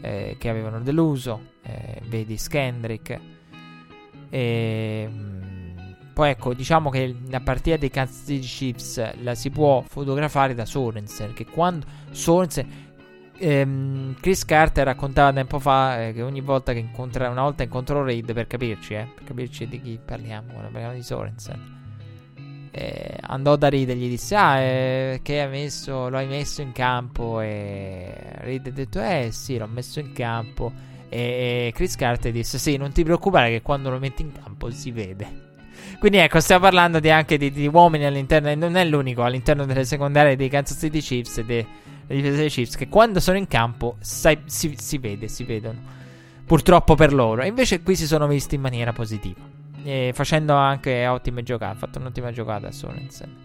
[0.00, 1.52] eh, che avevano deluso.
[1.62, 3.33] Eh, vedi Skendrick.
[4.30, 5.74] E, mm,
[6.12, 10.64] poi ecco, diciamo che la partita dei Kansas City Chiefs la si può fotografare da
[10.64, 12.84] Sorensen, che quando Sorensen
[13.36, 18.02] ehm, Chris Carter raccontava tempo fa eh, che ogni volta che incontra una volta incontrò
[18.02, 21.72] Raid per capirci, eh, per capirci di chi parliamo, quando parliamo di Sorensen.
[22.70, 26.60] Eh, andò da Reed e gli disse: Ah, eh, che hai messo, lo hai messo
[26.60, 27.40] in campo?
[27.40, 30.72] E Reed ha detto: Eh, sì, l'ho messo in campo.
[31.14, 34.90] E Chris Carter disse: Sì, non ti preoccupare, che quando lo metti in campo si
[34.90, 35.52] vede.
[36.00, 39.84] Quindi ecco, stiamo parlando di anche di, di, uomini all'interno, non è l'unico, all'interno delle
[39.84, 41.66] secondarie dei Kansas City Chiefs e dei
[42.08, 45.78] difese dei Chiefs, che quando sono in campo sai, si, si, vede, si vedono.
[46.44, 47.42] Purtroppo per loro.
[47.42, 49.40] E invece qui si sono visti in maniera positiva.
[49.84, 51.74] E facendo anche ottime giocate.
[51.74, 53.43] Ha fatto un'ottima giocata a Sorensen.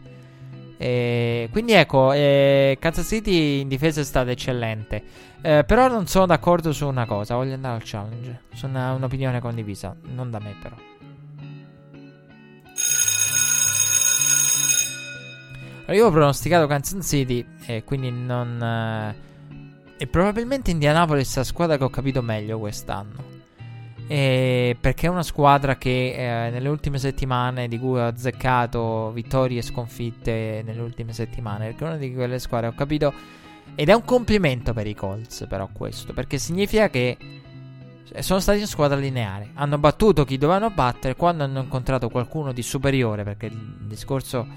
[0.82, 5.04] E quindi ecco, eh, Kansas City in difesa è stata eccellente.
[5.42, 7.36] Eh, però non sono d'accordo su una cosa.
[7.36, 8.44] Voglio andare al challenge.
[8.54, 9.94] Sono un'opinione condivisa.
[10.14, 10.76] Non da me, però.
[15.94, 18.62] Io ho pronosticato Kansas City e quindi non...
[18.62, 19.28] Eh,
[19.98, 23.39] e probabilmente Indianapolis è la squadra che ho capito meglio quest'anno.
[24.12, 29.60] E perché è una squadra che eh, nelle ultime settimane di cui ho azzeccato vittorie
[29.60, 31.68] e sconfitte nelle ultime settimane.
[31.68, 33.14] Perché è una di quelle squadre ho capito.
[33.76, 36.14] Ed è un complimento per i Colts, però, questo.
[36.14, 37.18] Perché significa che
[38.22, 39.52] sono stati una squadra lineare.
[39.54, 43.24] Hanno battuto chi dovevano battere quando hanno incontrato qualcuno di superiore.
[43.24, 44.48] Perché il discorso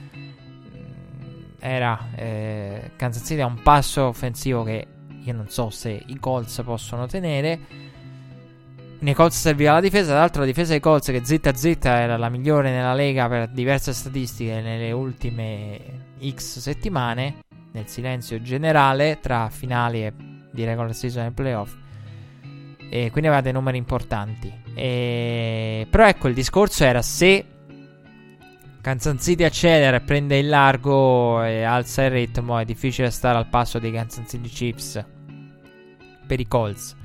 [1.59, 4.87] era eh, Kansas City a un passo offensivo che
[5.25, 7.91] io non so se i Colts possono tenere.
[9.03, 12.29] Nei Colts serviva la difesa, tra l'altro la difesa dei Colts che ZZ era la
[12.29, 15.81] migliore nella Lega per diverse statistiche nelle ultime
[16.25, 17.39] X settimane,
[17.73, 20.13] nel silenzio generale tra finali e
[20.53, 21.75] di regular season e playoff.
[22.89, 24.53] E quindi aveva dei numeri importanti.
[24.73, 25.85] E...
[25.91, 27.45] Però ecco, il discorso era se
[28.81, 32.57] Kansas City accelera prende il largo e alza il ritmo.
[32.57, 35.05] È difficile stare al passo dei Kansas City Chiefs
[36.25, 37.01] per i Colts.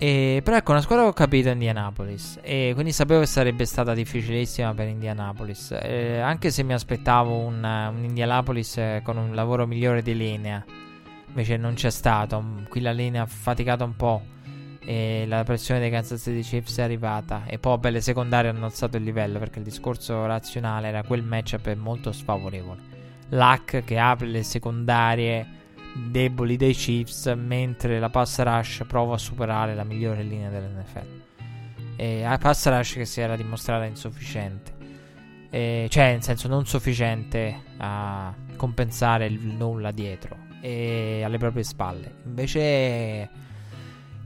[0.00, 2.38] E, però ecco, una squadra che ho capito è Indianapolis.
[2.42, 5.76] E quindi sapevo che sarebbe stata difficilissima per Indianapolis.
[5.82, 10.64] E, anche se mi aspettavo un, un Indianapolis eh, con un lavoro migliore di linea.
[11.26, 12.42] Invece non c'è stato.
[12.68, 14.22] Qui la linea ha faticato un po'
[14.88, 18.64] e la pressione dei Kansas City Chiefs è arrivata e poi beh, le secondarie hanno
[18.64, 22.80] alzato il livello perché il discorso razionale era quel matchup è molto sfavorevole
[23.28, 25.57] Luck che apre le secondarie
[26.06, 31.26] deboli dei Chiefs mentre la pass rush prova a superare la migliore linea dell'NFL
[31.96, 34.76] e la pass rush che si era dimostrata insufficiente.
[35.50, 42.14] E, cioè nel senso non sufficiente a compensare il nulla dietro e alle proprie spalle.
[42.24, 43.28] Invece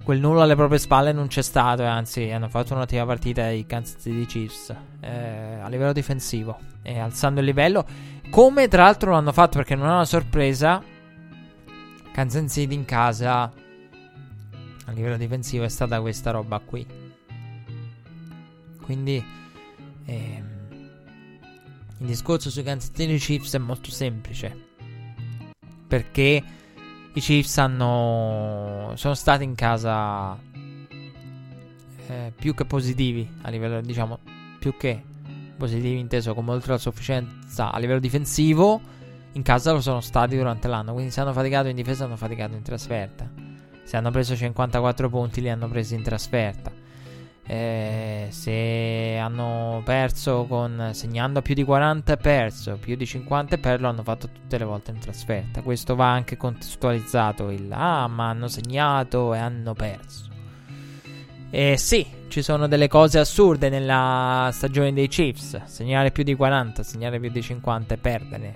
[0.05, 4.03] quel nulla alle proprie spalle non c'è stato, anzi hanno fatto un'ottima partita i Kansas
[4.03, 6.59] City Chiefs eh, a livello difensivo.
[6.83, 7.87] E alzando il livello,
[8.29, 10.83] come tra l'altro l'hanno fatto perché non è una sorpresa,
[12.13, 13.53] Kansas City in casa
[14.85, 16.87] a livello difensivo è stata questa roba qui.
[18.83, 19.25] Quindi
[20.05, 20.47] ehm,
[21.99, 24.71] il discorso sui Kansas City Chiefs è molto semplice
[25.87, 26.43] perché
[27.15, 30.39] i Chiefs hanno, sono stati in casa
[32.07, 34.19] eh, più che positivi a livello, diciamo,
[34.59, 35.03] più che
[35.57, 38.81] positivi inteso come oltre la sufficienza a livello difensivo,
[39.33, 40.93] in casa lo sono stati durante l'anno.
[40.93, 43.29] Quindi se hanno faticato in difesa hanno faticato in trasferta.
[43.85, 46.81] Se hanno preso 54 punti li hanno presi in trasferta.
[47.45, 53.59] Eh, se hanno perso con segnando più di 40 e perso, più di 50 e
[53.59, 55.61] per lo hanno fatto tutte le volte in trasferta.
[55.63, 60.31] Questo va anche contestualizzato il ah, ma hanno segnato e hanno perso.
[61.51, 65.65] E sì, ci sono delle cose assurde nella stagione dei Chiefs.
[65.65, 68.55] Segnare più di 40, segnare più di 50 e perdere.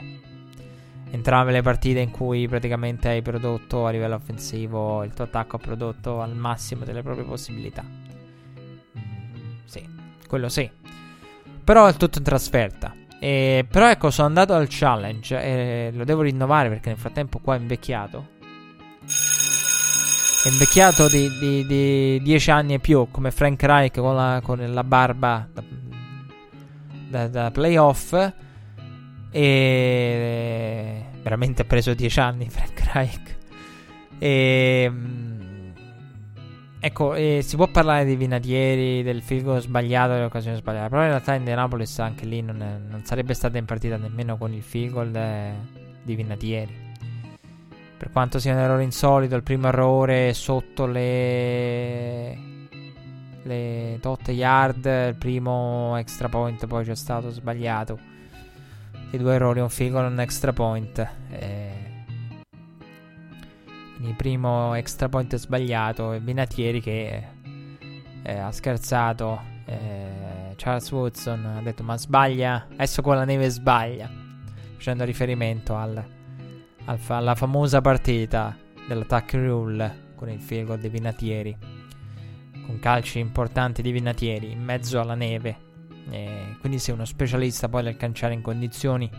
[1.11, 5.59] Entrambe le partite in cui praticamente hai prodotto a livello offensivo, il tuo attacco ha
[5.59, 7.83] prodotto al massimo delle proprie possibilità.
[7.83, 9.89] Mm, sì,
[10.27, 10.69] quello sì.
[11.65, 12.95] Però è tutto in trasferta.
[13.19, 17.57] E, però ecco, sono andato al challenge e lo devo rinnovare perché nel frattempo qua
[17.57, 18.35] è invecchiato.
[20.45, 25.49] È invecchiato di 10 anni e più, come Frank Reich con la, con la barba
[25.53, 25.63] da,
[27.09, 28.33] da, da playoff.
[29.39, 33.37] E veramente ha preso 10 anni Frank Reich.
[34.19, 34.91] E
[36.81, 40.89] ecco, e si può parlare di Vinatieri, del figo sbagliato, delle occasioni sbagliate.
[40.89, 44.55] Però in realtà Indianapolis anche lì non, è, non sarebbe stata in partita nemmeno con
[44.55, 46.95] il figo di Vinatieri.
[47.99, 52.55] Per quanto sia un errore insolito, il primo errore sotto le
[53.43, 58.16] le tot yard, il primo extra point poi c'è stato sbagliato.
[59.17, 61.11] I due errori, un figo e un extra point.
[61.31, 62.05] Eh,
[64.03, 67.27] il primo extra point sbagliato e Binatieri che
[68.23, 69.41] eh, ha scherzato.
[69.65, 74.11] Eh, Charles Woodson ha detto ma sbaglia, adesso con la neve sbaglia.
[74.75, 76.05] Facendo riferimento al
[76.99, 78.55] fa- alla famosa partita
[78.87, 81.57] dell'attack rule con il field goal di Vinatieri,
[82.67, 85.66] con calci importanti di Vinatieri in mezzo alla neve.
[86.11, 89.11] E quindi sei uno specialista poi nel canciare in condizioni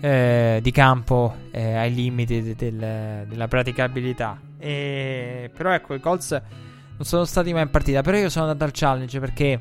[0.00, 4.40] eh, di campo eh, ai limiti de- del- della praticabilità.
[4.58, 5.50] E...
[5.56, 8.02] Però ecco, i Colts non sono stati mai in partita.
[8.02, 9.60] Però io sono andato al challenge perché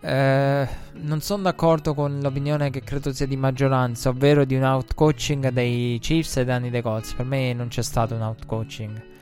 [0.00, 5.48] eh, non sono d'accordo con l'opinione che credo sia di maggioranza, ovvero di un outcoaching
[5.48, 7.14] dei Chiefs ai danni dei Colts.
[7.14, 9.12] Per me non c'è stato un outcoaching.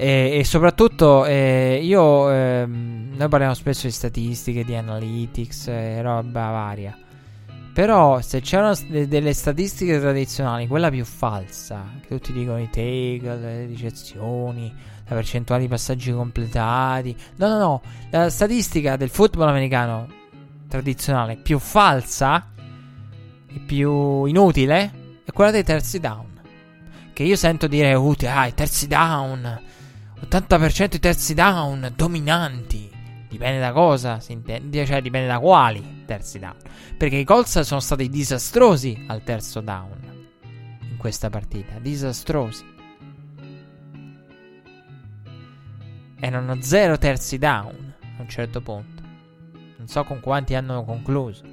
[0.00, 6.50] E, e soprattutto eh, io eh, noi parliamo spesso di statistiche, di analytics e roba
[6.50, 6.96] varia.
[7.72, 13.66] Però se c'erano delle statistiche tradizionali, quella più falsa, che tutti dicono i take, le
[13.66, 14.72] ricezioni,
[15.08, 17.16] la percentuale di passaggi completati.
[17.36, 17.82] No, no, no.
[18.10, 20.08] La statistica del football americano
[20.68, 22.50] tradizionale più falsa
[23.48, 24.92] e più inutile
[25.24, 26.40] è quella dei terzi down.
[27.12, 29.66] Che io sento dire utile, ah, i terzi down.
[30.28, 32.90] 80% i terzi down dominanti.
[33.28, 36.56] Dipende da cosa, si intende, cioè dipende da quali terzi down.
[36.96, 39.96] Perché i Colts sono stati disastrosi al terzo down
[40.80, 42.76] in questa partita, disastrosi.
[46.20, 49.02] erano zero terzi down a un certo punto.
[49.76, 51.44] Non so con quanti hanno concluso.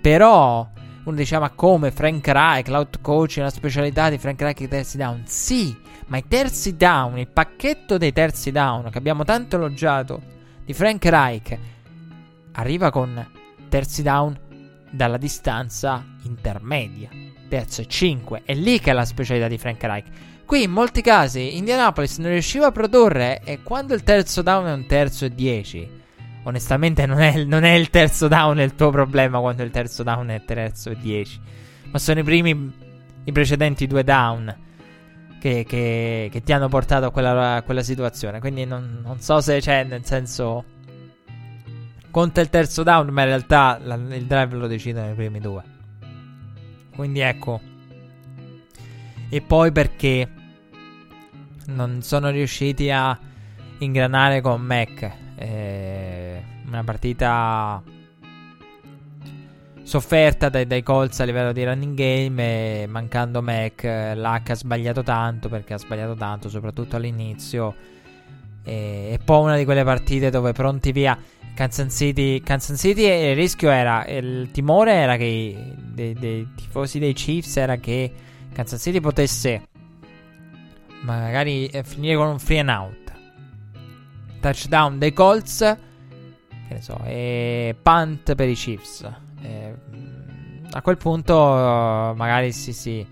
[0.00, 0.68] Però
[1.04, 4.96] uno diceva ma come Frank Reich, l'out coach, la specialità di Frank Reich i terzi
[4.96, 5.22] down.
[5.26, 5.76] Sì,
[6.06, 10.20] ma i terzi down, il pacchetto dei terzi down che abbiamo tanto elogiato
[10.64, 11.58] di Frank Reich
[12.52, 13.26] arriva con
[13.68, 14.38] terzi down
[14.90, 17.08] dalla distanza intermedia.
[17.48, 18.42] Terzo e 5.
[18.44, 20.06] È lì che è la specialità di Frank Reich.
[20.44, 24.72] Qui in molti casi Indianapolis non riusciva a produrre e quando il terzo down è
[24.72, 25.97] un terzo e 10.
[26.48, 30.28] Onestamente non è, non è, il terzo down il tuo problema quando il terzo down
[30.28, 31.40] è terzo e 10.
[31.90, 32.72] Ma sono i primi,
[33.24, 34.56] i precedenti due down
[35.38, 38.40] che, che, che ti hanno portato a quella, a quella situazione.
[38.40, 40.64] Quindi non, non, so se c'è, nel senso...
[42.10, 45.62] Conta il terzo down, ma in realtà la, il drive lo decidono i primi due.
[46.96, 47.60] Quindi ecco.
[49.28, 50.26] E poi perché
[51.66, 53.16] non sono riusciti a
[53.80, 55.26] ingranare con Mac.
[55.38, 57.82] Eh, una partita
[59.82, 65.02] sofferta dai, dai Colts a livello di running game e mancando Mac l'H ha sbagliato
[65.02, 67.74] tanto perché ha sbagliato tanto soprattutto all'inizio
[68.64, 71.16] e, e poi una di quelle partite dove pronti via
[71.54, 77.14] Kansas City, Kansas City il rischio era il timore era che dei, dei tifosi dei
[77.14, 78.12] Chiefs era che
[78.52, 79.68] Kansas City potesse
[81.00, 83.07] magari eh, finire con un free and out.
[84.40, 85.58] Touchdown dei Colts.
[85.58, 89.10] Che ne so, e punt per i Chiefs.
[89.42, 89.74] E,
[90.70, 93.06] a quel punto, magari sì, sì.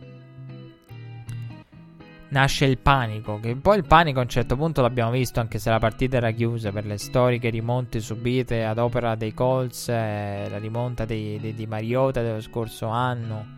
[2.28, 3.38] nasce il panico.
[3.40, 6.30] Che poi il panico a un certo punto l'abbiamo visto, anche se la partita era
[6.32, 11.54] chiusa per le storiche rimonte subite ad opera dei Colts, eh, la rimonta di, di,
[11.54, 13.54] di Mariota dello scorso anno.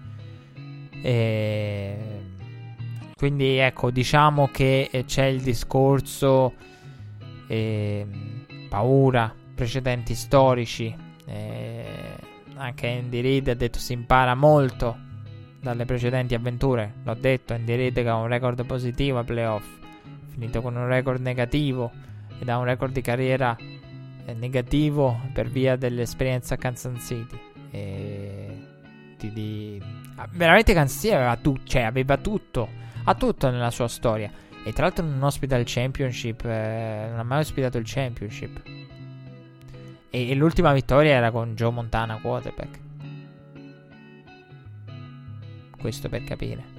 [1.03, 1.97] E...
[3.16, 6.55] Quindi ecco, diciamo che eh, c'è il discorso
[7.49, 8.07] eh,
[8.69, 10.95] paura, precedenti storici.
[11.27, 11.85] Eh,
[12.55, 14.97] anche Andy Reid ha detto si impara molto
[15.61, 16.95] dalle precedenti avventure.
[17.03, 19.66] L'ho detto, Andy Reid che ha un record positivo ai playoff,
[20.29, 21.91] finito con un record negativo
[22.39, 23.57] ed ha un record di carriera
[24.25, 27.39] eh, negativo per via dell'esperienza a Kansas City.
[27.70, 28.66] E
[29.19, 29.83] di, di...
[30.16, 32.69] Ah, veramente Kansas City aveva, tu- cioè, aveva tutto,
[33.05, 34.31] ha tutto nella sua storia.
[34.69, 38.61] E tra l'altro non ospita il championship, eh, non ha mai ospitato il championship.
[40.11, 42.78] E, e l'ultima vittoria era con Joe Montana quarterback.
[45.81, 46.78] Questo per capire.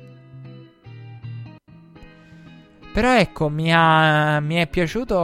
[2.91, 5.15] Però ecco, mi, ha, mi, è piaciuto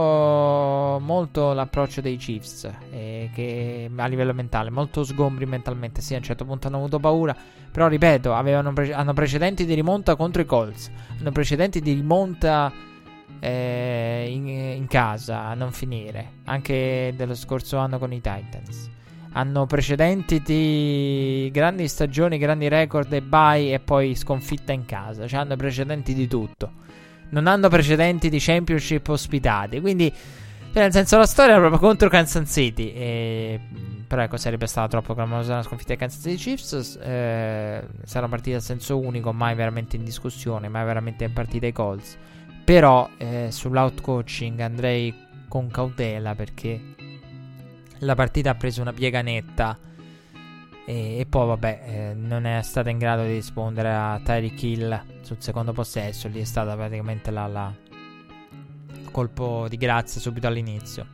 [1.02, 6.00] molto l'approccio dei Chiefs, eh, che a livello mentale, molto sgombri mentalmente.
[6.00, 7.36] Sì, a un certo punto hanno avuto paura,
[7.72, 8.32] però ripeto,
[8.72, 12.72] pre- hanno precedenti di rimonta contro i Colts, hanno precedenti di rimonta
[13.40, 18.90] eh, in, in, casa a non finire, anche dello scorso anno con i Titans.
[19.32, 25.40] Hanno precedenti di grandi stagioni, grandi record e bye e poi sconfitta in casa, cioè
[25.40, 26.84] hanno precedenti di tutto
[27.30, 29.80] non hanno precedenti di championship ospitati.
[29.80, 30.12] Quindi,
[30.72, 32.92] cioè, nel senso, la storia è proprio contro Kansas City.
[32.92, 33.60] E,
[34.06, 36.98] però, ecco, sarebbe stata troppo clamorosa la sconfitta di Kansas City Chiefs.
[37.02, 41.72] Eh, sarà partita a senso unico, mai veramente in discussione, mai veramente in partita ai
[41.72, 42.16] Colts.
[42.64, 45.14] Però, eh, sull'outcoaching andrei
[45.48, 46.80] con cautela perché
[48.00, 49.78] la partita ha preso una piega netta
[50.88, 55.02] e, e poi, vabbè, eh, non è stata in grado di rispondere a Tyreek Hill
[55.22, 56.28] sul secondo possesso.
[56.28, 57.74] Lì è stata praticamente la, la
[59.10, 61.04] colpo di grazia subito all'inizio.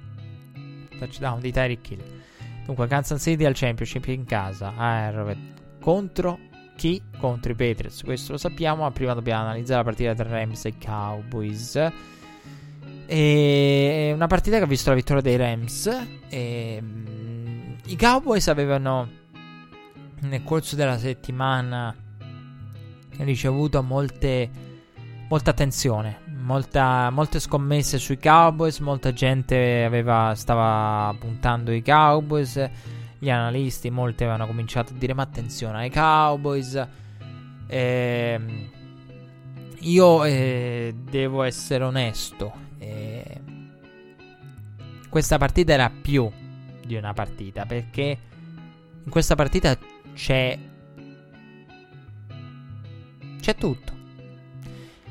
[0.99, 2.03] Touchdown di Tyreek Hill.
[2.67, 5.35] Dunque, Kansas City al Championship in casa a
[5.81, 6.39] contro
[6.77, 7.03] chi?
[7.19, 8.03] Contro i Patriots.
[8.03, 11.91] Questo lo sappiamo, ma prima dobbiamo analizzare la partita tra Rams e Cowboys.
[13.07, 15.87] E una partita che ha visto la vittoria dei Rams.
[16.29, 19.21] E, mm, I Cowboys avevano
[20.23, 21.95] nel corso della settimana
[23.19, 24.51] ricevuto molte,
[25.29, 32.71] molta attenzione, molta, molte scommesse sui Cowboys, molta gente aveva, stava puntando i Cowboys,
[33.19, 36.89] gli analisti, molti avevano cominciato a dire ma attenzione ai Cowboys.
[37.67, 38.71] Eh,
[39.81, 43.41] io eh, devo essere onesto, eh,
[45.09, 46.31] questa partita era più
[46.85, 48.19] di una partita perché
[49.05, 49.77] in questa partita
[50.15, 50.59] c'è.
[53.41, 53.93] C'è tutto.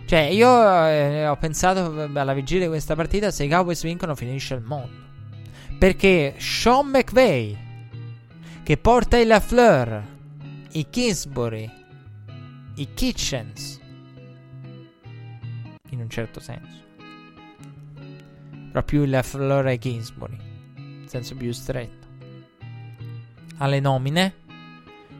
[0.05, 0.47] Cioè, io
[0.87, 4.99] eh, ho pensato alla vigilia di questa partita: se i Cowboys vincono, finisce il mondo.
[5.77, 7.57] Perché Sean McVay,
[8.61, 10.03] che porta i LaFleur,
[10.71, 11.71] i Kingsbury,
[12.75, 13.79] i Kitchens,
[15.89, 16.79] in un certo senso,
[18.85, 20.37] più il LaFleur e i Kingsbury,
[20.75, 22.07] in senso più stretto,
[23.57, 24.33] alle nomine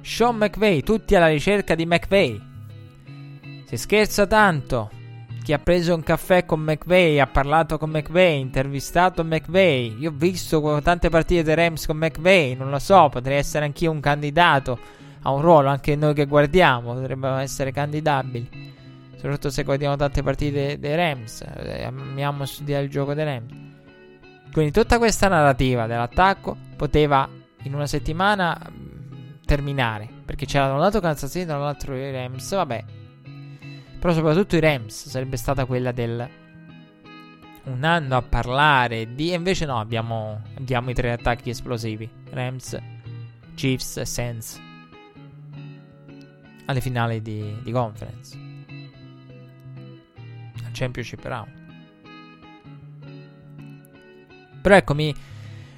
[0.01, 2.41] Sean McVay, tutti alla ricerca di McVay.
[3.65, 4.89] Si scherza tanto.
[5.43, 9.97] Chi ha preso un caffè con McVay, ha parlato con McVay, intervistato McVay.
[9.99, 13.89] Io ho visto tante partite dei Rams con McVay, non lo so, potrei essere anch'io
[13.89, 14.77] un candidato
[15.23, 18.69] a un ruolo, anche noi che guardiamo, potremmo essere candidabili.
[19.15, 23.53] Soprattutto se guardiamo tante partite dei Rams, eh, amiamo studiare il gioco dei Rams.
[24.51, 27.27] Quindi tutta questa narrativa dell'attacco poteva
[27.63, 28.59] in una settimana
[29.51, 30.07] terminare.
[30.25, 32.55] Perché c'era da un lato Kansas City, dall'altro i Rams.
[32.55, 32.83] Vabbè.
[33.99, 36.29] Però soprattutto i Rams sarebbe stata quella del
[37.63, 39.31] un anno a parlare di.
[39.31, 42.77] E invece no, abbiamo, abbiamo i tre attacchi esplosivi: Rams,
[43.53, 44.61] Chiefs e Saints.
[46.65, 48.37] Alle finali di, di conference.
[50.63, 51.59] Al championship round.
[54.61, 55.13] Però ecco, mi,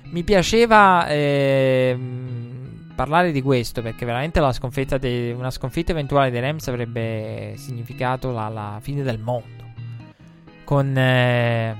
[0.03, 1.07] mi piaceva.
[1.07, 2.42] Eh,
[2.95, 8.31] parlare di questo perché veramente la sconfitta de- una sconfitta eventuale dei Rams avrebbe significato
[8.31, 9.63] la, la fine del mondo.
[10.63, 11.75] Con eh,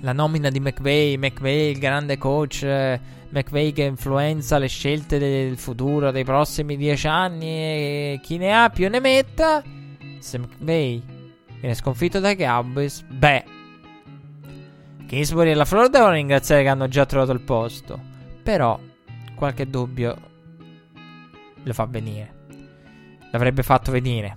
[0.00, 3.00] la nomina di McVay, McVay il grande coach, eh,
[3.30, 8.68] McVay che influenza le scelte del futuro dei prossimi dieci anni e chi ne ha
[8.70, 9.62] più ne metta.
[10.18, 11.02] Se McVay
[11.60, 13.44] viene sconfitto dai Cowboys, beh,
[15.06, 17.98] Kingsbury e la Florida devono ringraziare che hanno già trovato il posto.
[18.42, 18.78] Però
[19.36, 20.16] qualche dubbio
[21.62, 22.34] lo fa venire.
[23.30, 24.34] L'avrebbe fatto venire.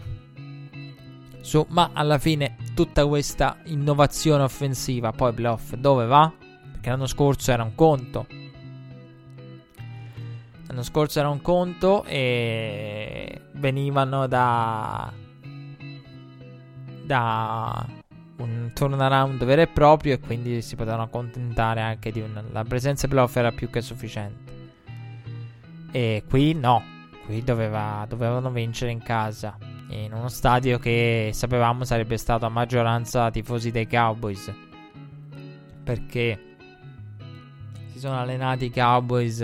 [1.42, 6.32] su, ma alla fine tutta questa innovazione offensiva, poi playoff dove va?
[6.74, 8.28] Perché l'anno scorso era un conto.
[10.68, 15.12] L'anno scorso era un conto e venivano da
[17.06, 17.88] da
[18.38, 23.08] un turnaround vero e proprio e quindi si potevano accontentare anche di una la presenza
[23.08, 24.59] playoff era più che sufficiente.
[25.92, 26.84] E qui no,
[27.26, 29.58] qui doveva, dovevano vincere in casa
[29.90, 34.54] in uno stadio che sapevamo sarebbe stato a maggioranza tifosi dei Cowboys.
[35.84, 36.40] Perché
[37.92, 39.40] si sono allenati i Cowboys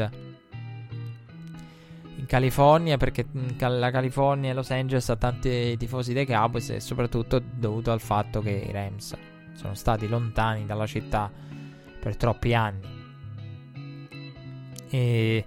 [2.17, 3.25] in California perché
[3.59, 8.41] la California e Los Angeles ha tanti tifosi dei Cowboys e soprattutto dovuto al fatto
[8.41, 9.15] che i Rams
[9.53, 11.31] sono stati lontani dalla città
[11.99, 12.93] per troppi anni.
[14.89, 15.45] E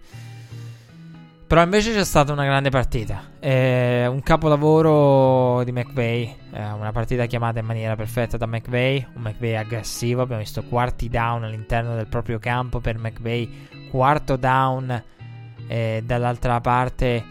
[1.49, 3.23] però invece c'è stata una grande partita.
[3.41, 6.37] Eh, un capolavoro di McVay.
[6.53, 9.07] Eh, una partita chiamata in maniera perfetta da McVay.
[9.15, 10.20] Un McVay aggressivo.
[10.20, 13.66] Abbiamo visto quarti down all'interno del proprio campo per McVay.
[13.91, 15.03] Quarto down
[15.69, 17.25] eh, dall'altra parte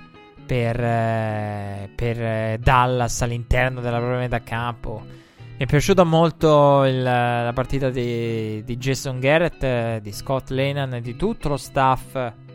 [0.48, 5.04] per, eh, per Dallas all'interno della propria metà campo.
[5.06, 10.96] Mi è piaciuta molto il, la partita di, di Jason Garrett, eh, di Scott Lennon
[10.96, 12.46] e di tutto lo staff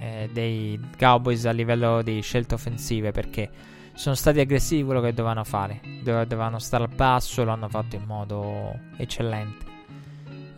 [0.00, 3.50] eh, dei Cowboys a livello di scelte offensive perché
[3.92, 5.80] sono stati aggressivi quello che dovevano fare.
[6.02, 9.68] Dove, dovevano stare al passo, lo hanno fatto in modo eccellente.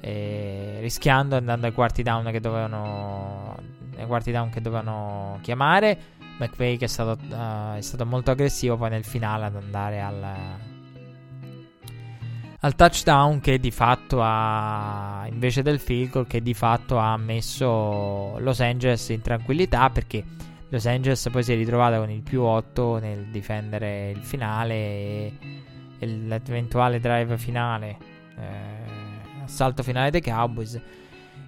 [0.01, 3.57] E rischiando andando ai quarti down che dovevano
[3.97, 5.99] ai quarti down che dovevano chiamare.
[6.39, 10.71] McVay che è stato, uh, è stato molto aggressivo poi nel finale ad andare al
[12.65, 18.39] al touchdown che di fatto ha invece del field goal che di fatto ha messo
[18.39, 20.23] Los Angeles in tranquillità perché
[20.69, 26.07] Los Angeles poi si è ritrovata con il più 8 nel difendere il finale e,
[26.07, 27.97] l'eventuale drive finale
[28.39, 30.81] eh, assalto finale dei Cowboys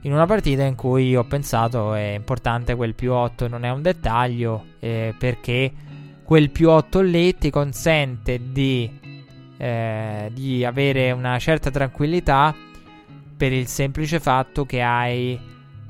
[0.01, 3.83] in una partita in cui ho pensato è importante quel più 8 non è un
[3.83, 5.73] dettaglio eh, perché
[6.25, 9.04] quel più 8 lì ti consente di
[9.57, 12.55] eh, di avere una certa tranquillità
[13.37, 15.39] per il semplice fatto che hai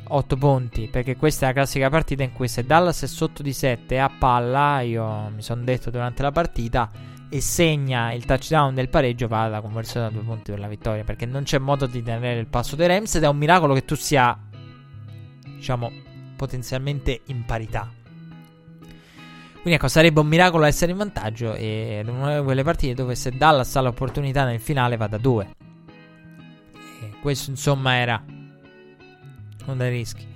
[0.07, 0.89] 8 punti.
[0.89, 4.11] Perché questa è la classica partita in cui se Dallas è sotto di 7 a
[4.11, 6.91] palla, io mi sono detto durante la partita,
[7.29, 11.05] e segna il touchdown del pareggio, va alla conversione da 2 punti per la vittoria.
[11.05, 13.85] Perché non c'è modo di tenere il passo dei Rams ed è un miracolo che
[13.85, 14.39] tu sia,
[15.43, 15.91] diciamo,
[16.37, 17.94] potenzialmente in parità.
[19.65, 23.15] Quindi ecco, sarebbe un miracolo essere in vantaggio ed è una di quelle partite dove
[23.15, 25.55] se Dallas ha l'opportunità nel finale va da due.
[27.01, 28.23] E questo insomma era
[29.65, 30.27] uno dei rischi.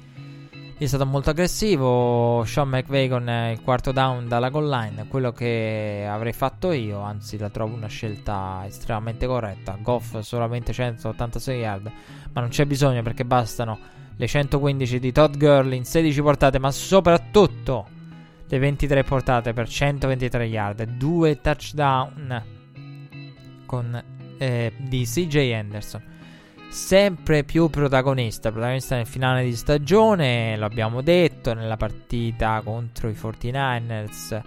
[0.78, 2.42] È stato molto aggressivo.
[2.46, 5.06] Sean McVay con il quarto down dalla goal line.
[5.08, 7.00] Quello che avrei fatto io.
[7.00, 9.76] Anzi, la trovo una scelta estremamente corretta.
[9.78, 11.92] Goff solamente 186 yard.
[12.32, 13.78] Ma non c'è bisogno perché bastano
[14.16, 16.58] le 115 di Todd Gurley in 16 portate.
[16.58, 17.96] Ma soprattutto
[18.48, 22.42] le 23 portate per 123 yard, 2 touchdown
[23.66, 24.02] con,
[24.38, 26.02] eh, di CJ Anderson.
[26.70, 33.14] Sempre più protagonista, protagonista nel finale di stagione, lo abbiamo detto, nella partita contro i
[33.14, 34.40] 49ers.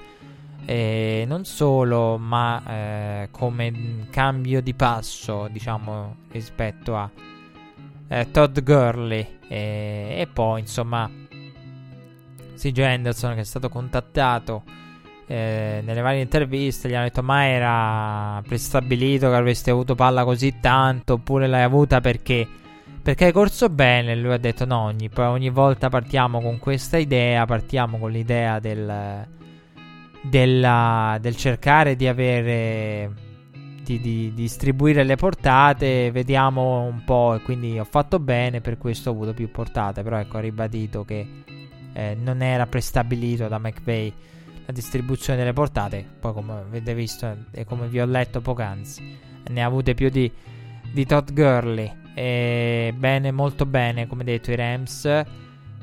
[0.66, 7.10] E non solo, ma eh, come cambio di passo, diciamo, rispetto a
[8.08, 9.40] eh, Todd Gurley.
[9.48, 11.10] E, e poi, insomma,
[12.62, 14.62] CJ Henderson che è stato contattato
[15.26, 20.60] eh, nelle varie interviste gli hanno detto ma era prestabilito che avresti avuto palla così
[20.60, 22.48] tanto oppure l'hai avuta perché?
[23.02, 27.46] Perché hai corso bene lui ha detto no ogni, ogni volta partiamo con questa idea
[27.46, 29.26] partiamo con l'idea del,
[30.22, 33.12] della, del cercare di avere
[33.84, 39.10] di, di, distribuire le portate vediamo un po' e quindi ho fatto bene per questo
[39.10, 41.28] ho avuto più portate però ecco ha ribadito che
[41.94, 44.14] eh, non era prestabilito da McVeigh
[44.66, 46.06] la distribuzione delle portate.
[46.20, 49.18] Poi, come avete visto e come vi ho letto poc'anzi,
[49.50, 50.32] ne ha avute più di,
[50.92, 52.00] di Todd Gurley.
[52.14, 55.06] E bene, molto bene, come detto, i Rams.
[55.06, 55.26] E,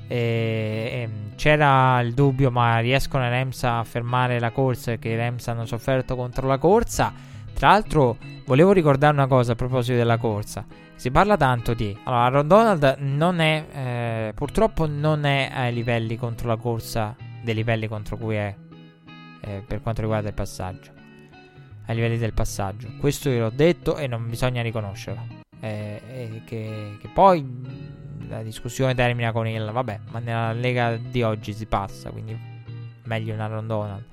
[0.08, 4.92] e, c'era il dubbio, ma riescono i Rams a fermare la corsa?
[4.92, 7.12] Perché i Rams hanno sofferto contro la corsa.
[7.58, 10.64] Tra l'altro, volevo ricordare una cosa a proposito della corsa.
[10.94, 11.88] Si parla tanto di.
[12.04, 13.66] Allora, Aaron Donald non è.
[14.28, 17.16] Eh, purtroppo non è ai livelli contro la corsa.
[17.42, 18.54] Dei livelli contro cui è.
[19.40, 20.92] Eh, per quanto riguarda il passaggio.
[21.86, 22.92] Ai livelli del passaggio.
[23.00, 25.26] Questo io l'ho detto e non bisogna riconoscerlo.
[25.58, 27.44] Eh, che, che, poi
[28.28, 29.68] la discussione termina con il.
[29.68, 32.12] Vabbè, ma nella lega di oggi si passa.
[32.12, 32.38] Quindi
[33.02, 34.04] meglio un Aaron Donald.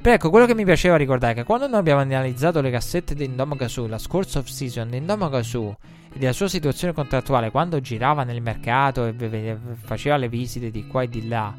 [0.00, 3.14] Però ecco, quello che mi piaceva ricordare è che quando noi abbiamo analizzato le cassette
[3.14, 5.76] di Indoma Su, la scorsa off-season di Indoma Su
[6.10, 11.02] e della sua situazione contrattuale, quando girava nel mercato e faceva le visite di qua
[11.02, 11.54] e di là,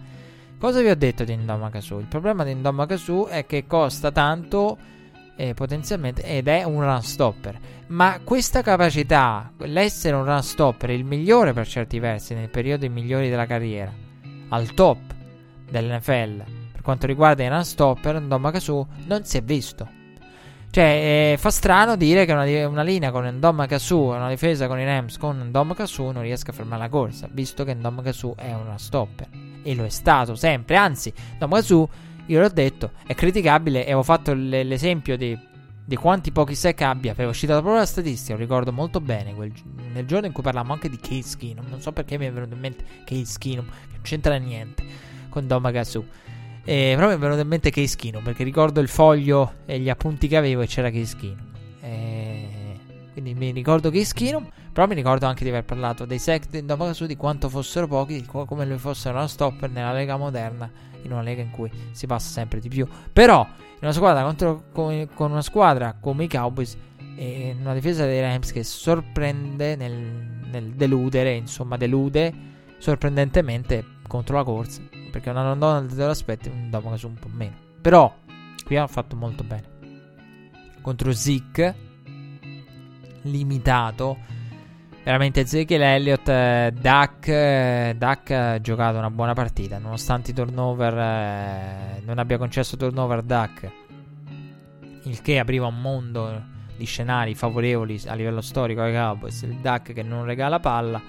[0.57, 1.99] cosa vi ho detto di Indoma Su?
[1.99, 4.75] Il problema di Indoma Su è che costa tanto
[5.35, 7.59] eh, potenzialmente ed è un run stopper.
[7.89, 13.29] Ma questa capacità, l'essere un run stopper, il migliore per certi versi nei periodi migliori
[13.29, 13.93] della carriera,
[14.49, 14.97] al top
[15.69, 19.87] dell'NFL per quanto riguarda i run stopper, Ndomakasu non si è visto.
[20.71, 24.85] Cioè, eh, fa strano dire che una, una linea con Ndomakasu una difesa con i
[24.85, 29.27] Rams con Ndomakasu non riesca a fermare la corsa, visto che Ndomakasu è una stopper.
[29.61, 30.75] E lo è stato sempre.
[30.75, 31.89] Anzi, Ndomakasu,
[32.25, 35.37] io l'ho detto, è criticabile e ho fatto l- l'esempio di,
[35.85, 37.11] di, quanti pochi sec abbia.
[37.11, 39.35] Avevo citato proprio la statistica, lo ricordo molto bene.
[39.35, 39.51] Quel,
[39.93, 41.67] nel giorno in cui parlavamo anche di Case Keenum.
[41.69, 44.83] Non so perché mi è venuto in mente Case Keenum, che non c'entra niente
[45.29, 46.05] con Domakasu.
[46.63, 49.89] E però mi è venuto in mente Case Keenum perché ricordo il foglio e gli
[49.89, 51.51] appunti che avevo e c'era Case Keenum.
[51.81, 52.47] E...
[53.13, 56.65] Quindi mi ricordo Case Keenum, però mi ricordo anche di aver parlato dei sec di
[56.65, 60.71] Domakasu, di quanto fossero pochi, come lui fossero una stopper nella lega moderna,
[61.01, 62.87] in una lega in cui si passa sempre di più.
[63.11, 66.77] Però in una squadra contro, con, con una squadra come i Cowboys
[67.17, 69.91] e una difesa dei Rams che sorprende nel,
[70.49, 72.33] nel deludere, insomma delude
[72.77, 77.55] sorprendentemente contro la corsa perché una rondona te lo aspetti, un Domokasu un po' meno.
[77.81, 78.13] Però
[78.65, 79.63] qui ha fatto molto bene.
[80.81, 81.75] Contro Zik,
[83.21, 84.17] limitato.
[85.03, 90.97] Veramente Ezekiel Elliott, eh, Duck, eh, Duck ha giocato una buona partita, nonostante i turnover,
[90.97, 93.71] eh, non abbia concesso turnover Duck,
[95.03, 96.43] il che apriva un mondo
[96.77, 101.01] di scenari favorevoli a livello storico ai Cowboys, il Duck che non regala palla,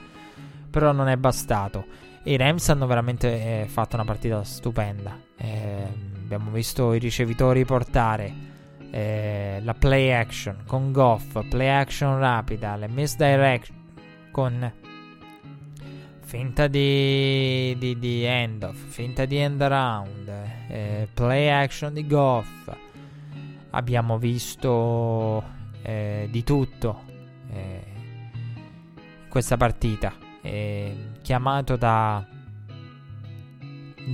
[0.71, 2.02] però non è bastato.
[2.25, 5.19] I Rams hanno veramente eh, fatto una partita stupenda.
[5.37, 5.87] Eh,
[6.23, 8.33] abbiamo visto i ricevitori portare
[8.91, 13.73] eh, la play action con Goff, play action rapida, le misdirect
[14.31, 14.73] con
[16.21, 20.29] finta di, di, di end off, finta di end around,
[20.69, 22.73] eh, play action di Goff.
[23.71, 25.43] Abbiamo visto
[25.83, 27.03] eh, di tutto
[27.51, 27.83] eh,
[29.25, 32.27] in questa partita eh, chiamato da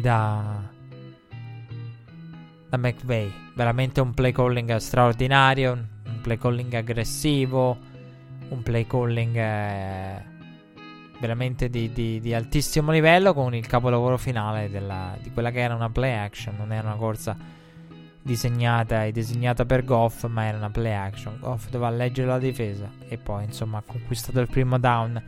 [0.03, 0.71] da
[2.69, 7.79] da McVay veramente un play calling straordinario un play calling aggressivo
[8.51, 10.37] un play calling eh,
[11.19, 15.75] veramente di, di, di, altissimo livello con il capolavoro finale della, di quella che era
[15.75, 16.55] una play action.
[16.57, 17.37] Non era una corsa
[18.23, 21.39] disegnata e disegnata per Goff ma era una play action.
[21.41, 25.23] Goff doveva leggere la difesa e poi insomma ha conquistato il primo down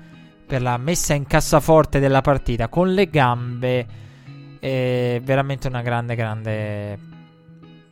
[0.50, 3.86] per la messa in cassaforte della partita con le gambe.
[4.58, 6.98] È veramente una grande, grande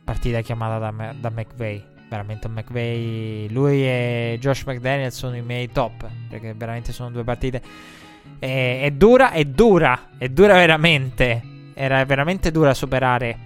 [0.03, 1.81] partita chiamata da, da McVay.
[2.09, 3.47] Veramente un McVay.
[3.49, 6.05] Lui e Josh McDaniel sono i miei top.
[6.29, 7.61] Perché veramente sono due partite.
[8.37, 10.09] È, è dura, è dura.
[10.17, 11.41] È dura veramente.
[11.73, 13.37] Era veramente dura superare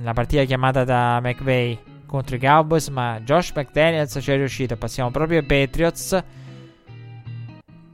[0.00, 1.76] la partita chiamata da McVay
[2.06, 2.86] contro i Cowboys.
[2.86, 4.76] Ma Josh McDaniels ci è riuscito.
[4.76, 6.22] Passiamo proprio ai Patriots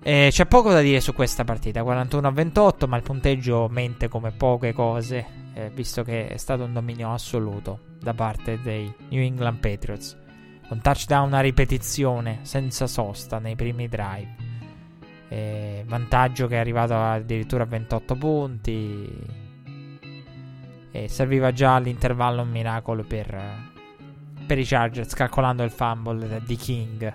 [0.02, 4.08] eh, c'è poco da dire su questa partita, 41 a 28, ma il punteggio mente
[4.08, 9.20] come poche cose, eh, visto che è stato un dominio assoluto da parte dei New
[9.20, 10.16] England Patriots.
[10.68, 14.34] Un touchdown a ripetizione, senza sosta nei primi drive.
[15.28, 19.10] Eh, vantaggio che è arrivato addirittura a 28 punti.
[20.92, 23.36] E serviva già all'intervallo un miracolo per,
[24.46, 27.12] per i Chargers, calcolando il fumble di King,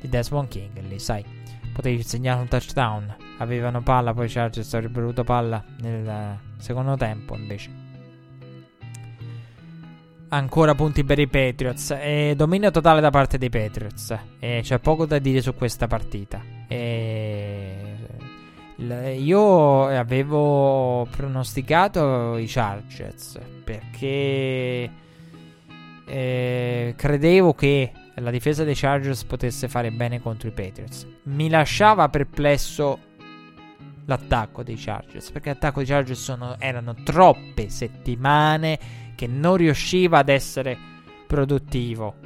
[0.00, 0.80] di Desmond King.
[0.88, 1.38] Lì, sai
[1.80, 3.16] potevi segnare un touchdown.
[3.38, 7.88] Avevano palla, poi Chargers avrebbero avuto palla nel secondo tempo invece.
[10.28, 11.96] Ancora punti per i Patriots.
[11.98, 14.16] E dominio totale da parte dei Patriots.
[14.38, 16.40] E c'è poco da dire su questa partita.
[16.68, 17.96] E
[19.16, 24.90] io avevo pronosticato i Chargers perché
[26.06, 31.06] eh, credevo che la difesa dei Chargers potesse fare bene contro i Patriots.
[31.24, 32.98] Mi lasciava perplesso
[34.04, 38.78] l'attacco dei Chargers, perché l'attacco dei Chargers sono, erano troppe settimane
[39.14, 40.76] che non riusciva ad essere
[41.26, 42.16] produttivo,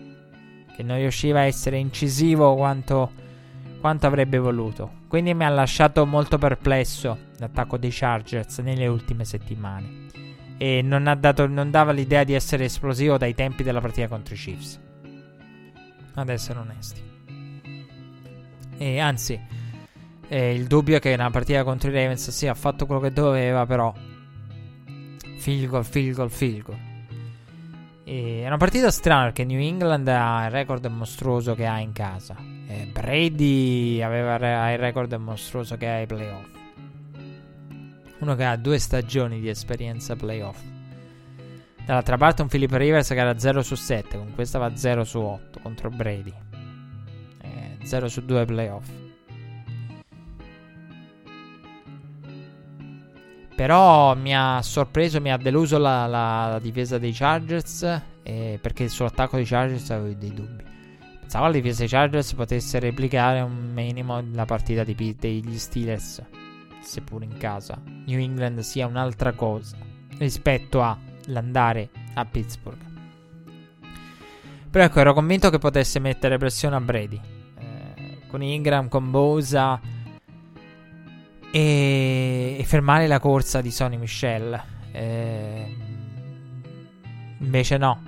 [0.74, 3.10] che non riusciva a essere incisivo quanto,
[3.80, 5.02] quanto avrebbe voluto.
[5.08, 10.02] Quindi mi ha lasciato molto perplesso l'attacco dei Chargers nelle ultime settimane.
[10.56, 14.38] E non, dato, non dava l'idea di essere esplosivo dai tempi della partita contro i
[14.38, 14.80] Chiefs
[16.14, 17.02] ad essere onesti.
[18.76, 19.40] E anzi,
[20.28, 23.12] eh, il dubbio è che nella partita contro i Ravens sì, ha fatto quello che
[23.12, 23.92] doveva, però
[25.38, 26.78] field goal, field goal, field goal.
[28.04, 31.92] E è una partita strana perché New England ha il record mostruoso che ha in
[31.92, 32.36] casa.
[32.66, 36.48] E Brady aveva il record mostruoso che ha ai playoff.
[38.18, 40.73] Uno che ha due stagioni di esperienza playoff.
[41.84, 45.18] Dall'altra parte un Philip Rivers che era 0 su 7, con questa va 0 su
[45.18, 46.32] 8 contro Brady.
[47.42, 48.88] Eh, 0 su 2 playoff.
[53.54, 58.00] Però mi ha sorpreso, mi ha deluso la, la, difesa dei Chargers.
[58.22, 60.64] Eh, perché sull'attacco dei Chargers avevo dei dubbi.
[61.20, 66.22] Pensavo la difesa dei Chargers potesse replicare un minimo la partita di, degli Steelers.
[66.80, 67.78] Seppur in casa.
[67.84, 69.76] New England sia un'altra cosa
[70.18, 70.80] rispetto
[71.26, 72.92] all'andare a Pittsburgh.
[74.70, 77.20] Però ecco, ero convinto che potesse mettere pressione a Brady.
[77.58, 79.80] Eh, con Ingram, con Bosa
[81.52, 84.60] e, e fermare la corsa di Sonny Michel.
[84.90, 85.76] Eh,
[87.38, 88.02] invece no.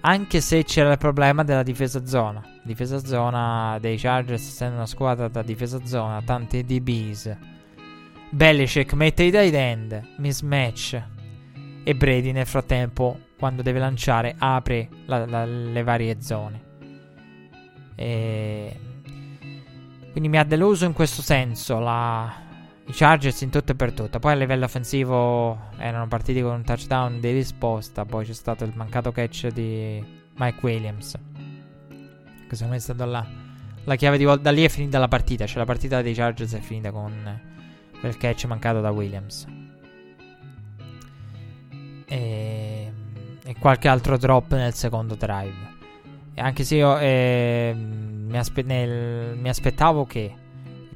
[0.00, 2.42] Anche se c'era il problema della difesa zona.
[2.62, 7.36] Difesa zona dei Chargers, essendo una squadra da difesa zona, tanti DBs.
[8.30, 11.02] Belichick mette i tight end, mismatch.
[11.82, 16.62] E Brady nel frattempo, quando deve lanciare, apre la, la, le varie zone.
[17.94, 18.78] E...
[20.10, 22.32] Quindi mi ha deluso in questo senso la,
[22.86, 24.18] i Chargers in tutto e per tutto.
[24.18, 28.04] Poi a livello offensivo erano partiti con un touchdown di risposta.
[28.04, 30.04] Poi c'è stato il mancato catch di
[30.36, 31.12] Mike Williams.
[31.12, 33.26] Che secondo me è stata la,
[33.84, 34.42] la chiave di volta.
[34.42, 35.46] Da lì è finita la partita.
[35.46, 37.40] Cioè la partita dei Chargers è finita con
[38.00, 39.46] quel catch mancato da Williams.
[42.10, 42.92] E,
[43.44, 45.78] e qualche altro drop nel secondo drive.
[46.34, 50.34] E anche se io eh, mi, aspe- nel, mi aspettavo che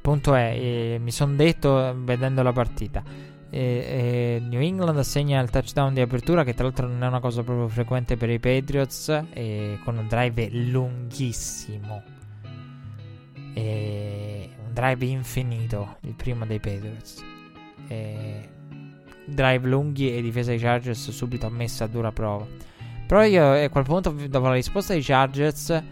[0.01, 3.01] punto è, eh, mi sono detto vedendo la partita,
[3.49, 7.43] eh, New England assegna il touchdown di apertura che tra l'altro non è una cosa
[7.43, 9.07] proprio frequente per i Patriots,
[9.83, 12.03] con un drive lunghissimo.
[13.53, 17.23] un drive infinito, il primo dei Patriots.
[19.25, 22.45] Drive lunghi e difesa dei Chargers subito ammessa a dura prova.
[23.07, 25.83] Però io a quel punto, dopo la risposta dei Chargers,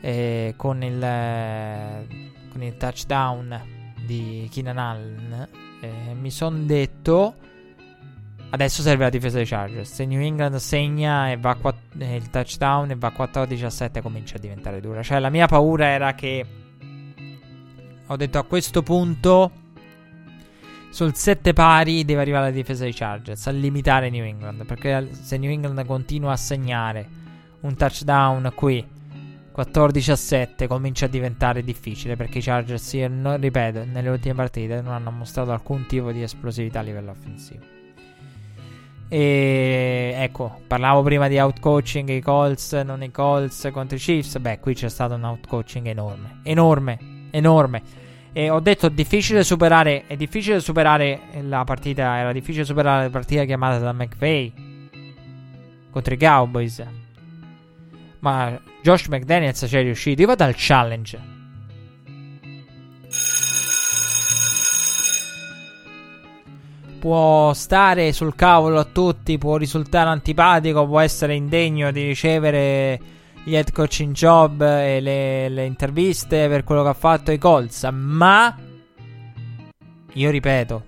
[0.00, 1.00] eh, con il
[2.50, 3.60] con il touchdown
[4.04, 5.48] di Keenan Allen,
[5.80, 7.34] eh, mi sono detto
[8.50, 9.92] adesso serve la difesa dei Chargers.
[9.92, 14.38] Se New England segna e va quatt- eh, il touchdown e va 14-17 comincia a
[14.38, 15.02] diventare dura.
[15.02, 16.46] Cioè la mia paura era che
[18.06, 19.50] ho detto a questo punto
[20.94, 25.36] sul 7 pari deve arrivare la difesa dei Chargers a limitare New England, perché se
[25.36, 27.08] New England continua a segnare
[27.62, 28.86] un touchdown qui
[29.50, 34.80] 14 a 7 comincia a diventare difficile perché i Chargers, non, ripeto, nelle ultime partite
[34.82, 37.64] non hanno mostrato alcun tipo di esplosività a livello offensivo.
[39.08, 44.38] E ecco, parlavo prima di outcoaching i Colts, non i Colts contro i Chiefs.
[44.38, 46.98] Beh, qui c'è stato un outcoaching enorme, enorme,
[47.32, 48.03] enorme.
[48.36, 53.44] E ho detto difficile superare, è difficile superare la partita, era difficile superare la partita
[53.44, 54.52] chiamata da McVay
[55.88, 56.84] contro i Cowboys.
[58.18, 60.22] Ma Josh McDaniels ci è riuscito.
[60.22, 61.20] Io vado al challenge.
[66.98, 72.98] Può stare sul cavolo a tutti, può risultare antipatico, può essere indegno di ricevere
[73.44, 77.86] gli head coaching job e le, le interviste per quello che ha fatto i Colts.
[77.92, 78.56] Ma
[80.14, 80.84] io ripeto,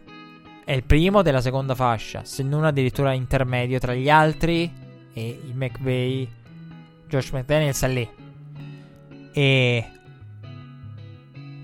[0.64, 4.72] è il primo della seconda fascia, se non addirittura intermedio tra gli altri
[5.12, 6.28] e i McVay
[7.08, 8.08] Josh McDaniels è lì.
[9.32, 9.90] E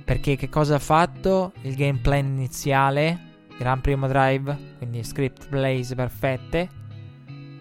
[0.05, 1.53] perché che cosa ha fatto?
[1.63, 6.69] Il game plan iniziale, gran primo drive, quindi script plays perfette.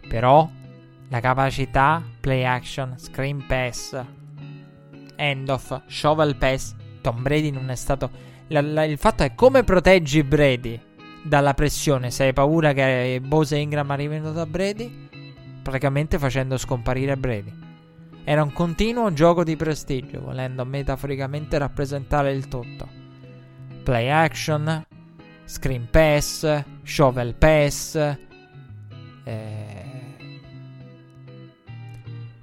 [0.07, 0.49] Però
[1.07, 3.99] la capacità play action, screen pass,
[5.15, 6.73] end off, shovel pass.
[7.01, 8.09] Tom Brady non è stato.
[8.47, 10.79] La, la, il fatto è come proteggi Brady
[11.23, 12.11] dalla pressione.
[12.11, 15.09] Se hai paura che Bose Ingram arrivino da Brady,
[15.61, 17.53] praticamente facendo scomparire Brady.
[18.23, 22.87] Era un continuo gioco di prestigio, volendo metaforicamente rappresentare il tutto.
[23.83, 24.85] Play action,
[25.45, 27.95] screen pass, shovel pass.
[29.23, 29.70] Eh...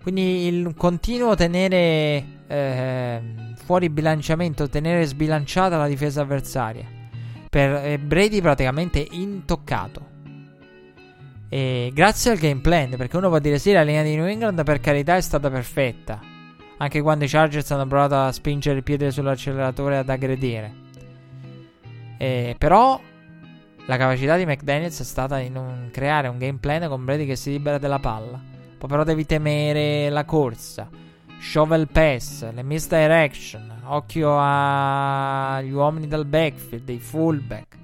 [0.09, 3.21] Quindi il continuo tenere eh,
[3.57, 6.87] fuori bilanciamento, tenere sbilanciata la difesa avversaria.
[7.51, 10.07] Per eh, Brady praticamente intoccato.
[11.51, 14.65] E grazie al game plan, perché uno può dire sì, la linea di New England
[14.65, 16.19] per carità è stata perfetta.
[16.79, 20.73] Anche quando i Chargers hanno provato a spingere il piede sull'acceleratore ad aggredire.
[22.17, 22.99] E, però
[23.85, 27.37] la capacità di McDaniels è stata in un, creare un game plan con Brady che
[27.37, 28.48] si libera della palla.
[28.79, 30.89] Poi però devi temere la corsa.
[31.41, 37.77] Shovel pass, le misdirection, occhio agli uomini dal backfield, dei fullback.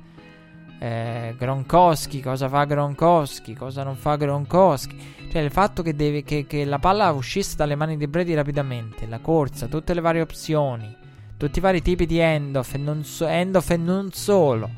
[0.78, 5.14] Eh, Gronkowski, cosa fa Gronkowski, cosa non fa Gronkowski.
[5.30, 9.06] Cioè il fatto che, deve, che, che la palla uscisse dalle mani di Brady rapidamente,
[9.06, 10.94] la corsa, tutte le varie opzioni,
[11.36, 14.70] tutti i vari tipi di end-off e non, so, end-off e non solo.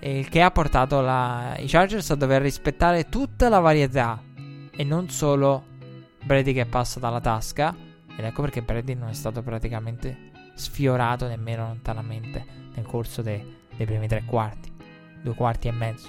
[0.00, 4.20] il che ha portato la, i Chargers a dover rispettare tutta la varietà
[4.80, 5.62] e non solo
[6.24, 7.76] Brady che passa dalla tasca
[8.16, 12.42] ed ecco perché Brady non è stato praticamente sfiorato nemmeno lontanamente
[12.74, 13.44] nel corso dei,
[13.76, 14.72] dei primi tre quarti,
[15.20, 16.08] due quarti e mezzo.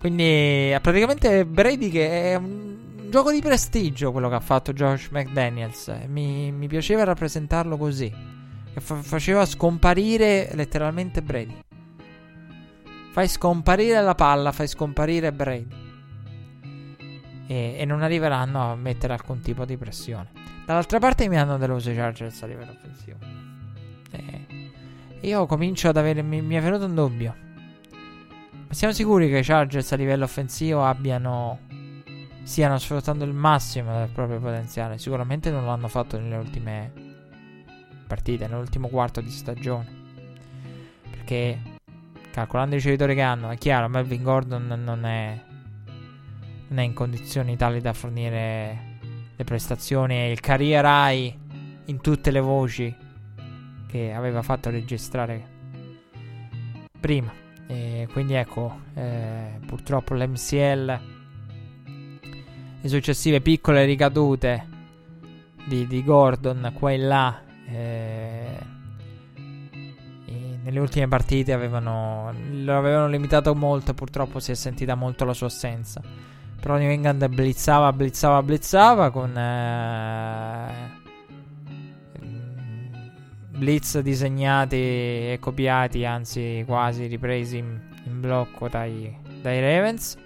[0.00, 5.94] Quindi praticamente Brady che è un gioco di prestigio quello che ha fatto Josh McDaniels.
[6.08, 8.12] Mi, mi piaceva rappresentarlo così.
[8.72, 11.56] Che fa- faceva scomparire letteralmente Brady.
[13.12, 15.79] Fai scomparire la palla, fai scomparire Brady
[17.50, 20.30] e, e, non arriveranno a mettere alcun tipo di pressione.
[20.64, 23.18] Dall'altra parte mi hanno deluso i Chargers a livello offensivo.
[24.12, 24.46] E
[25.22, 26.22] io comincio ad avere.
[26.22, 27.34] Mi, mi, è venuto un dubbio.
[28.68, 31.58] Ma siamo sicuri che i Chargers a livello offensivo abbiano.
[32.44, 34.98] stiano sfruttando il massimo del proprio potenziale?
[34.98, 36.92] Sicuramente non l'hanno fatto nelle ultime
[38.06, 39.98] partite, nell'ultimo quarto di stagione.
[41.10, 41.58] Perché
[42.30, 45.48] calcolando i ricevitori che hanno, è chiaro, Melvin Gordon non è
[46.70, 48.98] non è in condizioni tali da fornire
[49.36, 51.34] le prestazioni e il career high
[51.86, 52.94] in tutte le voci
[53.86, 55.58] che aveva fatto registrare
[56.98, 57.32] prima.
[57.66, 61.00] E quindi ecco, eh, purtroppo l'MCL,
[62.80, 64.66] le successive piccole ricadute
[65.66, 68.58] di, di Gordon qua e là, eh,
[70.62, 75.46] nelle ultime partite avevano, lo avevano limitato molto purtroppo si è sentita molto la sua
[75.46, 76.00] assenza.
[76.60, 80.98] Però New England blizzava, blizzava, blizzava con eh,
[83.60, 90.16] blitz disegnati e copiati, anzi quasi ripresi in, in blocco dai, dai, Ravens.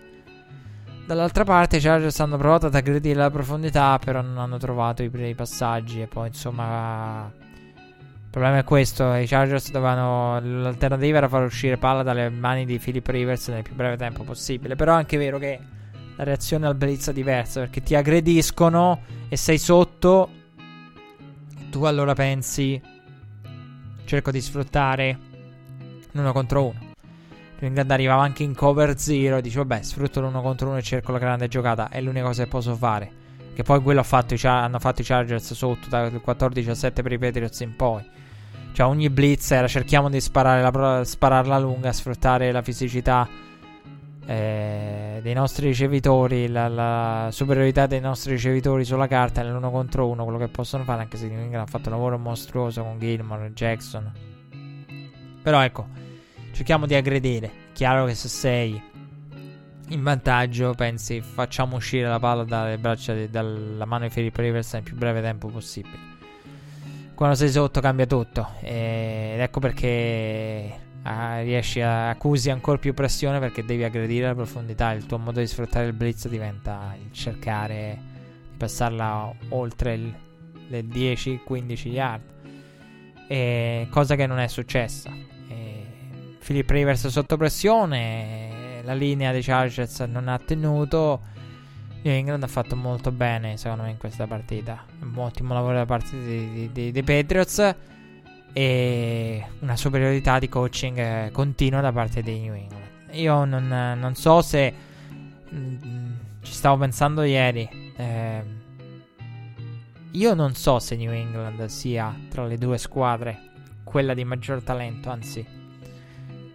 [1.07, 5.11] Dall'altra parte i Chargers hanno provato ad aggredire la profondità, però non hanno trovato i,
[5.13, 7.31] i passaggi e poi insomma...
[7.37, 10.41] Il problema è questo, i Chargers dovevano...
[10.41, 14.75] L'alternativa era far uscire palla dalle mani di Philip Rivers nel più breve tempo possibile.
[14.75, 15.61] Però è anche vero che
[16.17, 20.31] la reazione al blitz è diversa perché ti aggrediscono e sei sotto.
[21.71, 22.81] Tu allora pensi
[24.05, 25.19] cerco di sfruttare
[26.13, 26.93] l'uno contro uno.
[27.59, 31.13] England arrivava anche in cover 0 e dice vabbè sfrutto l'uno contro uno e cerco
[31.13, 33.23] la grande giocata, è l'unica cosa che posso fare.
[33.55, 37.61] Che poi quello ha fatto hanno fatto i Chargers sotto dal 14-17 per i Patriots
[37.61, 38.05] in poi.
[38.73, 43.29] Cioè ogni blitz era cerchiamo di sparare la, spararla lunga, sfruttare la fisicità
[44.27, 50.25] eh, dei nostri ricevitori, la, la, superiorità dei nostri ricevitori sulla carta nell'uno contro uno,
[50.25, 53.53] quello che possono fare, anche se New England ha fatto un lavoro mostruoso con Gilmore,
[53.53, 54.13] Jackson.
[55.43, 55.87] Però ecco,
[56.53, 57.51] cerchiamo di aggredire.
[57.73, 58.83] Chiaro che se sei
[59.89, 64.73] in vantaggio, pensi facciamo uscire la palla dalle braccia di, dalla mano di Philip Rivers
[64.73, 66.13] nel più breve tempo possibile.
[67.15, 68.49] Quando sei sotto cambia tutto.
[68.61, 74.93] Ed ecco perché Uh, riesci a accusi ancora più pressione perché devi aggredire la profondità.
[74.93, 77.99] Il tuo modo di sfruttare il blitz diventa il cercare
[78.51, 80.15] di passarla oltre il,
[80.69, 82.23] le 10-15 yard.
[83.29, 85.11] E, cosa che non è successa.
[85.49, 85.87] E,
[86.43, 88.81] Philip Rivers sotto pressione.
[88.83, 91.21] La linea dei Chargers non ha tenuto.
[92.01, 94.83] New England ha fatto molto bene, secondo me, in questa partita.
[95.01, 97.77] Un ottimo lavoro da parte dei, dei, dei Patriots
[98.55, 102.85] e una superiorità di coaching eh, continua da parte dei New England.
[103.11, 104.73] Io non, non so se
[105.53, 105.77] mm,
[106.41, 107.69] ci stavo pensando ieri.
[107.97, 108.43] Eh,
[110.13, 113.51] io non so se New England sia tra le due squadre
[113.83, 115.45] quella di maggior talento, anzi,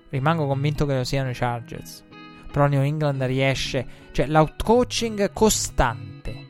[0.09, 2.05] rimango convinto che lo siano i Chargers.
[2.49, 6.47] Però New England riesce, cioè l'outcoaching costante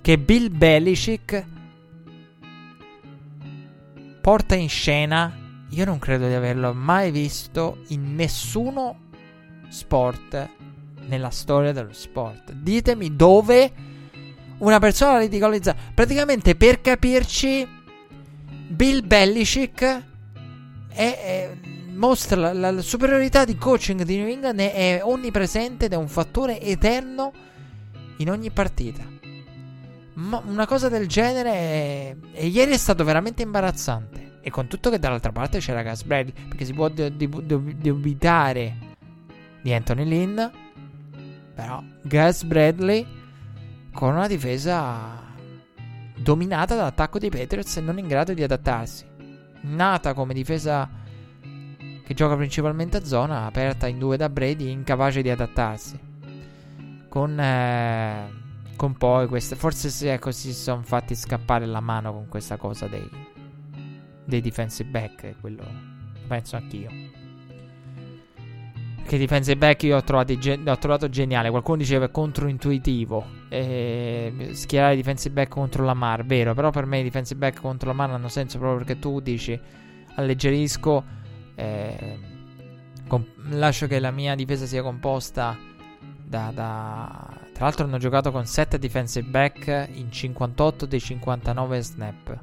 [0.00, 1.44] che Bill Belichick
[4.20, 5.34] porta in scena,
[5.70, 9.08] io non credo di averlo mai visto in nessuno
[9.68, 10.48] sport
[11.06, 12.52] nella storia dello sport.
[12.52, 13.72] Ditemi dove
[14.58, 15.74] una persona ridicolizza.
[15.94, 17.66] Praticamente per capirci,
[18.68, 20.02] Bill Belichick è,
[20.94, 21.56] è,
[21.94, 26.60] mostra la, la, superiorità di coaching di New England è, onnipresente ed è un fattore
[26.60, 27.32] eterno
[28.18, 29.18] in ogni partita.
[30.20, 32.16] Ma una cosa del genere.
[32.32, 34.38] E ieri è stato veramente imbarazzante.
[34.42, 36.34] E con tutto che dall'altra parte c'era Gas Bradley.
[36.48, 38.76] Perché si può dubitare
[39.62, 40.40] di Anthony Lynn.
[41.54, 43.06] Però Gas Bradley
[43.92, 45.28] con una difesa
[46.16, 49.04] dominata dall'attacco dei Patriots e non in grado di adattarsi.
[49.62, 50.88] Nata come difesa
[52.04, 55.98] che gioca principalmente a zona, aperta in due da Brady, incapace di adattarsi.
[57.08, 58.39] Con, eh,
[58.80, 59.56] con poi queste.
[59.56, 63.06] Forse si, ecco, si sono fatti scappare la mano con questa cosa dei,
[64.24, 65.34] dei defensive back.
[65.38, 65.62] Quello
[66.26, 66.88] penso anch'io.
[69.04, 71.50] Che defensive back io ho, gen- ho, trovato geniale.
[71.50, 73.26] Qualcuno diceva controintuitivo.
[73.50, 76.54] E schierare defensive back contro la Mar, vero?
[76.54, 79.60] Però per me i defensive back contro la Mar hanno senso proprio perché tu dici
[80.14, 81.04] alleggerisco.
[81.54, 82.18] Eh,
[83.06, 85.54] com- lascio che la mia difesa sia composta
[86.24, 92.42] da, da, Tra l'altro hanno giocato con 7 defensive back in 58 dei 59 snap.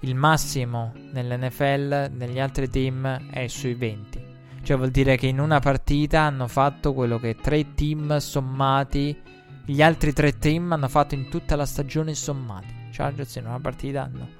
[0.00, 4.24] Il massimo nell'NFL negli altri team è sui 20.
[4.64, 9.16] Cioè vuol dire che in una partita hanno fatto quello che tre team sommati,
[9.64, 12.88] gli altri tre team hanno fatto in tutta la stagione sommati.
[12.90, 14.39] Chargers in una partita hanno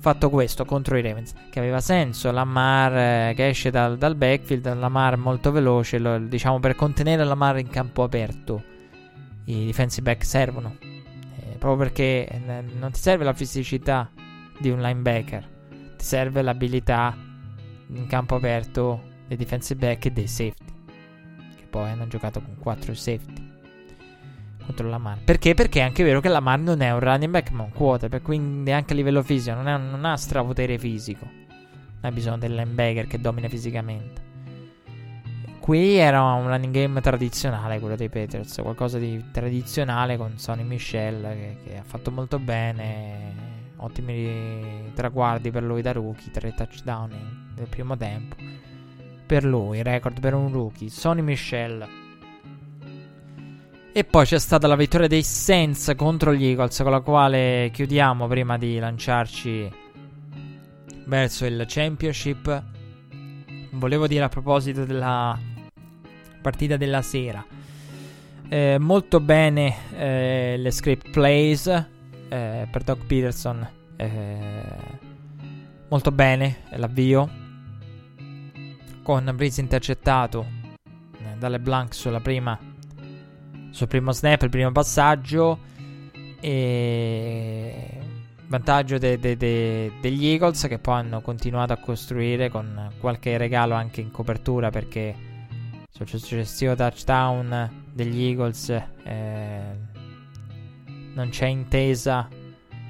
[0.00, 2.30] fatto questo contro i Ravens, che aveva senso.
[2.30, 7.58] Lamar eh, che esce dal, dal backfield, Lamar molto veloce, lo, diciamo per contenere Lamar
[7.58, 8.64] in campo aperto.
[9.44, 12.38] I defensive back servono, eh, proprio perché eh,
[12.78, 14.10] non ti serve la fisicità
[14.58, 15.48] di un linebacker,
[15.96, 17.16] ti serve l'abilità
[17.88, 20.72] in campo aperto dei defensive back e dei safety.
[21.56, 23.49] Che poi hanno giocato con 4 safety
[24.70, 25.18] contro Lamar.
[25.24, 25.54] Perché?
[25.54, 28.70] Perché è anche vero che Lamar non è un running back ma un quarterback, quindi
[28.70, 31.24] anche a livello fisico non, è, non ha strapotere fisico.
[31.24, 34.28] Non ha bisogno del linebacker che domina fisicamente.
[35.58, 41.22] Qui era un running game tradizionale quello dei Patriots, qualcosa di tradizionale con Sonny Michel
[41.22, 43.34] che, che ha fatto molto bene,
[43.76, 48.36] ottimi traguardi per lui da rookie, tre touchdown nel primo tempo
[49.26, 51.86] per lui, record per un rookie, Sonny Michel.
[53.92, 58.28] E poi c'è stata la vittoria dei Saints contro gli Eagles, con la quale chiudiamo
[58.28, 59.68] prima di lanciarci
[61.06, 62.64] verso il championship.
[63.72, 65.36] Volevo dire a proposito della
[66.40, 67.44] partita della sera.
[68.48, 73.68] Eh, molto bene eh, le script plays eh, per Doc Peterson.
[73.96, 74.62] Eh,
[75.88, 77.28] molto bene l'avvio
[79.02, 80.46] con Breeze intercettato
[80.78, 82.69] eh, dalle Blank sulla prima
[83.70, 85.58] sul primo snap, il primo passaggio
[86.40, 88.00] e
[88.46, 93.74] vantaggio de, de, de, degli Eagles che poi hanno continuato a costruire con qualche regalo
[93.74, 95.14] anche in copertura perché
[95.88, 99.60] sul successivo touchdown degli Eagles eh,
[101.14, 102.28] non c'è intesa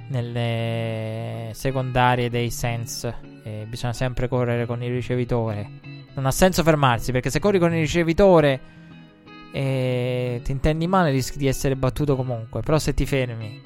[0.08, 5.68] nelle secondarie dei Saints e bisogna sempre correre con il ricevitore.
[6.14, 8.60] Non ha senso fermarsi perché se corri con il ricevitore
[9.52, 12.60] e ti intendi male rischi di essere battuto comunque.
[12.60, 13.60] Però se ti fermi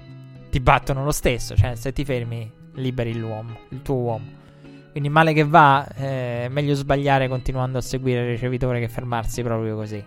[0.51, 1.57] ti battono lo stesso.
[1.57, 4.43] Cioè se ti fermi liberi l'uomo, il tuo uomo.
[4.91, 9.77] Quindi male che va, è meglio sbagliare continuando a seguire il ricevitore che fermarsi proprio
[9.77, 10.03] così.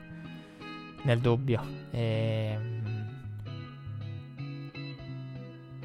[1.03, 1.61] Nel dubbio.
[1.91, 2.57] E...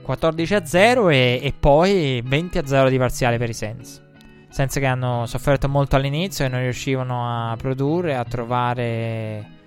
[0.02, 4.02] 14 a 0 e, e poi 20 a 0 di parziale per i Sens
[4.52, 9.61] senza che hanno sofferto molto all'inizio e non riuscivano a produrre, a trovare,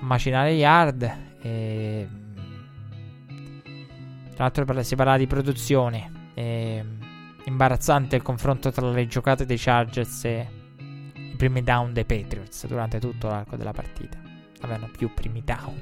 [0.00, 1.16] macinare yard.
[1.40, 2.08] E...
[4.34, 6.30] Tra l'altro si parlava di produzione.
[6.34, 6.84] E...
[7.44, 10.48] Imbarazzante il confronto tra le giocate dei Chargers e
[11.14, 14.18] i primi down dei Patriots durante tutto l'arco della partita.
[14.60, 15.80] Avevano più primi down.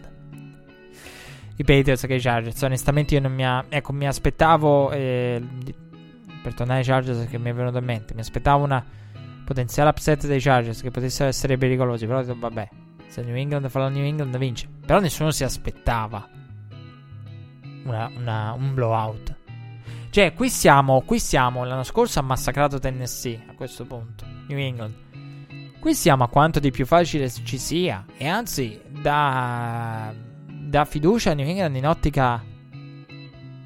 [1.57, 2.63] I Patriots che i Chargers.
[2.63, 3.65] Onestamente io non mi, a...
[3.69, 4.91] ecco, mi aspettavo...
[4.93, 5.43] Eh,
[6.47, 8.15] per tornare ai Chargers che mi è venuto in mente.
[8.15, 8.85] Mi aspettavo una
[9.45, 12.07] potenziale upset dei Chargers che potessero essere pericolosi.
[12.07, 12.69] Però vabbè,
[13.09, 14.69] se New England fa la New England vince.
[14.85, 16.29] Però nessuno si aspettava
[17.85, 19.35] una, una, un blowout.
[20.11, 21.65] Cioè, qui siamo, qui siamo.
[21.65, 24.25] L'anno scorso ha massacrato Tennessee a questo punto.
[24.49, 24.95] New England.
[25.79, 28.05] Qui siamo a quanto di più facile ci sia.
[28.17, 30.13] E anzi, da,
[30.47, 32.43] da fiducia a New England in ottica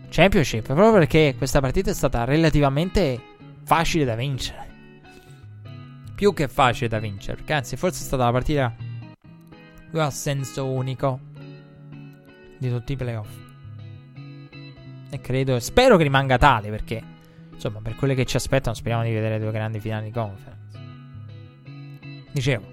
[0.09, 3.20] Championship, proprio perché questa partita è stata relativamente
[3.65, 4.69] facile da vincere.
[6.15, 8.75] Più che facile da vincere, perché anzi forse è stata la partita
[9.99, 11.20] a senso unico
[12.59, 13.28] di tutti i playoff.
[15.10, 17.02] E credo, spero che rimanga tale perché,
[17.52, 20.59] insomma, per quelle che ci aspettano, speriamo di vedere due grandi finali di conference.
[22.33, 22.65] Dicevo,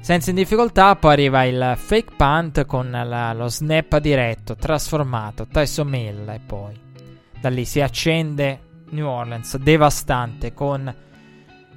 [0.00, 5.86] senza in difficoltà, poi arriva il fake punt con la, lo snap diretto, trasformato, Tyson
[5.86, 6.86] Mill e poi
[7.40, 10.92] da lì si accende New Orleans, devastante con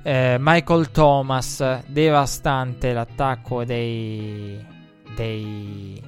[0.03, 4.65] eh, Michael Thomas, devastante l'attacco dei,
[5.15, 6.01] dei,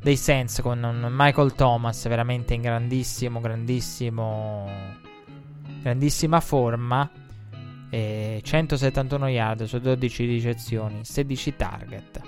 [0.00, 4.68] dei Saints con Michael Thomas veramente in grandissimo, grandissimo,
[5.82, 7.10] grandissima forma.
[7.88, 12.20] E 171 yard su 12 ricezioni, 16 target.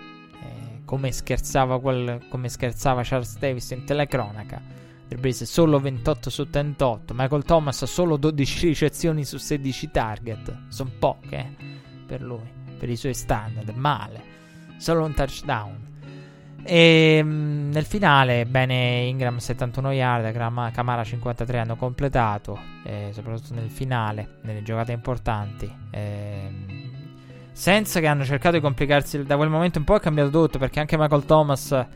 [0.43, 4.84] E come, scherzava quel, come scherzava Charles Davis in telecronaca.
[5.09, 7.15] Drew Brees solo 28 su 38.
[7.15, 10.59] Michael Thomas solo 12 ricezioni su 16 target.
[10.69, 11.55] Sono poche eh,
[12.07, 13.69] per lui, per i suoi standard.
[13.71, 14.33] Male.
[14.77, 15.93] Solo un touchdown.
[16.67, 23.71] E mh, nel finale, bene, Ingram 71 yard, Camara 53 hanno completato, eh, soprattutto nel
[23.71, 25.71] finale, nelle giocate importanti.
[25.91, 26.85] ehm,
[27.57, 30.81] senza che hanno cercato di complicarsi da quel momento in poi è cambiato tutto perché
[30.81, 31.87] anche Michael Thomas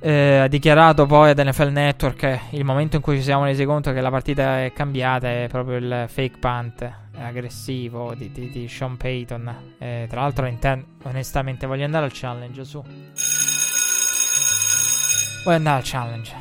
[0.00, 3.92] eh, ha dichiarato poi ad NFL Network il momento in cui ci siamo resi conto
[3.92, 8.96] che la partita è cambiata è proprio il fake punt aggressivo di, di- di Sean
[8.96, 9.54] Payton.
[9.78, 10.50] Eh, tra l'altro,
[11.02, 12.82] onestamente, voglio andare al challenge su.
[15.44, 16.34] Voglio andare al challenge.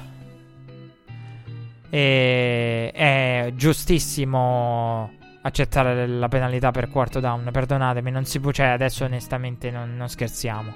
[1.90, 7.50] E è giustissimo accettare la penalità per quarto down.
[7.52, 8.52] Perdonatemi, non si può.
[8.52, 10.74] Cioè, adesso onestamente non, non scherziamo.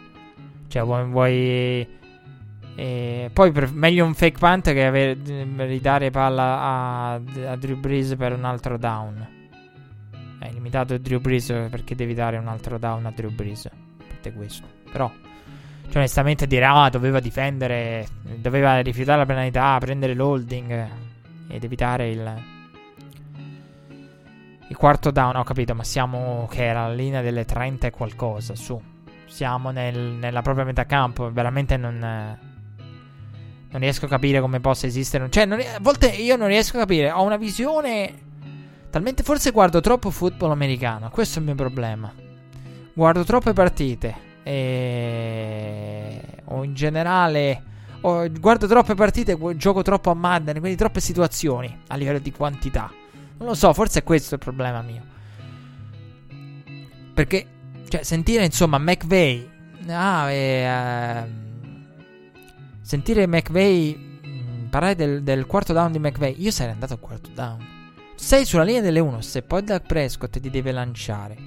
[0.67, 1.05] Cioè, vuoi.
[1.05, 2.01] vuoi
[2.75, 5.19] e poi per- meglio un fake punt che aver-
[5.57, 9.27] ridare palla a, a Drew Brees per un altro down.
[10.39, 13.69] Hai limitato Drew Brees perché devi dare un altro down a Drew Brees.
[14.07, 14.67] Parte questo.
[14.91, 15.09] Però,
[15.87, 18.05] cioè, onestamente dire, ah, doveva difendere,
[18.37, 20.87] doveva rifiutare la penalità, prendere l'holding
[21.47, 22.51] ed evitare il...
[24.69, 28.55] Il quarto down, ho capito, ma siamo che era la linea delle 30 e qualcosa,
[28.55, 28.81] su.
[29.25, 32.51] Siamo nel- nella propria metà campo, veramente non...
[33.73, 35.27] non riesco a capire come possa esistere.
[35.31, 37.11] Cioè, non a volte io non riesco a capire.
[37.11, 38.21] Ho una visione.
[38.91, 41.09] Talmente forse guardo troppo football americano.
[41.09, 42.13] Questo è il mio problema.
[42.93, 44.15] Guardo troppe partite.
[44.43, 46.21] E...
[46.45, 47.63] O in generale.
[48.01, 49.35] O guardo troppe partite.
[49.55, 50.59] Gioco troppo a Madden.
[50.59, 52.91] Quindi troppe situazioni a livello di quantità.
[53.37, 55.01] Non lo so, forse è questo il problema mio.
[57.15, 57.47] Perché.
[57.87, 59.49] Cioè, sentire insomma McVeigh.
[59.87, 60.61] Ah, e.
[60.61, 61.43] ehm,
[62.83, 67.29] Sentire McVeigh mh, parlare del, del quarto down di McVeigh, io sarei andato al quarto
[67.33, 67.65] down.
[68.13, 71.37] Sei sulla linea delle 1, se poi da Prescott ti deve lanciare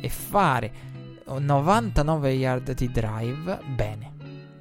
[0.00, 0.72] e fare
[1.26, 4.14] 99 yard di drive, bene.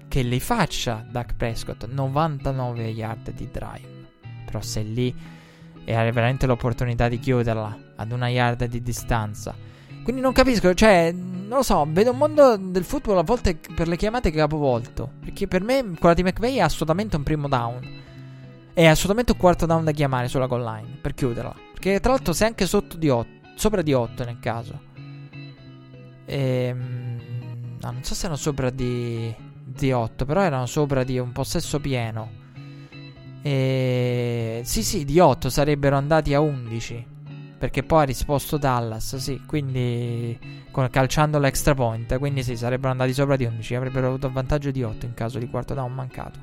[0.10, 4.08] Che li faccia Dak Prescott 99 yard di drive.
[4.46, 5.16] Però se lì
[5.86, 9.56] e hai veramente l'opportunità di chiuderla ad una yard di distanza.
[10.06, 13.88] Quindi non capisco, cioè, non lo so, vedo un mondo del football a volte per
[13.88, 15.14] le chiamate capovolto.
[15.20, 18.04] Perché per me quella di McVeigh è assolutamente un primo down.
[18.72, 21.56] È assolutamente un quarto down da chiamare sulla goal line per chiuderla.
[21.72, 24.80] Perché tra l'altro sei anche sotto di 8, sopra di 8 nel caso.
[26.26, 27.20] Ehm,
[27.82, 31.80] no, non so se erano sopra di, di 8, però erano sopra di un possesso
[31.80, 32.30] pieno.
[33.42, 34.62] E...
[34.66, 37.14] Sì, sì, di 8 sarebbero andati a 11.
[37.58, 40.38] Perché poi ha risposto Dallas, sì, quindi
[40.72, 44.84] con- calciando l'extra point, quindi sì, sarebbero andati sopra di 11, avrebbero avuto vantaggio di
[44.84, 46.40] 8 in caso di quarto down mancato.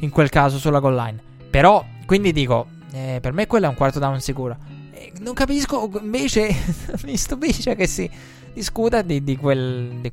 [0.00, 1.20] In quel caso sulla goal line.
[1.50, 4.56] Però, quindi dico, eh, per me quello è un quarto down sicuro.
[4.92, 6.54] Eh, non capisco, invece
[7.04, 8.08] mi stupisce che si
[8.52, 10.12] discuta di, di quel, di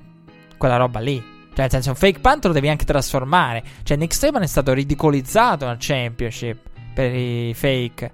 [0.57, 1.33] quella roba lì.
[1.49, 3.63] Cioè, nel senso, un fake punt lo devi anche trasformare.
[3.83, 6.57] Cioè, Nick Saban è stato ridicolizzato al championship
[6.93, 8.11] per i fake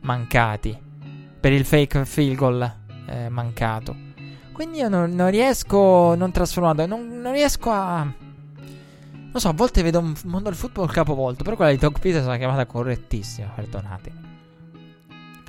[0.00, 0.83] mancati.
[1.44, 2.74] Per il fake field goal
[3.06, 3.94] eh, mancato.
[4.50, 8.02] Quindi io non, non riesco, non trasformato, non, non riesco a...
[8.02, 12.24] Non so, a volte vedo un mondo del football capovolto, però quella di Doug Peters
[12.24, 14.20] è una chiamata correttissima, perdonatemi.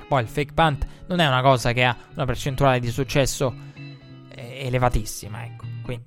[0.06, 3.54] Poi il fake punt non è una cosa che ha una percentuale di successo
[4.34, 5.64] eh, elevatissima, ecco.
[5.82, 6.04] Quindi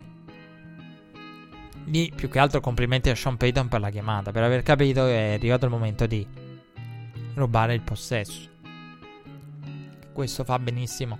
[1.85, 5.31] lì più che altro complimenti a Sean Payton per la chiamata, per aver capito che
[5.31, 6.23] è arrivato il momento di
[7.33, 8.57] rubare il possesso.
[10.19, 11.17] Questo fa benissimo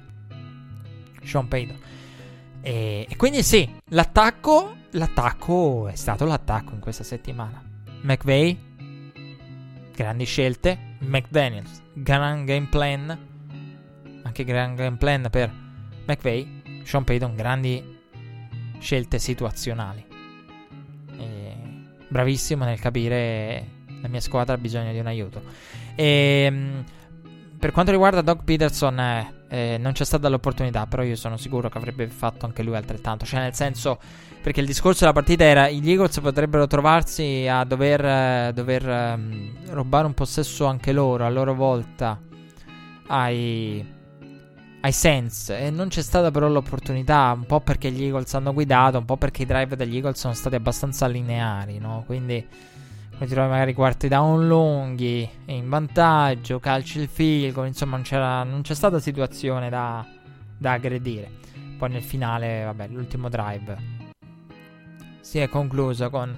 [1.24, 1.80] Sean Payton.
[2.60, 7.64] E, e quindi sì, l'attacco, l'attacco è stato l'attacco in questa settimana.
[8.02, 8.58] McVeigh,
[9.96, 10.98] grandi scelte.
[11.00, 13.18] McDaniels, gran game plan.
[14.24, 15.50] Anche gran game plan per
[16.06, 16.84] McVeigh.
[16.84, 18.02] Sean Payton, grandi
[18.80, 20.06] scelte situazionali.
[21.18, 21.56] E
[22.10, 23.66] bravissimo nel capire
[24.02, 25.42] la mia squadra ha bisogno di un aiuto.
[25.96, 26.84] E,
[27.60, 31.70] per quanto riguarda Doug Peterson, eh, eh, non c'è stata l'opportunità, però io sono sicuro
[31.70, 33.26] che avrebbe fatto anche lui altrettanto.
[33.26, 34.00] Cioè, nel senso,
[34.42, 39.72] perché il discorso della partita era: gli Eagles potrebbero trovarsi a dover, eh, dover ehm,
[39.72, 42.18] rubare un possesso anche loro, a loro volta,
[43.08, 43.86] ai,
[44.80, 49.00] ai Saints e non c'è stata però l'opportunità, un po' perché gli Eagles hanno guidato,
[49.00, 52.04] un po' perché i drive degli Eagles sono stati abbastanza lineari, no?
[52.06, 52.48] Quindi
[53.20, 58.62] come ti trovi magari quarti down lunghi, in vantaggio, calci il field insomma non, non,
[58.62, 60.06] c'è stata situazione da,
[60.58, 61.30] da aggredire.
[61.78, 63.78] Poi nel finale, vabbè, l'ultimo drive
[65.20, 66.34] si è concluso con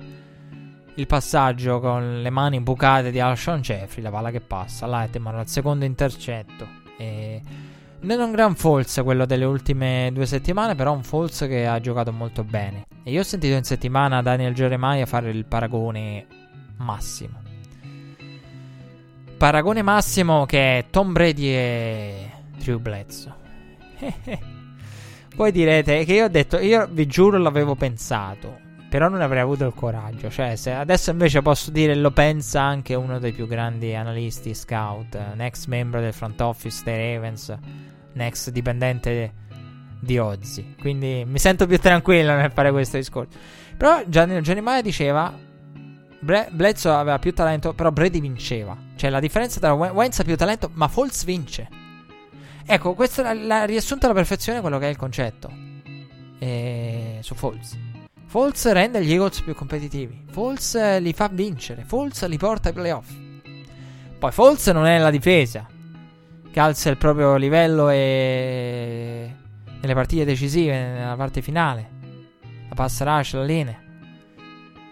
[0.96, 5.48] il passaggio con le mani bucate di Alshon Jeffrey, la palla che passa, è al
[5.48, 6.68] secondo intercetto.
[6.98, 7.42] E
[8.00, 11.80] non è un gran false quello delle ultime due settimane, però un false che ha
[11.80, 12.86] giocato molto bene.
[13.04, 16.40] E io ho sentito in settimana Daniel Jeremiah fare il paragone
[16.84, 17.40] massimo.
[19.38, 23.34] Paragone massimo che è Tom Brady e Drew Bledsoe.
[25.36, 29.66] Poi direte che io ho detto, io vi giuro l'avevo pensato, però non avrei avuto
[29.66, 30.30] il coraggio.
[30.30, 35.68] Cioè, adesso invece posso dire lo pensa anche uno dei più grandi analisti scout, next
[35.68, 37.58] membro del front office dei Ravens,
[38.14, 39.34] next dipendente
[40.02, 40.76] di Ozzy.
[40.80, 43.38] Quindi mi sento più tranquillo nel fare questo discorso.
[43.78, 45.34] Però Gianni, Gianni Maia diceva
[46.22, 48.78] Bledsoe aveva più talento, però Brady vinceva.
[48.96, 51.68] Cioè, la differenza tra Wentz ha più talento, ma Foles vince.
[52.64, 55.52] Ecco, questo l'ha riassunto alla perfezione quello che è il concetto.
[56.38, 57.18] E...
[57.22, 57.78] Su Foles.
[58.28, 60.26] Foles rende gli Eagles più competitivi.
[60.30, 61.84] Foles li fa vincere.
[61.86, 63.12] Foles li porta ai playoff.
[64.20, 65.68] Poi Foles non è la difesa.
[66.52, 69.34] Che alza il proprio livello e...
[69.82, 71.90] nelle partite decisive, nella parte finale.
[72.70, 73.90] La pass rush, la linea.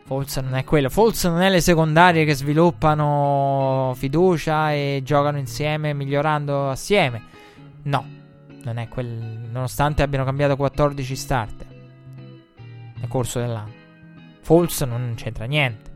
[0.09, 0.89] Forse non è quello.
[0.89, 7.21] Forse non è le secondarie che sviluppano fiducia e giocano insieme, migliorando assieme.
[7.83, 8.03] No,
[8.63, 9.05] non è quel.
[9.05, 11.67] Nonostante abbiano cambiato 14 starter
[12.95, 13.71] nel corso dell'anno.
[14.41, 15.91] False non c'entra niente.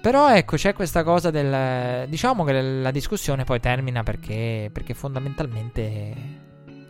[0.00, 2.08] Però ecco, c'è questa cosa del.
[2.08, 4.70] Diciamo che la discussione poi termina perché.
[4.72, 6.14] Perché fondamentalmente.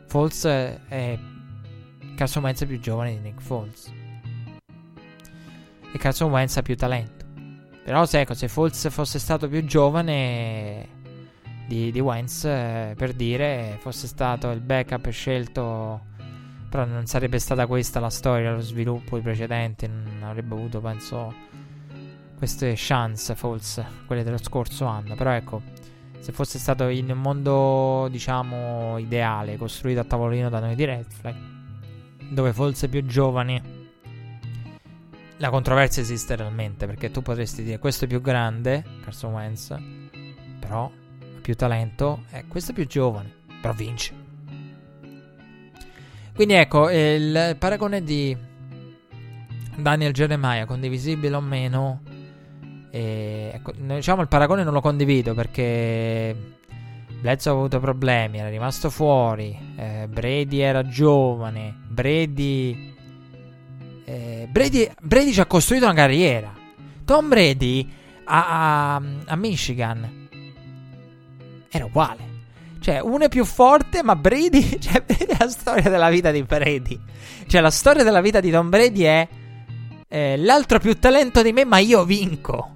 [0.06, 1.18] False è.
[2.14, 3.99] È più giovane di Nick False
[5.92, 7.24] e Carson Wentz ha più talento.
[7.82, 10.88] Però se, ecco, se Foles fosse stato più giovane
[11.66, 16.00] di, di Wentz, eh, per dire, fosse stato il backup scelto,
[16.68, 21.34] però non sarebbe stata questa la storia, lo sviluppo i precedenti, non avrebbe avuto, penso,
[22.36, 25.14] queste chance Foles, quelle dello scorso anno.
[25.16, 25.62] Però ecco,
[26.20, 31.06] se fosse stato in un mondo, diciamo, ideale, costruito a tavolino da noi di Red
[31.08, 31.36] Flag,
[32.30, 33.79] dove Foles è più giovane
[35.40, 39.74] la controversia esiste realmente perché tu potresti dire questo è più grande, Carson Wentz,
[40.58, 44.12] però ha più talento, e questo è più giovane, però vince.
[46.34, 48.36] Quindi ecco, il paragone di
[49.76, 52.02] Daniel Jeremiah, condivisibile o meno,
[52.90, 56.36] e, ecco, diciamo il paragone non lo condivido perché
[57.18, 62.89] Bledsoe ha avuto problemi, era rimasto fuori, eh, Brady era giovane, Brady
[64.48, 66.52] Brady, Brady ci ha costruito una carriera.
[67.04, 67.88] Tom Brady
[68.24, 70.28] a, a, a Michigan
[71.70, 72.28] era uguale.
[72.80, 74.78] Cioè, uno è più forte, ma Brady.
[74.80, 76.98] Cioè, Brady è la storia della vita di Brady.
[77.46, 79.28] Cioè, la storia della vita di Tom Brady è.
[80.12, 82.74] Eh, l'altro più talento di me, ma io vinco.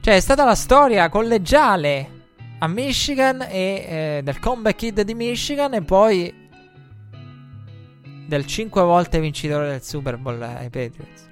[0.00, 2.20] Cioè, è stata la storia collegiale
[2.58, 5.74] a Michigan e eh, del comeback kid di Michigan.
[5.74, 6.41] E poi
[8.32, 11.28] del 5 volte vincitore del Super Bowl ai Patriots.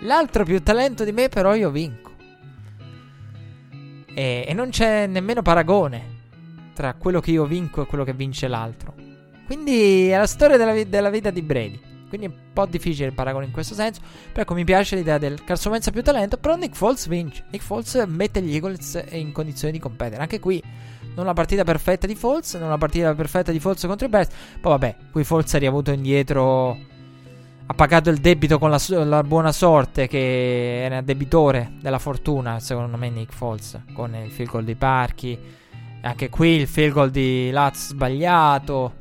[0.00, 2.12] L'altro più talento di me, però io vinco.
[4.14, 6.18] E, e non c'è nemmeno paragone
[6.72, 8.94] tra quello che io vinco e quello che vince l'altro.
[9.44, 11.80] Quindi è la storia della, della vita di Brady.
[12.08, 14.00] Quindi è un po' difficile il paragone in questo senso.
[14.28, 16.38] Però ecco, mi piace l'idea del Carson Wentz più talento.
[16.38, 17.44] Però Nick Foles vince.
[17.50, 20.22] Nick Foles mette gli Eagles in condizioni di competere.
[20.22, 20.62] Anche qui
[21.14, 24.28] non la partita perfetta di Falls, non la partita perfetta di Falls contro i Bears.
[24.60, 26.88] Poi vabbè, qui Falls ha riavuto indietro.
[27.66, 32.96] Ha pagato il debito con la, la, buona sorte che era debitore della fortuna, secondo
[32.96, 35.38] me Nick Foles, con il field goal di Parchi.
[36.02, 38.94] Anche qui il field goal di Laz sbagliato.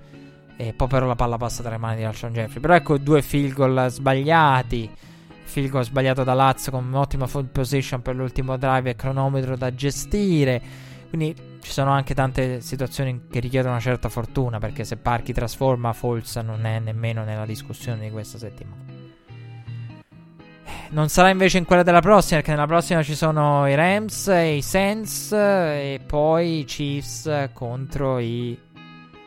[0.56, 2.60] E poi però la palla passa tra le mani di Alshon Jeffrey.
[2.60, 4.92] Però ecco due field goal sbagliati.
[5.46, 9.74] Field goal sbagliato da Laz con un'ottima full position per l'ultimo drive e cronometro da
[9.74, 10.62] gestire.
[11.10, 15.92] Quindi ci sono anche tante situazioni che richiedono una certa fortuna, perché se Parchi trasforma,
[15.92, 18.98] False non è nemmeno nella discussione di questa settimana.
[20.92, 24.62] Non sarà invece in quella della prossima, perché nella prossima ci sono i Rams, i
[24.62, 28.58] Saints e poi i Chiefs contro i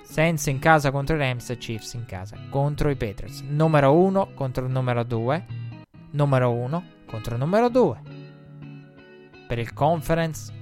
[0.03, 3.41] Saints in casa contro i Rams e Chiefs in casa contro i Patriots.
[3.41, 5.47] Numero 1 contro il numero 2.
[6.11, 8.01] Numero 1 contro il numero 2.
[9.47, 10.53] Per il conference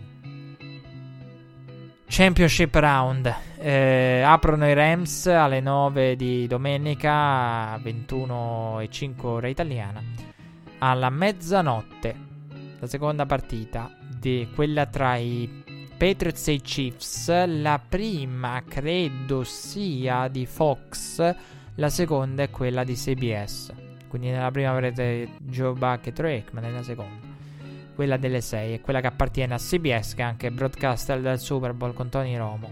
[2.13, 3.33] Championship Round.
[3.57, 10.03] Eh, aprono i Rams alle 9 di domenica, 21 e 5 ora italiana.
[10.79, 12.17] Alla mezzanotte,
[12.81, 15.63] la seconda partita, di quella tra i
[15.97, 17.47] Patriots e i Chiefs.
[17.47, 21.35] La prima credo sia di Fox,
[21.77, 23.73] la seconda è quella di CBS.
[24.09, 27.30] Quindi nella prima avrete Joe Buck e Troy ma nella seconda
[28.01, 31.75] quella delle 6 è quella che appartiene a CBS che è anche broadcaster del Super
[31.75, 32.71] Bowl con Tony Romo.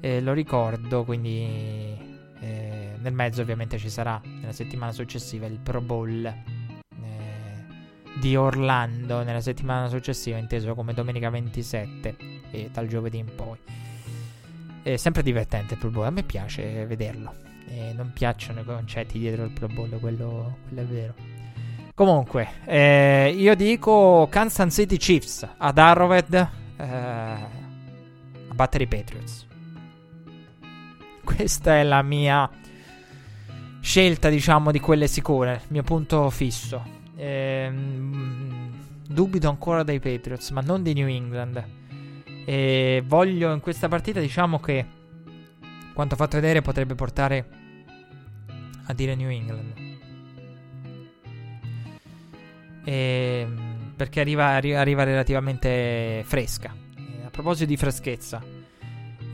[0.00, 1.96] Eh, lo ricordo quindi
[2.40, 6.34] eh, nel mezzo ovviamente ci sarà nella settimana successiva il Pro Bowl eh,
[8.18, 12.16] di Orlando nella settimana successiva inteso come domenica 27
[12.50, 13.56] e dal giovedì in poi.
[14.82, 17.32] È sempre divertente il Pro Bowl a me piace vederlo.
[17.68, 21.33] E non piacciono i concetti dietro il Pro Bowl quello, quello è vero
[21.94, 26.34] Comunque, eh, io dico Kansas City Chiefs ad Arrowhead
[26.76, 27.48] eh, a
[28.52, 29.46] battere i Patriots.
[31.22, 32.50] Questa è la mia
[33.80, 36.84] scelta, diciamo, di quelle sicure, il mio punto fisso.
[37.14, 37.72] Eh,
[39.08, 41.64] dubito ancora dei Patriots, ma non di New England.
[42.44, 44.84] E voglio in questa partita, diciamo che
[45.94, 47.48] quanto fatto vedere potrebbe portare
[48.86, 49.83] a dire New England.
[52.84, 56.74] E, ehm, perché arriva, arriva, relativamente fresca.
[56.96, 58.42] E a proposito di freschezza,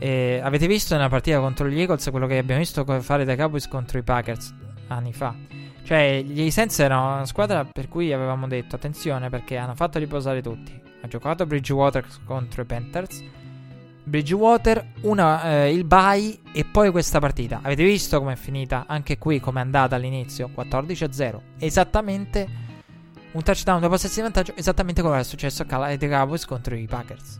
[0.03, 3.67] e avete visto nella partita contro gli Eagles quello che abbiamo visto fare dai Cowboys
[3.67, 4.51] contro i Packers
[4.87, 5.35] anni fa?
[5.83, 10.41] Cioè, gli Saints erano una squadra per cui avevamo detto attenzione perché hanno fatto riposare
[10.41, 10.79] tutti.
[11.01, 13.23] Ha giocato Bridgewater contro i Panthers.
[14.03, 17.59] Bridgewater, una, eh, il bye e poi questa partita.
[17.61, 18.85] Avete visto com'è finita?
[18.87, 20.49] Anche qui come è andata all'inizio?
[20.51, 21.41] 14 a 0.
[21.59, 22.47] Esattamente
[23.33, 26.85] un touchdown, due possessi di vantaggio, esattamente come è successo a Cal- Cowboys contro i
[26.85, 27.39] Packers.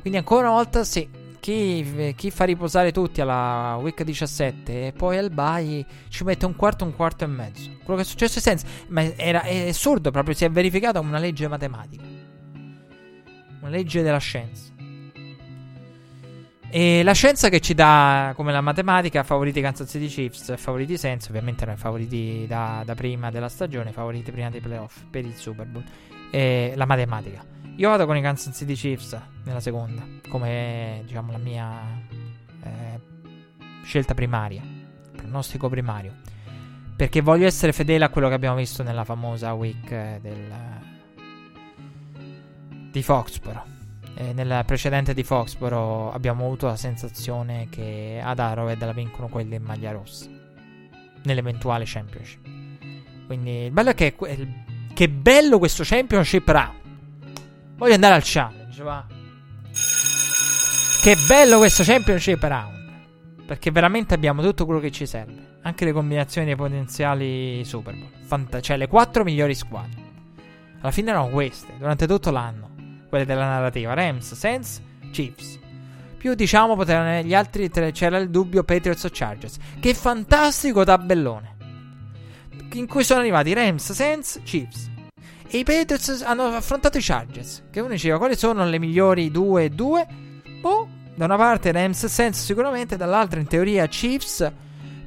[0.00, 1.08] Quindi ancora una volta sì,
[1.40, 6.56] chi, chi, fa riposare tutti alla week 17 e poi al bye ci mette un
[6.56, 7.70] quarto, un quarto e mezzo.
[7.82, 11.18] Quello che è successo è senza, ma era, è assurdo proprio, si è verificata una
[11.18, 12.04] legge matematica.
[13.60, 14.69] Una legge della scienza.
[16.72, 21.26] E la scienza che ci dà, come la matematica, favoriti Kansas City Chiefs, favoriti Saints,
[21.26, 25.66] ovviamente erano favoriti da, da, prima della stagione, favoriti prima dei playoff per il Super
[25.66, 25.82] Bowl.
[26.30, 27.44] E la matematica.
[27.74, 31.82] Io vado con i Kansas City Chiefs nella seconda, come diciamo la mia
[32.62, 33.00] eh,
[33.82, 34.62] scelta primaria,
[35.16, 36.14] pronostico primario.
[36.94, 40.52] Perché voglio essere fedele a quello che abbiamo visto nella famosa week del,
[42.92, 43.78] di Foxborough
[44.14, 49.54] eh, nel precedente di Foxboro abbiamo avuto la sensazione che ad Arrowhead la vincono quelli
[49.54, 50.26] in maglia rossa.
[51.22, 52.48] Nell'eventuale championship.
[53.26, 54.14] Quindi il bello è che.
[54.92, 56.78] Che bello questo championship round.
[57.76, 59.06] Voglio andare al challenge, va.
[61.02, 62.78] Che bello questo championship round.
[63.46, 65.58] Perché veramente abbiamo tutto quello che ci serve.
[65.62, 68.10] Anche le combinazioni dei potenziali Super Bowl.
[68.22, 70.08] Fant- cioè le quattro migliori squadre.
[70.80, 72.69] Alla fine erano queste, durante tutto l'anno
[73.10, 73.92] quelle della narrativa.
[73.92, 74.80] Rams, Saints,
[75.12, 75.58] Chiefs.
[76.16, 79.56] Più diciamo potevano gli altri tre, c'era il dubbio Patriots o Chargers.
[79.78, 81.56] Che fantastico tabellone.
[82.72, 84.88] In cui sono arrivati Rams, Saints, Chiefs.
[85.46, 87.64] E i Patriots hanno affrontato i Chargers.
[87.70, 90.06] Che uno diceva quali sono le migliori 2 e 2.
[90.60, 94.50] Boh, da una parte Rams, Saints sicuramente, dall'altra in teoria Chiefs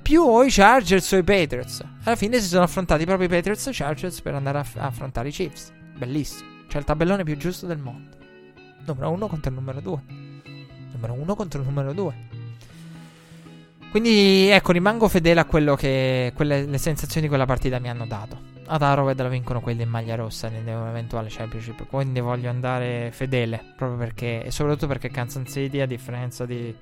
[0.02, 1.82] più o i Chargers o i Patriots.
[2.04, 4.76] Alla fine si sono affrontati proprio i Patriots e i Chargers per andare a, f-
[4.76, 5.72] a affrontare i Chiefs.
[5.98, 6.53] Bellissimo.
[6.74, 8.18] C'è il tabellone più giusto del mondo.
[8.88, 10.02] Numero 1 contro il numero 2.
[10.94, 12.14] Numero 1 contro il numero 2.
[13.92, 18.08] Quindi ecco, rimango fedele a quello che quelle, le sensazioni di quella partita mi hanno
[18.08, 18.40] dato.
[18.66, 21.86] Ad Arrowhead la vincono quelli in maglia rossa nell'eventuale championship.
[21.86, 23.74] Quindi voglio andare fedele.
[23.78, 24.44] Proprio perché.
[24.44, 26.76] E soprattutto perché Kansas City, a differenza di,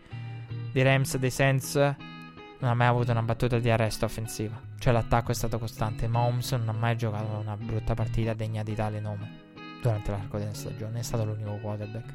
[0.72, 4.58] di Rams e dei Saints, non ha mai avuto una battuta di arresto offensiva.
[4.80, 6.08] Cioè l'attacco è stato costante.
[6.08, 9.41] Mahomes non ha mai giocato una brutta partita degna di tale nome
[9.82, 12.14] durante l'arco della stagione, è stato l'unico quarterback.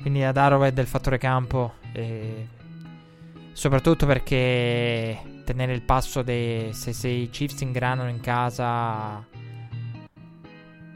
[0.00, 2.48] Quindi ad Arrowhead il fattore campo, e
[3.52, 9.24] soprattutto perché tenere il passo dei, se, se i Chiefs ingranano in casa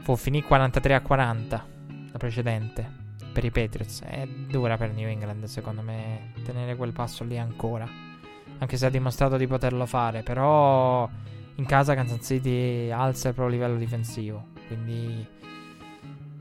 [0.03, 1.67] può finire 43 a 40
[2.11, 2.99] la precedente
[3.31, 4.01] per i Patriots.
[4.01, 7.87] È dura per New England secondo me tenere quel passo lì ancora.
[8.57, 11.09] Anche se ha dimostrato di poterlo fare però
[11.55, 14.47] in casa Kansas City alza il proprio livello difensivo.
[14.67, 15.25] Quindi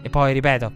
[0.03, 0.73] e poi, ripeto,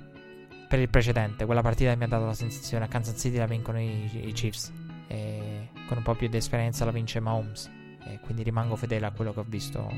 [0.68, 3.80] per il precedente, quella partita mi ha dato la sensazione a Kansas City la vincono
[3.80, 4.72] i, i Chiefs.
[5.06, 7.70] E con un po' più di esperienza la vince Mahomes.
[8.06, 9.88] E quindi rimango fedele a quello che ho visto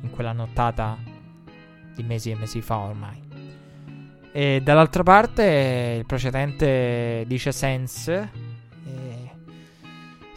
[0.00, 0.96] in quella nottata
[1.94, 3.20] di mesi e mesi fa ormai.
[4.32, 8.51] E dall'altra parte il precedente dice Sense.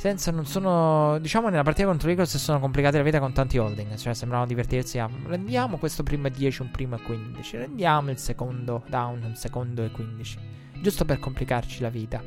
[0.06, 0.10] E...
[0.10, 1.18] Sense non sono.
[1.20, 3.96] Diciamo nella partita contro l'Eagles sono complicate la vita con tanti holding.
[3.96, 5.10] Cioè sembravano divertirsi a.
[5.26, 7.58] Rendiamo questo primo a 10, un primo a 15.
[7.58, 10.38] Rendiamo il secondo down, un secondo e 15.
[10.80, 12.22] Giusto per complicarci la vita.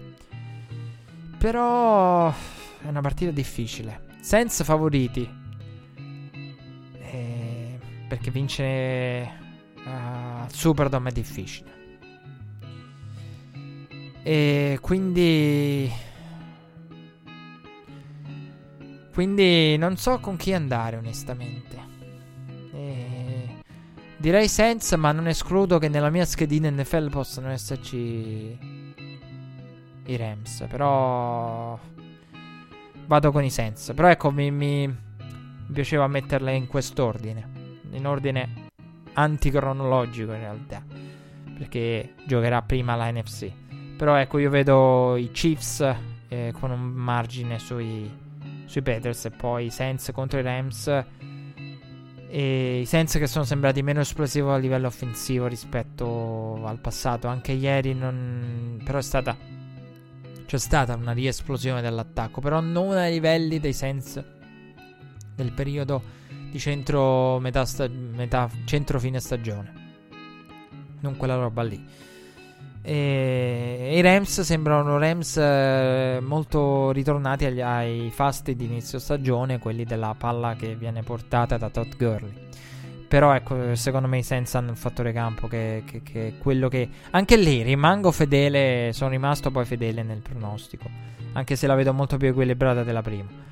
[1.39, 4.07] Però è una partita difficile.
[4.21, 5.31] Sense favoriti.
[7.01, 7.79] E...
[8.09, 9.33] Perché vincere
[9.85, 11.77] uh, Superdome è difficile.
[14.25, 16.08] E quindi.
[19.19, 21.77] Quindi non so con chi andare, onestamente.
[22.73, 23.49] E
[24.17, 28.57] direi senza, ma non escludo che nella mia schedina NFL possano esserci
[30.05, 30.67] i Rams.
[30.71, 31.77] Però
[33.07, 33.93] vado con i senza.
[33.93, 34.97] Però ecco, mi, mi
[35.73, 37.51] piaceva metterle in quest'ordine.
[37.91, 38.69] In ordine
[39.15, 40.81] anticronologico in realtà.
[41.59, 43.51] Perché giocherà prima la NFC.
[43.97, 45.93] Però ecco, io vedo i Chiefs
[46.29, 48.27] eh, con un margine sui,
[48.69, 51.05] sui Peters e poi i Saints contro i Rams.
[52.31, 57.27] E i Saints che sono sembrati meno esplosivi a livello offensivo rispetto al passato.
[57.27, 58.81] Anche ieri non...
[58.85, 59.37] però è stata...
[60.45, 64.23] C'è stata una riesplosione dell'attacco, però non ai livelli dei Saints
[65.35, 66.03] del periodo
[66.51, 69.73] di centro metà, sta- metà centro fine stagione.
[71.01, 71.87] Non quella roba lì.
[72.91, 79.85] E i Rams sembrano Rams eh, molto ritornati agli, ai fasti di inizio stagione, quelli
[79.85, 82.33] della palla che viene portata da Todd Gurley.
[83.07, 86.89] Però ecco, secondo me i Saints hanno il fattore campo che, che, che, quello che...
[87.11, 90.89] Anche lì rimango fedele, sono rimasto poi fedele nel pronostico.
[91.35, 93.48] Anche se la vedo molto più equilibrata della prima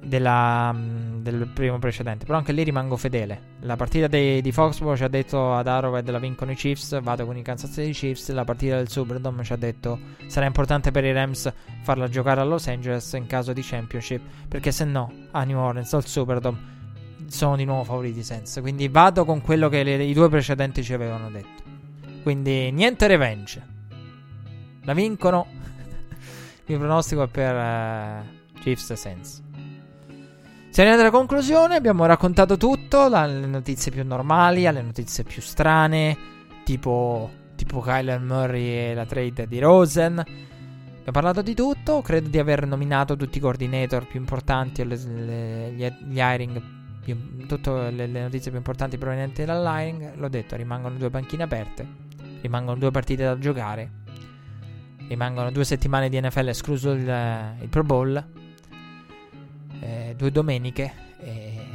[0.00, 2.24] della, mm, del primo precedente.
[2.24, 3.56] Però anche lì rimango fedele.
[3.60, 7.00] La partita dei, di Foxborough ci ha detto ad Arrowhead la vincono i Chiefs.
[7.00, 8.30] Vado con i Kansas City Chiefs.
[8.30, 11.52] La partita del Superdome ci ha detto sarà importante per i Rams
[11.82, 14.22] farla giocare a Los Angeles in caso di championship.
[14.48, 16.76] Perché se no a New Orleans al Superdome
[17.26, 18.60] sono di nuovo favoriti senza.
[18.60, 21.62] Quindi vado con quello che le, i due precedenti ci avevano detto.
[22.22, 23.76] Quindi niente revenge.
[24.82, 25.46] La vincono.
[26.68, 29.46] Il mio pronostico è per uh, Chiefs e Saints.
[30.78, 36.16] Siamo arrivati alla conclusione, abbiamo raccontato tutto, dalle notizie più normali alle notizie più strane,
[36.62, 40.20] tipo, tipo Kyler Murray e la trade di Rosen.
[40.20, 45.72] Abbiamo parlato di tutto, credo di aver nominato tutti i coordinator più importanti, le, le,
[45.72, 46.62] gli, gli hiring,
[47.02, 50.14] più, tutte le, le, notizie più importanti provenienti dall'hiring.
[50.14, 51.84] L'ho detto, rimangono due panchine aperte,
[52.40, 53.90] rimangono due partite da giocare,
[55.08, 58.37] rimangono due settimane di NFL escluso il, il Pro Bowl
[59.80, 60.92] eh, due domeniche.
[61.20, 61.66] E...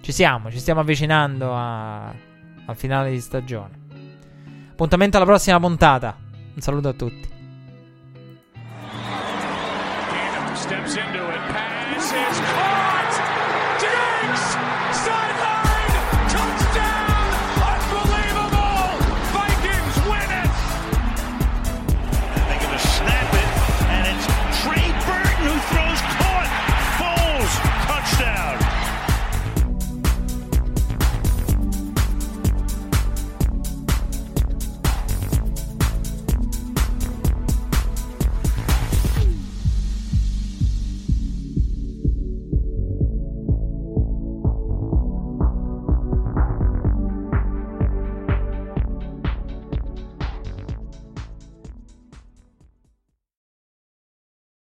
[0.00, 2.06] Ci siamo, ci stiamo avvicinando a...
[2.08, 3.78] al finale di stagione.
[4.70, 6.16] Appuntamento alla prossima puntata.
[6.54, 7.29] Un saluto a tutti.